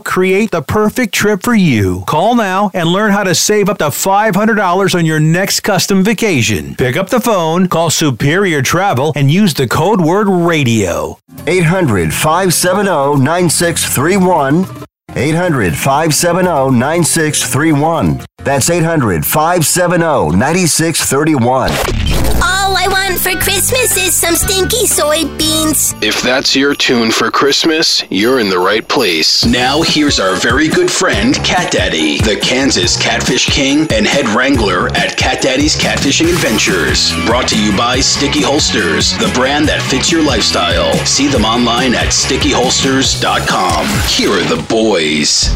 create 0.00 0.50
the 0.50 0.62
perfect 0.62 1.14
trip 1.14 1.42
for 1.42 1.54
you. 1.54 2.04
Call 2.06 2.34
now 2.34 2.70
and 2.74 2.88
learn 2.88 3.12
how 3.12 3.24
to 3.24 3.34
save 3.34 3.68
up 3.68 3.78
to 3.78 3.84
$500 3.84 4.94
on 4.94 5.06
your 5.06 5.20
next 5.20 5.60
custom 5.60 6.02
vacation. 6.02 6.74
Pick 6.76 6.96
up 6.96 7.10
the 7.10 7.20
phone, 7.20 7.68
call 7.68 7.90
Superior 7.90 8.62
Travel, 8.62 9.12
and 9.16 9.30
use 9.30 9.54
the 9.54 9.68
code 9.68 10.00
word 10.00 10.28
radio. 10.28 11.18
800 11.46 12.12
570 12.12 13.22
9631. 13.22 14.86
800 15.16 15.74
570 15.74 16.78
9631. 16.78 18.24
That's 18.38 18.70
800 18.70 19.24
570 19.24 20.36
9631. 20.36 22.19
All 22.42 22.76
I 22.76 22.86
want 22.88 23.18
for 23.18 23.32
Christmas 23.38 23.96
is 23.96 24.14
some 24.16 24.34
stinky 24.34 24.86
soybeans. 24.86 26.02
If 26.02 26.22
that's 26.22 26.56
your 26.56 26.74
tune 26.74 27.10
for 27.10 27.30
Christmas, 27.30 28.02
you're 28.10 28.40
in 28.40 28.48
the 28.48 28.58
right 28.58 28.86
place. 28.86 29.44
Now, 29.44 29.82
here's 29.82 30.18
our 30.18 30.36
very 30.36 30.68
good 30.68 30.90
friend, 30.90 31.34
Cat 31.36 31.72
Daddy, 31.72 32.18
the 32.18 32.38
Kansas 32.42 33.00
Catfish 33.00 33.46
King 33.46 33.86
and 33.92 34.06
head 34.06 34.26
wrangler 34.28 34.88
at 34.96 35.16
Cat 35.16 35.42
Daddy's 35.42 35.76
Catfishing 35.76 36.28
Adventures. 36.30 37.12
Brought 37.26 37.48
to 37.48 37.62
you 37.62 37.76
by 37.76 38.00
Sticky 38.00 38.42
Holsters, 38.42 39.16
the 39.18 39.30
brand 39.34 39.68
that 39.68 39.82
fits 39.82 40.10
your 40.10 40.24
lifestyle. 40.24 40.92
See 41.04 41.28
them 41.28 41.44
online 41.44 41.94
at 41.94 42.08
stickyholsters.com. 42.08 43.86
Here 44.08 44.30
are 44.30 44.56
the 44.56 44.64
boys. 44.68 45.50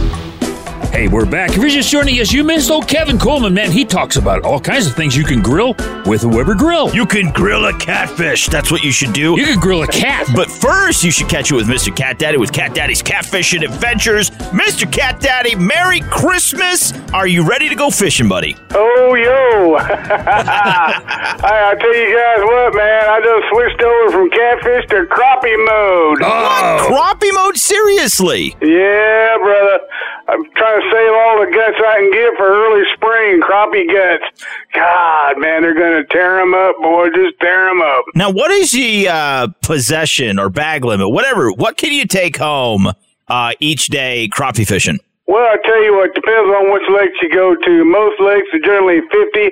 Hey, 0.94 1.08
we're 1.08 1.26
back. 1.26 1.50
If 1.50 1.56
you're 1.56 1.70
just 1.70 1.90
joining 1.90 2.20
us, 2.20 2.32
you 2.32 2.44
missed 2.44 2.70
old 2.70 2.86
Kevin 2.86 3.18
Coleman, 3.18 3.52
man. 3.52 3.72
He 3.72 3.84
talks 3.84 4.14
about 4.14 4.44
all 4.44 4.60
kinds 4.60 4.86
of 4.86 4.94
things 4.94 5.16
you 5.16 5.24
can 5.24 5.42
grill 5.42 5.74
with 6.06 6.22
a 6.22 6.28
Weber 6.28 6.54
grill. 6.54 6.94
You 6.94 7.04
can 7.04 7.32
grill 7.32 7.64
a 7.64 7.76
catfish. 7.78 8.46
That's 8.46 8.70
what 8.70 8.84
you 8.84 8.92
should 8.92 9.12
do. 9.12 9.34
You 9.36 9.44
can 9.44 9.58
grill 9.58 9.82
a 9.82 9.88
cat. 9.88 10.28
But 10.36 10.48
first, 10.48 11.02
you 11.02 11.10
should 11.10 11.28
catch 11.28 11.50
it 11.50 11.56
with 11.56 11.66
Mr. 11.66 11.94
Cat 11.94 12.20
Daddy 12.20 12.36
with 12.36 12.52
Cat 12.52 12.76
Daddy's 12.76 13.02
Catfishing 13.02 13.64
Adventures. 13.64 14.30
Mr. 14.30 14.90
Cat 14.90 15.18
Daddy, 15.18 15.56
Merry 15.56 15.98
Christmas. 16.12 16.92
Are 17.12 17.26
you 17.26 17.42
ready 17.44 17.68
to 17.68 17.74
go 17.74 17.90
fishing, 17.90 18.28
buddy? 18.28 18.56
Oh, 18.70 19.14
yo. 19.14 19.74
I, 19.80 20.94
I 21.42 21.74
tell 21.74 21.96
you 21.96 22.16
guys 22.16 22.38
what, 22.44 22.74
man. 22.76 23.08
I 23.08 23.18
just 23.18 23.48
switched 23.50 23.82
over 23.82 24.10
from 24.12 24.30
catfish 24.30 24.86
to 24.90 25.06
crappie 25.10 25.58
mode. 25.66 26.20
What? 26.20 26.30
Oh. 26.30 26.86
Crappie 26.88 27.34
mode? 27.34 27.56
Seriously? 27.56 28.56
Yeah, 28.62 29.38
brother. 29.38 29.80
I'm 30.26 30.44
trying 30.56 30.80
to 30.80 30.90
save 30.90 31.12
all 31.12 31.44
the 31.44 31.50
guts 31.52 31.76
I 31.86 31.94
can 32.00 32.10
get 32.10 32.36
for 32.36 32.48
early 32.48 32.84
spring, 32.94 33.40
crappie 33.42 33.86
guts. 33.86 34.44
God, 34.72 35.38
man, 35.38 35.62
they're 35.62 35.74
going 35.74 36.02
to 36.02 36.04
tear 36.08 36.38
them 36.38 36.54
up, 36.54 36.76
boy. 36.80 37.08
Just 37.14 37.38
tear 37.40 37.68
them 37.68 37.82
up. 37.82 38.04
Now, 38.14 38.30
what 38.30 38.50
is 38.50 38.70
the 38.70 39.08
uh, 39.08 39.48
possession 39.62 40.38
or 40.38 40.48
bag 40.48 40.84
limit, 40.84 41.10
whatever? 41.10 41.52
What 41.52 41.76
can 41.76 41.92
you 41.92 42.06
take 42.06 42.38
home 42.38 42.92
uh, 43.28 43.52
each 43.60 43.88
day 43.88 44.28
crappie 44.32 44.66
fishing? 44.66 44.98
Well, 45.26 45.44
I 45.44 45.56
tell 45.64 45.82
you 45.82 45.94
what, 45.96 46.14
depends 46.14 46.48
on 46.48 46.72
which 46.72 46.82
lakes 46.90 47.16
you 47.22 47.30
go 47.30 47.54
to. 47.54 47.84
Most 47.84 48.20
lakes 48.20 48.48
are 48.52 48.60
generally 48.60 49.00
50 49.10 49.50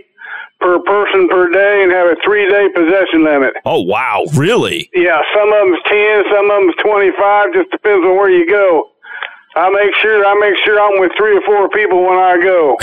per 0.61 0.79
person 0.81 1.29
per 1.29 1.51
day 1.51 1.83
and 1.83 1.93
have 1.93 2.07
a 2.07 2.17
three 2.25 2.49
day 2.49 2.69
possession 2.75 3.25
limit. 3.25 3.55
Oh, 3.65 3.81
wow. 3.83 4.25
Really? 4.35 4.89
Yeah, 4.95 5.21
some 5.35 5.53
of 5.53 5.59
them's 5.67 5.83
10, 5.89 6.25
some 6.31 6.51
of 6.51 6.61
them's 6.63 6.77
25, 6.77 7.53
just 7.55 7.71
depends 7.71 8.05
on 8.07 8.17
where 8.17 8.31
you 8.31 8.49
go. 8.49 8.89
I 9.55 9.69
make 9.71 9.95
sure 10.01 10.25
I 10.25 10.35
make 10.41 10.55
sure 10.65 10.81
I'm 10.81 10.99
with 11.01 11.13
three 11.17 11.37
or 11.37 11.43
four 11.43 11.69
people 11.69 12.03
when 12.03 12.19
I 12.19 12.41
go. 12.41 12.79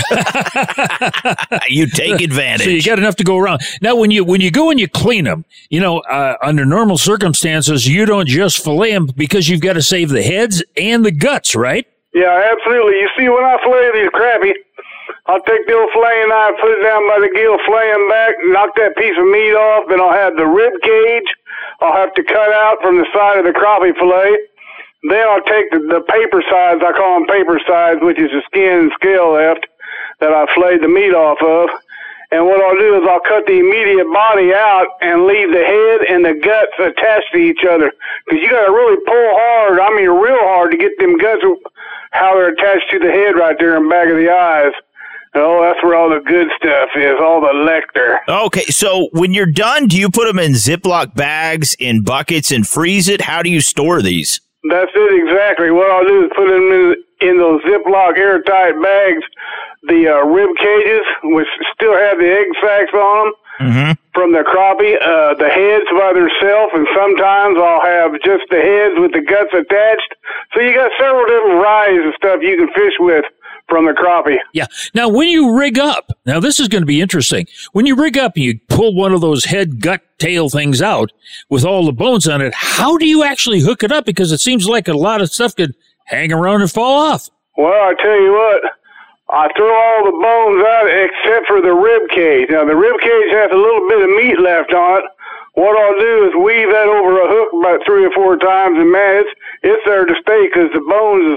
you 1.68 1.88
take 1.88 2.22
advantage. 2.22 2.60
So 2.70 2.70
you 2.70 2.84
got 2.84 3.00
enough 3.00 3.16
to 3.18 3.24
go 3.24 3.38
around. 3.38 3.62
Now, 3.82 3.96
when 3.96 4.12
you 4.12 4.24
when 4.24 4.42
you 4.42 4.52
go 4.52 4.70
and 4.70 4.80
you 4.80 4.88
clean 4.88 5.24
them, 5.26 5.46
you 5.70 5.80
know, 5.80 6.00
uh, 6.00 6.36
under 6.42 6.66
normal 6.66 6.98
circumstances, 6.98 7.88
you 7.88 8.06
don't 8.06 8.28
just 8.28 8.64
fillet 8.64 8.92
them 8.92 9.08
because 9.08 9.48
you've 9.50 9.62
got 9.62 9.74
to 9.74 9.82
save 9.82 10.10
the 10.10 10.22
heads 10.22 10.62
and 10.78 11.06
the 11.06 11.12
guts, 11.12 11.56
right? 11.56 11.88
Yeah, 12.14 12.52
absolutely. 12.52 13.00
You 13.00 13.10
see, 13.18 13.30
when 13.30 13.44
I 13.44 13.58
fillet 13.64 13.92
these 13.94 14.10
crappie, 14.10 14.54
I'll 15.28 15.42
take 15.42 15.66
the 15.68 15.74
old 15.74 15.90
filleting 15.94 16.30
knife, 16.30 16.56
put 16.62 16.72
it 16.74 16.84
down 16.84 17.08
by 17.08 17.20
the 17.22 17.30
gill, 17.34 17.58
fillet 17.66 17.92
them 17.92 18.10
back, 18.10 18.34
knock 18.50 18.76
that 18.78 18.98
piece 18.98 19.18
of 19.18 19.26
meat 19.26 19.54
off. 19.54 19.86
Then 19.90 20.02
I'll 20.02 20.14
have 20.14 20.36
the 20.36 20.46
rib 20.46 20.74
cage. 20.82 21.30
I'll 21.82 21.94
have 21.94 22.14
to 22.16 22.24
cut 22.24 22.52
out 22.52 22.78
from 22.82 22.98
the 22.98 23.08
side 23.14 23.40
of 23.40 23.46
the 23.46 23.54
crappie 23.54 23.96
fillet. 23.98 24.38
Then 25.04 25.28
I'll 25.28 25.44
take 25.44 25.72
the, 25.72 25.80
the 25.80 26.02
paper 26.02 26.44
sides, 26.50 26.82
I 26.84 26.92
call 26.92 27.20
them 27.20 27.28
paper 27.28 27.60
sides, 27.66 28.00
which 28.04 28.20
is 28.20 28.32
the 28.32 28.42
skin 28.48 28.88
and 28.88 28.92
scale 29.00 29.34
left 29.34 29.66
that 30.20 30.34
I 30.34 30.46
flayed 30.54 30.84
the 30.84 30.92
meat 30.92 31.16
off 31.16 31.40
of. 31.42 31.70
And 32.32 32.46
what 32.46 32.62
I'll 32.62 32.78
do 32.78 32.94
is 32.94 33.08
I'll 33.10 33.26
cut 33.26 33.48
the 33.48 33.58
immediate 33.58 34.06
body 34.14 34.54
out 34.54 34.86
and 35.02 35.26
leave 35.26 35.50
the 35.50 35.66
head 35.66 36.06
and 36.06 36.24
the 36.24 36.38
guts 36.38 36.78
attached 36.78 37.32
to 37.34 37.40
each 37.40 37.66
other. 37.66 37.92
Because 38.28 38.44
you 38.44 38.50
got 38.52 38.68
to 38.68 38.72
really 38.72 38.98
pull 39.08 39.30
hard, 39.34 39.80
I 39.80 39.90
mean 39.96 40.10
real 40.10 40.38
hard, 40.38 40.72
to 40.72 40.78
get 40.78 40.92
them 41.00 41.18
guts 41.18 41.42
how 42.12 42.36
they're 42.36 42.54
attached 42.54 42.92
to 42.92 43.00
the 43.00 43.10
head 43.10 43.36
right 43.36 43.56
there 43.58 43.78
in 43.78 43.90
back 43.90 44.10
of 44.10 44.18
the 44.18 44.30
eyes. 44.30 44.74
Oh, 45.36 45.62
that's 45.62 45.84
where 45.84 45.96
all 45.96 46.10
the 46.10 46.22
good 46.22 46.50
stuff 46.58 46.90
is, 46.96 47.16
all 47.22 47.40
the 47.40 47.54
lector. 47.54 48.20
Okay, 48.28 48.66
so 48.66 49.10
when 49.12 49.34
you're 49.34 49.46
done, 49.46 49.88
do 49.88 49.98
you 49.98 50.10
put 50.10 50.26
them 50.26 50.40
in 50.40 50.54
Ziploc 50.54 51.14
bags, 51.16 51.76
in 51.80 52.04
buckets, 52.04 52.52
and 52.52 52.68
freeze 52.68 53.08
it? 53.08 53.22
How 53.22 53.44
do 53.44 53.50
you 53.50 53.62
store 53.62 54.02
these? 54.02 54.42
That's 54.68 54.92
it 54.94 55.12
exactly. 55.24 55.72
What 55.72 55.90
I'll 55.90 56.04
do 56.04 56.26
is 56.26 56.32
put 56.36 56.52
them 56.52 56.68
in, 56.68 56.96
in 57.22 57.38
those 57.38 57.64
Ziploc 57.64 58.18
airtight 58.18 58.76
bags, 58.82 59.24
the 59.88 60.20
uh, 60.20 60.28
rib 60.28 60.52
cages, 60.58 61.08
which 61.32 61.48
still 61.74 61.96
have 61.96 62.20
the 62.20 62.28
egg 62.28 62.48
sacs 62.60 62.94
on 62.94 63.16
them. 63.24 63.34
Mm-hmm. 63.60 63.92
From 64.16 64.32
the 64.32 64.44
crappie, 64.44 64.96
uh, 64.96 65.36
the 65.36 65.52
heads 65.52 65.88
by 65.92 66.16
themselves, 66.16 66.72
and 66.76 66.88
sometimes 66.96 67.60
I'll 67.60 67.84
have 67.84 68.16
just 68.24 68.48
the 68.48 68.60
heads 68.60 68.96
with 68.96 69.12
the 69.12 69.20
guts 69.20 69.52
attached. 69.52 70.12
So 70.56 70.64
you 70.64 70.74
got 70.74 70.92
several 70.96 71.28
different 71.28 71.60
varieties 71.60 72.08
of 72.08 72.16
stuff 72.16 72.40
you 72.40 72.56
can 72.56 72.72
fish 72.72 72.96
with 73.00 73.28
from 73.70 73.86
the 73.86 73.92
crappie. 73.92 74.38
Yeah. 74.54 74.66
Now, 74.94 75.10
when 75.10 75.28
you 75.28 75.58
rig 75.58 75.78
up, 75.80 76.12
now 76.26 76.40
this 76.40 76.60
is 76.60 76.68
going 76.68 76.82
to 76.82 76.88
be 76.88 77.02
interesting. 77.02 77.48
When 77.72 77.86
you 77.86 77.96
rig 77.96 78.18
up 78.18 78.36
and 78.36 78.44
you 78.44 78.60
pull 78.68 78.96
one 78.96 79.14
of 79.14 79.22
those 79.22 79.46
head, 79.46 79.82
gut, 79.82 80.02
tail 80.18 80.50
things 80.50 80.82
out 80.82 81.12
with 81.50 81.64
all 81.64 81.86
the 81.86 81.94
bones 81.94 82.28
on 82.28 82.42
it, 82.42 82.54
how 82.54 82.98
do 82.98 83.06
you 83.06 83.24
actually 83.24 83.62
hook 83.62 83.84
it 83.84 83.92
up? 83.92 84.06
Because 84.06 84.32
it 84.32 84.40
seems 84.40 84.68
like 84.68 84.88
a 84.88 84.94
lot 84.94 85.22
of 85.22 85.32
stuff 85.32 85.56
could 85.56 85.76
hang 86.06 86.34
around 86.34 86.62
and 86.62 86.72
fall 86.72 87.12
off. 87.12 87.30
Well, 87.58 87.72
I 87.72 87.94
tell 88.02 88.20
you 88.20 88.32
what, 88.32 88.64
I 89.32 89.48
throw 89.56 89.70
all 89.70 90.06
the 90.06 90.18
bones 90.18 90.64
out 90.66 90.88
except 90.90 91.48
for 91.48 91.62
the 91.62 91.74
rib 91.74 92.10
cage. 92.10 92.50
Now, 92.50 92.66
the 92.66 92.76
rib 92.76 93.00
cage 93.00 93.32
has 93.32 93.52
a 93.52 93.56
little 93.56 93.88
bit 93.88 94.02
of 94.02 94.10
meat 94.10 94.40
left 94.40 94.74
on 94.74 95.00
it. 95.00 95.06
What 95.60 95.76
I'll 95.76 96.00
do 96.00 96.16
is 96.24 96.40
weave 96.40 96.72
that 96.72 96.88
over 96.88 97.20
a 97.20 97.28
hook 97.28 97.52
about 97.52 97.84
three 97.84 98.08
or 98.08 98.16
four 98.16 98.40
times, 98.40 98.80
and 98.80 98.88
man, 98.88 99.28
it's 99.28 99.34
it's 99.68 99.84
there 99.84 100.08
to 100.08 100.16
stay 100.24 100.48
because 100.48 100.72
the 100.72 100.80
bones 100.88 101.36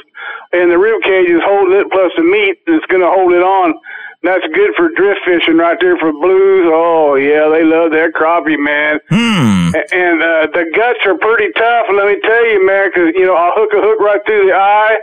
and 0.54 0.70
the 0.70 0.78
rib 0.78 1.02
cage 1.02 1.26
is 1.26 1.42
holding 1.42 1.82
it, 1.82 1.90
plus 1.90 2.14
the 2.14 2.22
meat 2.22 2.62
is 2.70 2.86
going 2.86 3.02
to 3.02 3.10
hold 3.10 3.34
it 3.34 3.42
on. 3.42 3.74
That's 4.22 4.46
good 4.54 4.78
for 4.78 4.94
drift 4.94 5.26
fishing 5.26 5.58
right 5.58 5.74
there 5.82 5.98
for 5.98 6.14
blues. 6.14 6.70
Oh 6.70 7.18
yeah, 7.18 7.50
they 7.50 7.66
love 7.66 7.90
that 7.98 8.14
crappie, 8.14 8.62
man. 8.62 9.02
Hmm. 9.10 9.74
And 9.90 10.22
uh, 10.22 10.46
the 10.54 10.70
guts 10.70 11.02
are 11.02 11.18
pretty 11.18 11.50
tough. 11.58 11.90
Let 11.90 12.06
me 12.06 12.22
tell 12.22 12.46
you, 12.46 12.62
man, 12.62 12.94
because 12.94 13.10
you 13.18 13.26
know 13.26 13.34
I'll 13.34 13.58
hook 13.58 13.74
a 13.74 13.82
hook 13.82 13.98
right 13.98 14.22
through 14.22 14.46
the 14.46 14.54
eye 14.54 15.02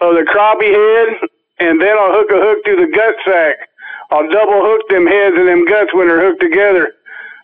of 0.00 0.16
the 0.16 0.24
crappie 0.24 0.72
head, 0.72 1.28
and 1.60 1.76
then 1.84 1.92
I'll 2.00 2.16
hook 2.16 2.32
a 2.32 2.40
hook 2.40 2.64
through 2.64 2.80
the 2.80 2.88
gut 2.96 3.12
sack. 3.28 3.68
I'll 4.08 4.24
double 4.32 4.64
hook 4.64 4.88
them 4.88 5.04
heads 5.04 5.36
and 5.36 5.48
them 5.52 5.68
guts 5.68 5.92
when 5.92 6.08
they're 6.08 6.24
hooked 6.24 6.40
together. 6.40 6.96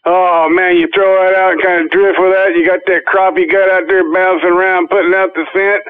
Oh 0.06 0.48
man, 0.48 0.76
you 0.76 0.88
throw 0.94 1.22
that 1.22 1.34
out 1.34 1.52
and 1.52 1.62
kind 1.62 1.84
of 1.84 1.90
drift 1.90 2.18
with 2.18 2.32
that. 2.32 2.54
You 2.56 2.66
got 2.66 2.80
that 2.86 3.04
crappie 3.06 3.50
gut 3.50 3.68
out 3.70 3.84
there 3.86 4.10
bouncing 4.12 4.48
around, 4.48 4.88
putting 4.88 5.14
out 5.14 5.34
the 5.34 5.44
scent. 5.52 5.84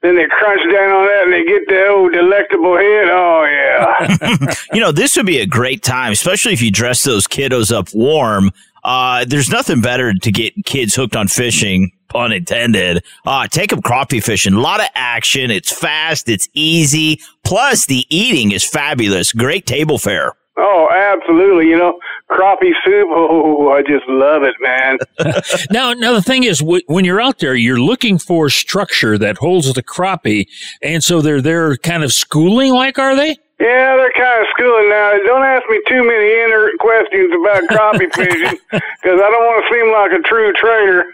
Then 0.00 0.14
they 0.14 0.26
crunch 0.28 0.60
down 0.72 0.92
on 0.92 1.06
that 1.06 1.24
and 1.24 1.32
they 1.32 1.44
get 1.44 1.66
the 1.66 1.88
old 1.88 2.12
delectable 2.12 2.76
head. 2.76 3.08
Oh 3.10 3.44
yeah. 3.44 4.54
you 4.72 4.80
know, 4.80 4.92
this 4.92 5.16
would 5.16 5.26
be 5.26 5.38
a 5.38 5.46
great 5.46 5.82
time, 5.82 6.12
especially 6.12 6.52
if 6.52 6.62
you 6.62 6.70
dress 6.70 7.02
those 7.02 7.26
kiddos 7.26 7.72
up 7.72 7.88
warm. 7.92 8.52
Uh, 8.84 9.24
there's 9.26 9.50
nothing 9.50 9.80
better 9.80 10.14
to 10.14 10.30
get 10.30 10.54
kids 10.64 10.94
hooked 10.94 11.16
on 11.16 11.26
fishing, 11.26 11.90
pun 12.08 12.32
intended. 12.32 13.04
Uh, 13.26 13.48
take 13.48 13.70
them 13.70 13.82
crappie 13.82 14.22
fishing. 14.22 14.54
A 14.54 14.60
lot 14.60 14.80
of 14.80 14.86
action. 14.94 15.50
It's 15.50 15.72
fast. 15.72 16.28
It's 16.28 16.48
easy. 16.54 17.20
Plus, 17.44 17.86
the 17.86 18.06
eating 18.08 18.52
is 18.52 18.64
fabulous. 18.64 19.32
Great 19.32 19.66
table 19.66 19.98
fare. 19.98 20.32
Oh, 20.56 20.88
absolutely. 20.90 21.68
You 21.68 21.76
know, 21.76 21.98
crappie 22.30 22.72
soup. 22.84 23.08
Oh, 23.18 23.70
I 23.72 23.82
just 23.82 24.06
love 24.08 24.42
it, 24.42 24.54
man. 24.60 24.98
now, 25.70 25.92
now 25.92 26.12
the 26.12 26.22
thing 26.22 26.44
is, 26.44 26.60
w- 26.60 26.82
when 26.86 27.04
you're 27.04 27.20
out 27.20 27.38
there, 27.40 27.54
you're 27.54 27.80
looking 27.80 28.18
for 28.18 28.48
structure 28.48 29.18
that 29.18 29.36
holds 29.38 29.72
the 29.72 29.82
crappie, 29.82 30.46
and 30.82 31.02
so 31.04 31.20
they're 31.20 31.42
they're 31.42 31.76
kind 31.78 32.04
of 32.04 32.12
schooling. 32.12 32.72
Like, 32.72 32.98
are 32.98 33.14
they? 33.16 33.36
Yeah, 33.60 33.96
they're 33.96 34.14
kind 34.14 34.40
of 34.40 34.46
schooling 34.54 34.88
now. 34.88 35.18
Don't 35.26 35.42
ask 35.42 35.68
me 35.68 35.82
too 35.88 36.06
many 36.06 36.30
inner 36.46 36.70
questions 36.78 37.34
about 37.34 37.64
crappie 37.66 38.06
fishing 38.14 38.58
because 38.70 39.18
I 39.18 39.28
don't 39.34 39.44
want 39.50 39.58
to 39.66 39.70
seem 39.74 39.90
like 39.90 40.12
a 40.14 40.22
true 40.22 40.52
trader. 40.54 41.10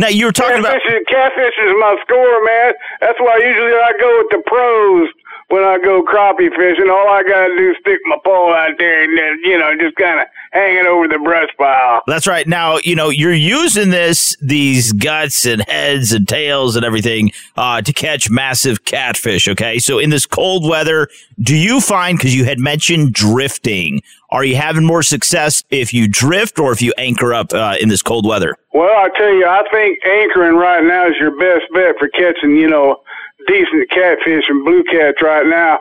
now 0.00 0.08
you 0.08 0.24
were 0.24 0.32
talking 0.32 0.62
catfish 0.64 0.88
about 0.88 1.00
is, 1.00 1.04
catfish 1.06 1.52
is 1.52 1.72
my 1.78 1.96
score, 2.00 2.44
man. 2.44 2.72
That's 3.00 3.20
why 3.20 3.36
usually 3.44 3.76
I 3.76 3.92
go 4.00 4.08
with 4.24 4.30
the 4.32 4.42
pros 4.48 5.08
when 5.48 5.62
I 5.62 5.78
go 5.78 6.02
crappie 6.02 6.50
fishing. 6.50 6.90
All 6.90 7.08
I 7.08 7.22
gotta 7.22 7.56
do 7.56 7.70
is 7.70 7.76
stick 7.80 8.00
my 8.06 8.18
pole 8.24 8.52
out 8.52 8.76
there 8.78 9.04
and 9.04 9.18
then 9.18 9.40
you 9.44 9.58
know 9.58 9.74
just 9.78 9.96
kind 9.96 10.20
of 10.20 10.26
hang 10.52 10.76
it 10.76 10.86
over 10.86 11.08
the 11.08 11.18
brush 11.18 11.50
pile. 11.58 12.02
That's 12.06 12.26
right. 12.26 12.46
Now, 12.46 12.78
you 12.82 12.94
know, 12.94 13.10
you're 13.10 13.32
using 13.34 13.90
this, 13.90 14.36
these 14.40 14.92
guts 14.92 15.44
and 15.44 15.62
heads 15.62 16.12
and 16.12 16.26
tails 16.26 16.76
and 16.76 16.84
everything, 16.84 17.32
uh, 17.56 17.82
to 17.82 17.92
catch 17.92 18.30
massive 18.30 18.84
catfish. 18.84 19.48
Okay. 19.48 19.78
So 19.78 19.98
in 19.98 20.10
this 20.10 20.26
cold 20.26 20.68
weather, 20.68 21.08
do 21.40 21.56
you 21.56 21.80
find, 21.80 22.18
cause 22.18 22.34
you 22.34 22.44
had 22.44 22.58
mentioned 22.58 23.12
drifting, 23.12 24.02
are 24.30 24.44
you 24.44 24.56
having 24.56 24.84
more 24.84 25.02
success 25.02 25.64
if 25.70 25.92
you 25.92 26.08
drift 26.08 26.58
or 26.58 26.72
if 26.72 26.82
you 26.82 26.92
anchor 26.98 27.32
up, 27.32 27.52
uh, 27.52 27.76
in 27.80 27.88
this 27.88 28.02
cold 28.02 28.26
weather? 28.26 28.56
Well, 28.72 28.88
I 28.88 29.08
tell 29.16 29.32
you, 29.32 29.46
I 29.46 29.62
think 29.70 29.98
anchoring 30.04 30.56
right 30.56 30.84
now 30.84 31.08
is 31.08 31.14
your 31.18 31.32
best 31.38 31.70
bet 31.72 31.98
for 31.98 32.08
catching, 32.08 32.56
you 32.56 32.68
know, 32.68 33.02
decent 33.48 33.90
catfish 33.90 34.44
and 34.48 34.64
blue 34.64 34.84
cats 34.84 35.20
right 35.22 35.46
now 35.46 35.80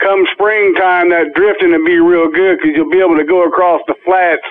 come 0.00 0.24
springtime, 0.32 1.10
that 1.10 1.34
drifting 1.34 1.72
will 1.72 1.84
be 1.84 1.98
real 1.98 2.30
good 2.30 2.58
because 2.58 2.72
you'll 2.74 2.90
be 2.90 3.00
able 3.00 3.16
to 3.16 3.24
go 3.24 3.44
across 3.44 3.80
the 3.86 3.94
flats 4.04 4.46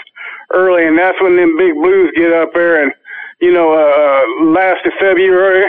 early, 0.54 0.86
and 0.86 0.98
that's 0.98 1.20
when 1.22 1.36
them 1.36 1.58
big 1.58 1.74
blues 1.76 2.12
get 2.16 2.34
up 2.34 2.54
there. 2.54 2.84
And 2.84 2.94
you 3.40 3.52
know, 3.52 3.74
uh, 3.74 4.46
last 4.46 4.86
of 4.86 4.94
February, 5.00 5.66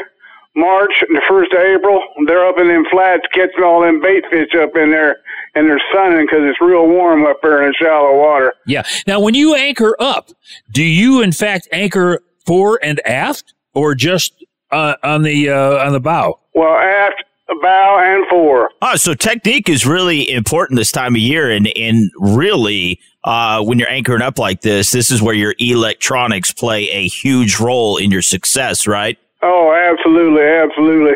March, 0.57 0.93
and 1.07 1.17
the 1.17 1.23
first 1.29 1.53
of 1.53 1.61
April, 1.61 2.03
they're 2.27 2.47
up 2.47 2.59
in 2.59 2.69
them 2.69 2.85
flats 2.91 3.25
catching 3.33 3.63
all 3.63 3.83
them 3.83 4.01
bait 4.01 4.25
fish 4.31 4.55
up 4.59 4.75
in 4.77 4.91
there, 4.91 5.19
and 5.55 5.69
they're 5.69 5.83
sunning 5.93 6.27
because 6.27 6.43
it's 6.43 6.61
real 6.61 6.87
warm 6.87 7.25
up 7.25 7.39
there 7.43 7.63
in 7.63 7.69
the 7.69 7.75
shallow 7.75 8.19
water. 8.19 8.55
Yeah. 8.67 8.83
Now, 9.07 9.21
when 9.21 9.35
you 9.35 9.55
anchor 9.55 9.97
up, 10.01 10.31
do 10.73 10.83
you 10.83 11.23
in 11.23 11.33
fact 11.33 11.69
anchor 11.73 12.21
fore 12.45 12.81
and 12.83 13.01
aft, 13.07 13.55
or 13.75 13.95
just 13.95 14.45
uh, 14.71 14.95
on 15.03 15.23
the 15.23 15.51
uh, 15.51 15.87
on 15.87 15.93
the 15.93 16.01
bow? 16.01 16.41
Well, 16.59 16.77
aft, 16.77 17.23
bow, 17.63 18.01
and 18.03 18.27
fore. 18.27 18.71
Oh, 18.83 18.97
so 18.97 19.15
technique 19.15 19.69
is 19.69 19.87
really 19.87 20.29
important 20.29 20.77
this 20.77 20.91
time 20.91 21.15
of 21.15 21.21
year, 21.21 21.53
and 21.53 21.69
and 21.77 22.11
really, 22.19 22.99
uh, 23.23 23.63
when 23.63 23.79
you're 23.79 23.89
anchoring 23.89 24.23
up 24.23 24.41
like 24.41 24.63
this, 24.63 24.91
this 24.91 25.13
is 25.13 25.23
where 25.23 25.37
your 25.37 25.55
electronics 25.61 26.53
play 26.53 26.91
a 26.91 27.07
huge 27.07 27.61
role 27.61 27.97
in 27.97 28.11
your 28.11 28.23
success, 28.23 28.89
right? 28.89 29.17
Oh, 29.41 29.73
absolutely, 29.73 30.43
absolutely. 30.43 31.15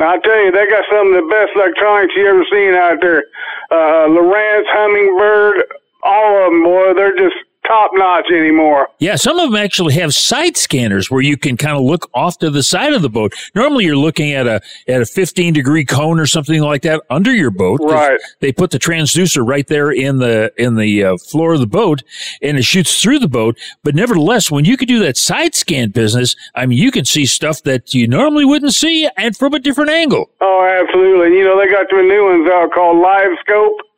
Now 0.00 0.14
I 0.14 0.18
tell 0.18 0.44
you, 0.44 0.50
they 0.50 0.66
got 0.66 0.82
some 0.90 1.14
of 1.14 1.22
the 1.22 1.28
best 1.30 1.52
electronics 1.54 2.12
you 2.16 2.26
ever 2.26 2.44
seen 2.50 2.74
out 2.74 2.98
there. 3.00 3.22
Uh, 3.70 4.08
Lowrance, 4.10 4.66
Humminbird, 4.74 5.60
all 6.02 6.46
of 6.46 6.50
them, 6.50 6.64
boy, 6.64 6.94
they're 6.94 7.16
just 7.16 7.36
top 7.70 7.90
notch 7.94 8.26
anymore. 8.30 8.88
Yeah, 8.98 9.16
some 9.16 9.38
of 9.38 9.50
them 9.50 9.56
actually 9.56 9.94
have 9.94 10.14
side 10.14 10.56
scanners 10.56 11.10
where 11.10 11.20
you 11.20 11.36
can 11.36 11.56
kind 11.56 11.76
of 11.76 11.82
look 11.82 12.10
off 12.14 12.38
to 12.38 12.50
the 12.50 12.62
side 12.62 12.92
of 12.92 13.02
the 13.02 13.08
boat. 13.08 13.32
Normally, 13.54 13.84
you're 13.84 13.96
looking 13.96 14.32
at 14.32 14.46
a 14.46 14.60
at 14.88 15.00
a 15.00 15.06
15 15.06 15.52
degree 15.52 15.84
cone 15.84 16.18
or 16.18 16.26
something 16.26 16.60
like 16.60 16.82
that 16.82 17.02
under 17.10 17.32
your 17.34 17.50
boat. 17.50 17.80
Right. 17.82 18.18
They 18.40 18.52
put 18.52 18.70
the 18.70 18.78
transducer 18.78 19.46
right 19.46 19.66
there 19.66 19.90
in 19.90 20.18
the 20.18 20.52
in 20.56 20.76
the 20.76 21.04
uh, 21.04 21.16
floor 21.16 21.54
of 21.54 21.60
the 21.60 21.66
boat, 21.66 22.02
and 22.42 22.58
it 22.58 22.64
shoots 22.64 23.00
through 23.00 23.20
the 23.20 23.28
boat. 23.28 23.58
But 23.82 23.94
nevertheless, 23.94 24.50
when 24.50 24.64
you 24.64 24.76
can 24.76 24.88
do 24.88 24.98
that 25.00 25.16
side 25.16 25.54
scan 25.54 25.90
business, 25.90 26.34
I 26.54 26.66
mean, 26.66 26.78
you 26.78 26.90
can 26.90 27.04
see 27.04 27.26
stuff 27.26 27.62
that 27.62 27.94
you 27.94 28.08
normally 28.08 28.44
wouldn't 28.44 28.74
see, 28.74 29.08
and 29.16 29.36
from 29.36 29.54
a 29.54 29.58
different 29.58 29.90
angle. 29.90 30.30
Oh, 30.40 30.80
absolutely. 30.82 31.38
You 31.38 31.44
know, 31.44 31.58
they 31.58 31.70
got 31.70 31.86
the 31.90 32.02
new 32.02 32.24
ones 32.24 32.48
out 32.50 32.72
called 32.72 32.96
LiveScope. 33.04 33.89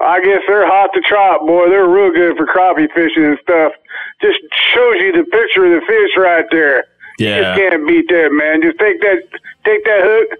I 0.00 0.20
guess 0.20 0.42
they're 0.46 0.66
hot 0.66 0.90
to 0.94 1.00
trot, 1.00 1.40
boy. 1.46 1.68
They're 1.70 1.88
real 1.88 2.12
good 2.12 2.36
for 2.36 2.46
crappie 2.46 2.92
fishing 2.92 3.24
and 3.24 3.38
stuff. 3.42 3.72
Just 4.20 4.38
shows 4.74 4.96
you 5.00 5.12
the 5.12 5.24
picture 5.24 5.64
of 5.64 5.80
the 5.80 5.86
fish 5.86 6.10
right 6.16 6.44
there. 6.50 6.84
You 7.18 7.28
Yeah. 7.28 7.40
just 7.42 7.60
can't 7.60 7.88
beat 7.88 8.08
that, 8.08 8.28
man. 8.32 8.60
Just 8.62 8.78
take 8.78 9.00
that, 9.00 9.22
take 9.64 9.84
that 9.84 10.00
hook. 10.02 10.38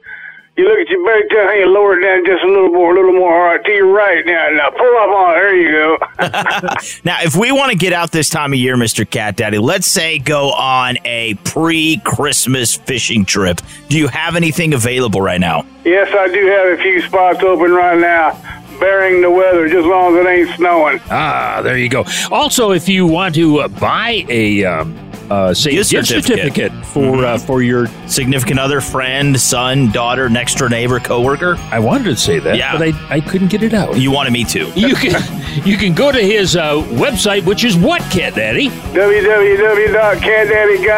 You 0.59 0.65
look 0.65 0.79
at 0.79 0.89
your 0.89 1.05
bait 1.05 1.29
tail, 1.29 1.55
you 1.55 1.67
lower 1.67 1.99
it 1.99 2.03
down 2.03 2.25
just 2.25 2.43
a 2.43 2.47
little 2.49 2.71
more, 2.71 2.93
a 2.93 2.95
little 2.95 3.13
more. 3.13 3.31
All 3.35 3.53
right, 3.55 3.63
to 3.63 3.71
your 3.73 3.89
right 3.93 4.25
now. 4.25 4.49
Now 4.51 4.71
pull 4.71 4.97
up 4.97 5.11
on. 5.11 5.37
it. 5.37 5.41
There 5.41 5.55
you 5.55 5.71
go. 5.71 5.99
Now, 7.05 7.19
if 7.23 7.37
we 7.37 7.53
want 7.53 7.73
to 7.73 7.77
get 7.77 7.93
out 7.93 8.11
this 8.11 8.31
time 8.31 8.53
of 8.55 8.59
year, 8.59 8.75
Mr. 8.77 9.09
Cat 9.09 9.37
Daddy, 9.37 9.59
let's 9.59 9.87
say 9.87 10.19
go 10.19 10.53
on 10.53 10.97
a 11.05 11.35
pre 11.45 11.99
Christmas 12.05 12.75
fishing 12.75 13.25
trip. 13.27 13.61
Do 13.91 13.99
you 13.99 14.09
have 14.09 14.35
anything 14.35 14.73
available 14.75 15.21
right 15.21 15.41
now? 15.41 15.67
yes, 15.85 16.09
I 16.19 16.29
do 16.29 16.47
have 16.47 16.79
a 16.79 16.83
few 16.83 17.03
spots 17.03 17.43
open 17.43 17.73
right 17.73 17.99
now, 17.99 18.31
bearing 18.79 19.21
the 19.23 19.31
weather, 19.31 19.69
just 19.69 19.81
as 19.81 19.87
long 19.87 20.17
as 20.17 20.25
it 20.25 20.29
ain't 20.29 20.57
snowing. 20.57 21.01
Ah, 21.11 21.61
there 21.63 21.79
you 21.79 21.89
go. 21.89 22.05
Also, 22.31 22.73
if 22.73 22.89
you 22.89 23.07
want 23.07 23.35
to 23.35 23.61
uh, 23.61 23.69
buy 23.69 24.25
a 24.29 24.65
um, 24.65 25.06
uh, 25.31 25.53
say 25.55 25.73
Gift 25.73 25.91
gift, 25.91 26.09
certificate. 26.09 26.73
certificate, 26.73 26.87
for 26.87 27.25
uh, 27.25 27.39
for 27.39 27.63
your 27.63 27.87
significant 28.07 28.59
other, 28.59 28.81
friend, 28.81 29.39
son, 29.41 29.91
daughter, 29.91 30.29
next 30.29 30.57
door 30.57 30.69
neighbor, 30.69 30.99
coworker. 31.01 31.57
I 31.71 31.79
wanted 31.79 32.05
to 32.05 32.17
say 32.17 32.39
that, 32.39 32.57
Yeah. 32.57 32.77
but 32.77 32.89
I, 32.95 33.17
I 33.17 33.21
couldn't 33.21 33.49
get 33.49 33.63
it 33.63 33.75
out. 33.75 33.97
You 33.99 34.11
wanted 34.11 34.33
me 34.33 34.45
to. 34.45 34.71
You 34.77 34.95
can 34.95 35.23
you 35.67 35.77
can 35.77 35.95
go 35.95 36.13
to 36.13 36.19
his 36.21 36.57
uh, 36.57 36.75
website, 36.91 37.45
which 37.45 37.65
is 37.65 37.77
what, 37.77 38.03
Cat 38.11 38.35
Daddy? 38.35 38.69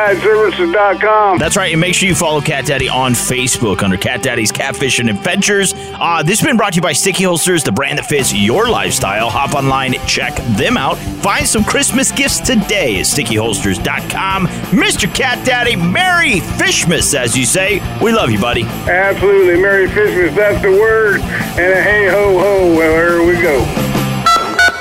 www.catdaddyguideservices.com. 0.09 1.39
That's 1.39 1.57
right, 1.57 1.73
and 1.73 1.81
make 1.81 1.95
sure 1.95 2.09
you 2.09 2.15
follow 2.15 2.41
Cat 2.41 2.67
Daddy 2.67 2.89
on 2.89 3.13
Facebook 3.13 3.83
under 3.83 3.97
Cat 3.97 4.23
Daddy's 4.23 4.51
Catfish 4.53 4.99
and 4.99 5.09
Adventures. 5.11 5.75
Uh, 5.77 6.23
this 6.23 6.41
has 6.41 6.47
been 6.47 6.57
brought 6.57 6.73
to 6.73 6.77
you 6.77 6.83
by 6.83 6.93
Sticky 6.93 7.25
Holsters, 7.25 7.63
the 7.65 7.73
brand 7.73 7.99
that 7.99 8.07
fits 8.07 8.33
your 8.35 8.69
lifestyle. 8.69 9.31
Hop 9.31 9.55
online, 9.55 9.95
check 10.07 10.35
them 10.57 10.77
out. 10.77 10.97
Find 11.23 11.47
some 11.47 11.65
Christmas 11.65 12.11
gifts 12.13 12.41
today 12.41 12.99
at 13.01 13.07
stickyholsters.com. 13.07 14.18
Mr. 14.19 15.13
Cat 15.15 15.45
Daddy, 15.47 15.77
Merry 15.77 16.41
Fishmas, 16.41 17.15
as 17.15 17.37
you 17.37 17.45
say. 17.45 17.81
We 18.03 18.13
love 18.13 18.31
you, 18.31 18.41
buddy. 18.41 18.65
Absolutely. 18.65 19.61
Merry 19.61 19.89
Christmas. 19.89 20.35
That's 20.35 20.61
the 20.63 20.71
word. 20.71 21.21
And 21.21 21.73
a 21.73 21.83
hey 21.83 22.09
ho 22.09 22.39
ho. 22.39 22.77
Well, 22.77 22.77
there 22.77 23.23
we 23.23 23.41
go. 23.41 23.98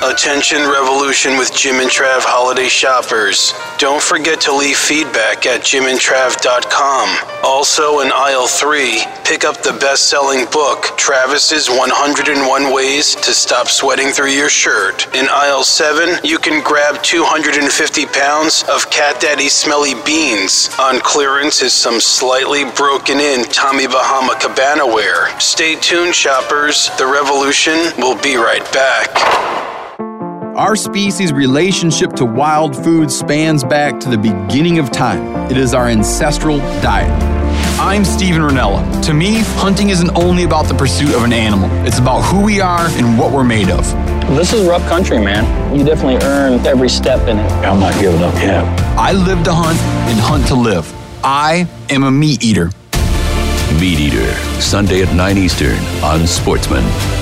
Attention 0.08 0.60
Revolution 0.60 1.38
with 1.38 1.54
Jim 1.54 1.82
and 1.82 1.90
Trav 1.90 2.24
holiday 2.24 2.70
shoppers. 2.70 3.54
Don't 3.78 4.02
forget 4.02 4.40
to 4.42 4.56
leave 4.56 4.78
feedback 4.78 5.46
at 5.46 5.62
jimandtrav.com. 5.68 7.44
Also 7.44 8.00
in 8.00 8.10
aisle 8.16 8.48
3, 8.48 9.04
pick 9.26 9.44
up 9.44 9.62
the 9.64 9.76
best-selling 9.84 10.46
book, 10.50 10.96
Travis's 10.98 11.68
101 11.70 12.74
Ways 12.74 13.16
to 13.16 13.34
Stop 13.34 13.68
Sweating 13.68 14.10
Through 14.10 14.32
Your 14.32 14.48
Shirt. 14.48 15.14
In 15.14 15.28
aisle 15.30 15.64
7, 15.64 16.24
you 16.24 16.40
can 16.40 16.64
grab 16.64 17.04
250 17.04 17.68
pounds 18.08 18.64
of 18.72 18.90
Cat 18.90 19.20
Daddy 19.20 19.50
Smelly 19.50 19.94
Beans. 20.06 20.70
On 20.80 21.02
clearance 21.02 21.62
is 21.62 21.74
some 21.74 22.00
slightly 22.00 22.64
broken 22.78 23.20
in 23.20 23.44
Tommy 23.52 23.88
Bahama 23.88 24.40
cabana 24.40 24.88
wear. 24.88 25.38
Stay 25.40 25.76
tuned, 25.76 26.16
shoppers. 26.16 26.90
The 26.98 27.06
revolution 27.06 27.92
will 28.00 28.16
be 28.24 28.38
right 28.38 28.64
back. 28.72 29.77
Our 30.58 30.76
species' 30.76 31.32
relationship 31.32 32.14
to 32.14 32.26
wild 32.26 32.76
food 32.76 33.12
spans 33.12 33.64
back 33.64 34.00
to 34.00 34.10
the 34.10 34.18
beginning 34.18 34.80
of 34.80 34.90
time. 34.90 35.52
It 35.52 35.56
is 35.56 35.76
our 35.76 35.86
ancestral 35.86 36.58
diet. 36.82 37.12
I'm 37.80 38.04
Steven 38.04 38.42
Rinella. 38.42 39.04
To 39.04 39.14
me, 39.14 39.42
hunting 39.62 39.90
isn't 39.90 40.10
only 40.18 40.46
about 40.46 40.66
the 40.66 40.74
pursuit 40.74 41.14
of 41.14 41.24
an 41.24 41.32
animal, 41.32 41.70
it's 41.86 42.00
about 42.00 42.22
who 42.22 42.44
we 42.44 42.60
are 42.60 42.88
and 42.98 43.20
what 43.20 43.32
we're 43.32 43.44
made 43.44 43.70
of. 43.70 43.86
This 44.36 44.52
is 44.52 44.66
rough 44.66 44.82
country, 44.90 45.20
man. 45.20 45.46
You 45.78 45.86
definitely 45.86 46.18
earn 46.26 46.66
every 46.66 46.90
step 46.90 47.28
in 47.28 47.38
it. 47.38 47.52
I'm 47.64 47.80
not 47.80 47.94
giving 48.00 48.24
up 48.24 48.34
yet. 48.34 48.66
I 48.98 49.12
live 49.12 49.44
to 49.44 49.54
hunt 49.54 49.78
and 50.10 50.20
hunt 50.20 50.48
to 50.48 50.56
live. 50.56 50.92
I 51.24 51.68
am 51.92 52.02
a 52.02 52.10
meat 52.10 52.44
eater. 52.44 52.72
Meat 53.80 54.00
Eater, 54.00 54.34
Sunday 54.60 55.04
at 55.04 55.14
9 55.14 55.38
Eastern 55.38 55.78
on 56.04 56.26
Sportsman. 56.26 57.17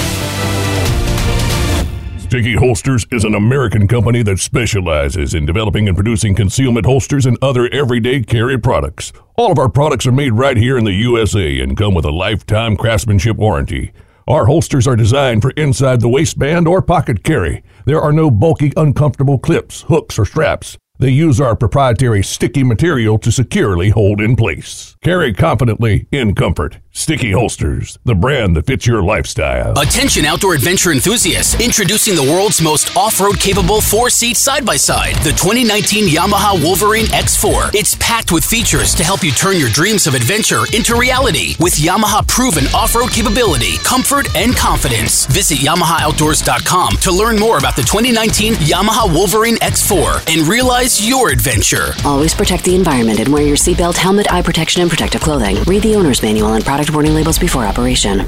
Sticky 2.26 2.55
Holsters 2.55 3.05
is 3.11 3.23
an 3.23 3.36
American 3.36 3.88
company 3.88 4.23
that 4.23 4.39
specializes 4.39 5.36
in 5.36 5.45
developing 5.45 5.88
and 5.88 5.95
producing 5.95 6.34
concealment 6.34 6.84
holsters 6.84 7.28
and 7.28 7.38
other 7.39 7.69
everyday 7.71 8.23
carry 8.23 8.57
products. 8.57 9.13
All 9.36 9.51
of 9.51 9.59
our 9.59 9.69
products 9.69 10.07
are 10.07 10.11
made 10.11 10.34
right 10.34 10.57
here 10.57 10.76
in 10.76 10.86
the 10.86 10.91
USA 10.93 11.59
and 11.59 11.78
come 11.78 11.93
with 11.93 12.03
a 12.03 12.09
lifetime 12.09 12.78
craftsmanship 12.78 13.38
warranty. 13.38 13.91
Our 14.28 14.47
holsters 14.47 14.88
are 14.88 14.95
designed 14.95 15.43
for 15.43 15.51
inside 15.51 16.01
the 16.01 16.09
waistband 16.09 16.67
or 16.67 16.82
pocket 16.82 17.23
carry. 17.23 17.63
There 17.86 18.01
are 18.01 18.11
no 18.11 18.32
bulky, 18.32 18.73
uncomfortable 18.76 19.38
clips, 19.38 19.84
hooks, 19.84 20.17
or 20.17 20.26
straps. 20.26 20.80
They 20.97 21.11
use 21.11 21.39
our 21.39 21.55
proprietary 21.55 22.23
sticky 22.23 22.63
material 22.63 23.19
to 23.19 23.32
securely 23.32 23.91
hold 23.91 24.19
in 24.19 24.36
place. 24.36 24.95
Carry 25.03 25.32
confidently 25.32 26.07
in 26.11 26.34
comfort. 26.34 26.80
Sticky 26.97 27.33
Holsters, 27.33 27.99
the 28.05 28.15
brand 28.15 28.55
that 28.55 28.65
fits 28.67 28.87
your 28.87 29.03
lifestyle. 29.03 29.77
Attention 29.77 30.23
outdoor 30.23 30.53
adventure 30.55 30.93
enthusiasts, 30.93 31.59
introducing 31.61 32.15
the 32.15 32.23
world's 32.23 32.61
most 32.61 32.95
off-road 32.95 33.37
capable 33.37 33.81
four-seat 33.81 34.37
side-by-side, 34.37 35.15
the 35.17 35.31
2019 35.31 36.07
Yamaha 36.07 36.55
Wolverine 36.63 37.07
X4. 37.07 37.75
It's 37.75 37.95
packed 37.99 38.31
with 38.31 38.45
features 38.45 38.95
to 38.95 39.03
help 39.03 39.23
you 39.23 39.31
turn 39.31 39.57
your 39.59 39.67
dreams 39.71 40.07
of 40.07 40.13
adventure 40.15 40.63
into 40.73 40.95
reality 40.95 41.55
with 41.59 41.75
Yamaha 41.75 42.25
proven 42.29 42.63
off-road 42.73 43.11
capability, 43.11 43.75
comfort, 43.83 44.33
and 44.33 44.55
confidence. 44.55 45.25
Visit 45.25 45.57
YamahaOutdoors.com 45.57 46.95
to 47.03 47.11
learn 47.11 47.37
more 47.37 47.57
about 47.57 47.75
the 47.75 47.83
2019 47.83 48.53
Yamaha 48.71 49.13
Wolverine 49.13 49.57
X4 49.57 50.33
and 50.33 50.47
realize 50.47 51.05
your 51.05 51.29
adventure. 51.29 51.91
Always 52.05 52.33
protect 52.33 52.63
the 52.63 52.73
environment 52.73 53.19
and 53.19 53.27
wear 53.33 53.43
your 53.43 53.57
seatbelt, 53.57 53.97
helmet, 53.97 54.31
eye 54.31 54.41
protection, 54.41 54.81
and 54.81 54.89
protective 54.89 55.19
clothing. 55.19 55.61
Read 55.63 55.83
the 55.83 55.93
owner's 55.97 56.23
manual 56.23 56.53
and 56.53 56.63
product 56.63 56.84
warning 56.91 57.13
labels 57.13 57.38
before 57.39 57.65
operation. 57.65 58.19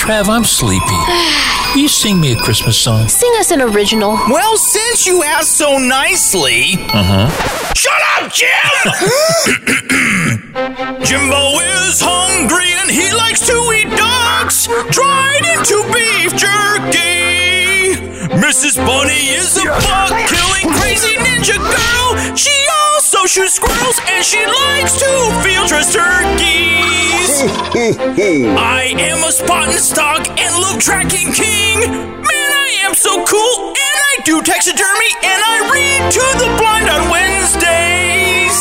Trav, 0.00 0.28
I'm 0.28 0.44
sleepy. 0.44 0.84
Will 1.74 1.80
you 1.82 1.88
sing 1.88 2.20
me 2.20 2.32
a 2.32 2.36
Christmas 2.36 2.78
song? 2.78 3.08
Sing 3.08 3.32
us 3.38 3.50
an 3.50 3.60
original. 3.60 4.12
Well, 4.28 4.56
since 4.56 5.06
you 5.06 5.22
asked 5.24 5.52
so 5.56 5.78
nicely. 5.78 6.74
Uh 6.92 7.02
huh. 7.02 7.72
Shut 7.74 8.02
up, 8.16 8.32
Jim! 8.32 8.50
Jimbo 11.04 11.58
is 11.60 12.00
hungry 12.00 12.72
and 12.72 12.90
he 12.90 13.12
likes 13.14 13.46
to 13.46 13.54
eat 13.74 13.90
ducks, 13.96 14.66
dried 14.90 15.44
into 15.44 15.82
beef 15.92 16.34
jerky. 16.36 17.15
Mrs. 18.36 18.76
Bunny 18.76 19.32
is 19.32 19.56
a 19.56 19.64
bug 19.64 20.12
killing 20.28 20.68
crazy 20.76 21.16
ninja 21.16 21.56
girl. 21.56 22.36
She 22.36 22.52
also 22.92 23.24
shoots 23.24 23.54
squirrels 23.54 23.98
and 24.12 24.22
she 24.22 24.44
likes 24.44 24.92
to 25.00 25.08
field 25.40 25.68
dress 25.68 25.94
turkeys. 25.94 27.40
I 28.60 28.92
am 28.98 29.24
a 29.24 29.32
spot 29.32 29.68
and 29.68 29.80
stock 29.80 30.28
and 30.28 30.54
look 30.60 30.80
tracking 30.80 31.32
king. 31.32 31.80
Man, 31.80 32.50
I 32.52 32.84
am 32.84 32.92
so 32.92 33.24
cool 33.24 33.68
and 33.72 33.96
I 34.10 34.20
do 34.24 34.42
taxidermy 34.42 35.10
and 35.24 35.40
I 35.40 35.70
read 35.72 36.12
to 36.12 36.24
the 36.36 36.48
blind 36.60 36.90
on 36.90 37.08
Wednesdays. 37.08 38.58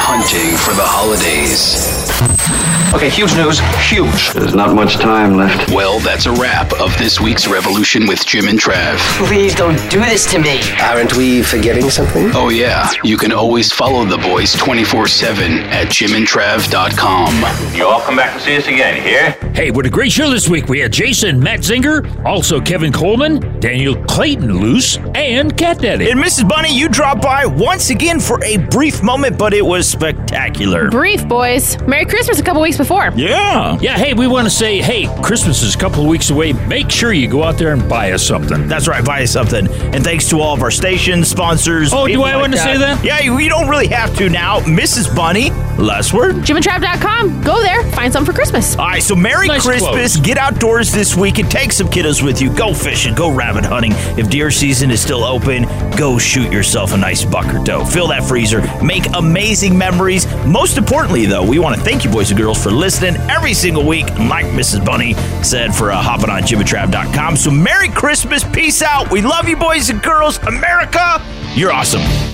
Hunting 0.00 0.56
for 0.56 0.72
the 0.72 0.88
holidays. 0.88 2.83
Okay, 2.94 3.10
huge 3.10 3.34
news. 3.34 3.58
Huge. 3.90 4.30
There's 4.30 4.54
not 4.54 4.72
much 4.72 4.94
time 4.98 5.36
left. 5.36 5.68
Well, 5.72 5.98
that's 5.98 6.26
a 6.26 6.32
wrap 6.32 6.72
of 6.74 6.96
this 6.96 7.20
week's 7.20 7.48
Revolution 7.48 8.06
with 8.06 8.24
Jim 8.24 8.46
and 8.46 8.56
Trav. 8.56 8.98
Please 9.26 9.52
don't 9.52 9.74
do 9.90 9.98
this 9.98 10.30
to 10.30 10.38
me. 10.38 10.60
Aren't 10.80 11.16
we 11.16 11.42
forgetting 11.42 11.90
something? 11.90 12.30
Oh, 12.34 12.50
yeah. 12.50 12.88
You 13.02 13.16
can 13.16 13.32
always 13.32 13.72
follow 13.72 14.04
the 14.04 14.18
boys 14.18 14.52
24 14.52 15.08
7 15.08 15.52
at 15.64 15.88
jimandtrav.com. 15.88 17.76
You 17.76 17.84
all 17.84 18.00
come 18.00 18.14
back 18.14 18.32
and 18.34 18.40
see 18.40 18.56
us 18.56 18.68
again, 18.68 19.02
here? 19.02 19.32
Hey, 19.54 19.72
what 19.72 19.86
a 19.86 19.90
great 19.90 20.12
show 20.12 20.30
this 20.30 20.48
week. 20.48 20.68
We 20.68 20.78
had 20.78 20.92
Jason 20.92 21.40
Matzinger, 21.40 22.24
also 22.24 22.60
Kevin 22.60 22.92
Coleman, 22.92 23.58
Daniel 23.58 23.96
Clayton 24.04 24.60
Luce, 24.60 24.98
and 25.16 25.56
Cat 25.56 25.80
Daddy. 25.80 26.10
And 26.10 26.20
Mrs. 26.20 26.48
Bunny, 26.48 26.72
you 26.72 26.88
dropped 26.88 27.22
by 27.22 27.44
once 27.44 27.90
again 27.90 28.20
for 28.20 28.42
a 28.44 28.58
brief 28.68 29.02
moment, 29.02 29.36
but 29.36 29.52
it 29.52 29.66
was 29.66 29.88
spectacular. 29.88 30.90
Brief, 30.90 31.26
boys. 31.26 31.76
Merry 31.82 32.04
Christmas 32.04 32.38
a 32.38 32.42
couple 32.44 32.62
weeks 32.62 32.76
before. 32.76 32.83
Yeah. 33.16 33.78
Yeah, 33.80 33.96
hey, 33.96 34.14
we 34.14 34.26
want 34.26 34.46
to 34.46 34.50
say, 34.50 34.80
hey, 34.80 35.06
Christmas 35.22 35.62
is 35.62 35.74
a 35.74 35.78
couple 35.78 36.02
of 36.02 36.08
weeks 36.08 36.30
away. 36.30 36.52
Make 36.52 36.90
sure 36.90 37.12
you 37.12 37.28
go 37.28 37.42
out 37.42 37.56
there 37.58 37.72
and 37.72 37.88
buy 37.88 38.12
us 38.12 38.22
something. 38.26 38.68
That's 38.68 38.88
right, 38.88 39.04
buy 39.04 39.22
us 39.22 39.30
something. 39.32 39.66
And 39.68 40.02
thanks 40.04 40.28
to 40.30 40.40
all 40.40 40.54
of 40.54 40.62
our 40.62 40.70
station 40.70 41.24
sponsors. 41.24 41.92
Oh, 41.92 42.06
do 42.06 42.22
I 42.22 42.32
like 42.34 42.40
want 42.42 42.52
to 42.52 42.58
say 42.58 42.76
that? 42.76 43.04
Yeah, 43.04 43.20
you, 43.20 43.38
you 43.38 43.48
don't 43.48 43.68
really 43.68 43.88
have 43.88 44.16
to 44.18 44.28
now. 44.28 44.60
Mrs. 44.60 45.14
Bunny, 45.14 45.50
last 45.82 46.12
word. 46.12 46.36
JimandTrav.com. 46.36 47.42
Go 47.42 47.62
there, 47.62 47.82
find 47.92 48.12
something 48.12 48.32
for 48.32 48.36
Christmas. 48.36 48.76
All 48.76 48.86
right, 48.86 49.02
so 49.02 49.14
Merry 49.14 49.48
Nice 49.48 49.64
Christmas. 49.64 49.90
clothes. 49.90 50.16
Get 50.18 50.38
outdoors 50.38 50.92
this 50.92 51.16
week 51.16 51.38
and 51.38 51.50
take 51.50 51.72
some 51.72 51.88
kiddos 51.88 52.22
with 52.22 52.40
you. 52.40 52.54
Go 52.54 52.72
fishing, 52.74 53.14
go 53.14 53.30
rabbit 53.32 53.64
hunting. 53.64 53.92
If 54.18 54.30
deer 54.30 54.50
season 54.50 54.90
is 54.90 55.00
still 55.00 55.24
open, 55.24 55.64
go 55.96 56.18
shoot 56.18 56.52
yourself 56.52 56.92
a 56.92 56.96
nice 56.96 57.24
buck 57.24 57.46
or 57.54 57.62
doe. 57.64 57.84
Fill 57.84 58.08
that 58.08 58.24
freezer, 58.24 58.60
make 58.82 59.04
amazing 59.14 59.76
memories. 59.76 60.26
Most 60.46 60.76
importantly, 60.78 61.26
though, 61.26 61.44
we 61.44 61.58
want 61.58 61.76
to 61.76 61.82
thank 61.82 62.04
you, 62.04 62.10
boys 62.10 62.30
and 62.30 62.38
girls, 62.38 62.62
for 62.62 62.70
listening 62.74 63.16
every 63.30 63.54
single 63.54 63.86
week. 63.86 64.08
Like 64.18 64.46
Mrs. 64.46 64.84
Bunny 64.84 65.14
said, 65.42 65.74
for 65.74 65.90
uh, 65.90 66.00
hopping 66.00 66.30
on 66.30 66.42
JimandTrav.com. 66.42 67.36
So 67.36 67.50
Merry 67.50 67.88
Christmas. 67.88 68.44
Peace 68.44 68.82
out. 68.82 69.10
We 69.10 69.22
love 69.22 69.48
you, 69.48 69.56
boys 69.56 69.90
and 69.90 70.02
girls. 70.02 70.38
America, 70.38 71.22
you're 71.54 71.72
awesome. 71.72 72.33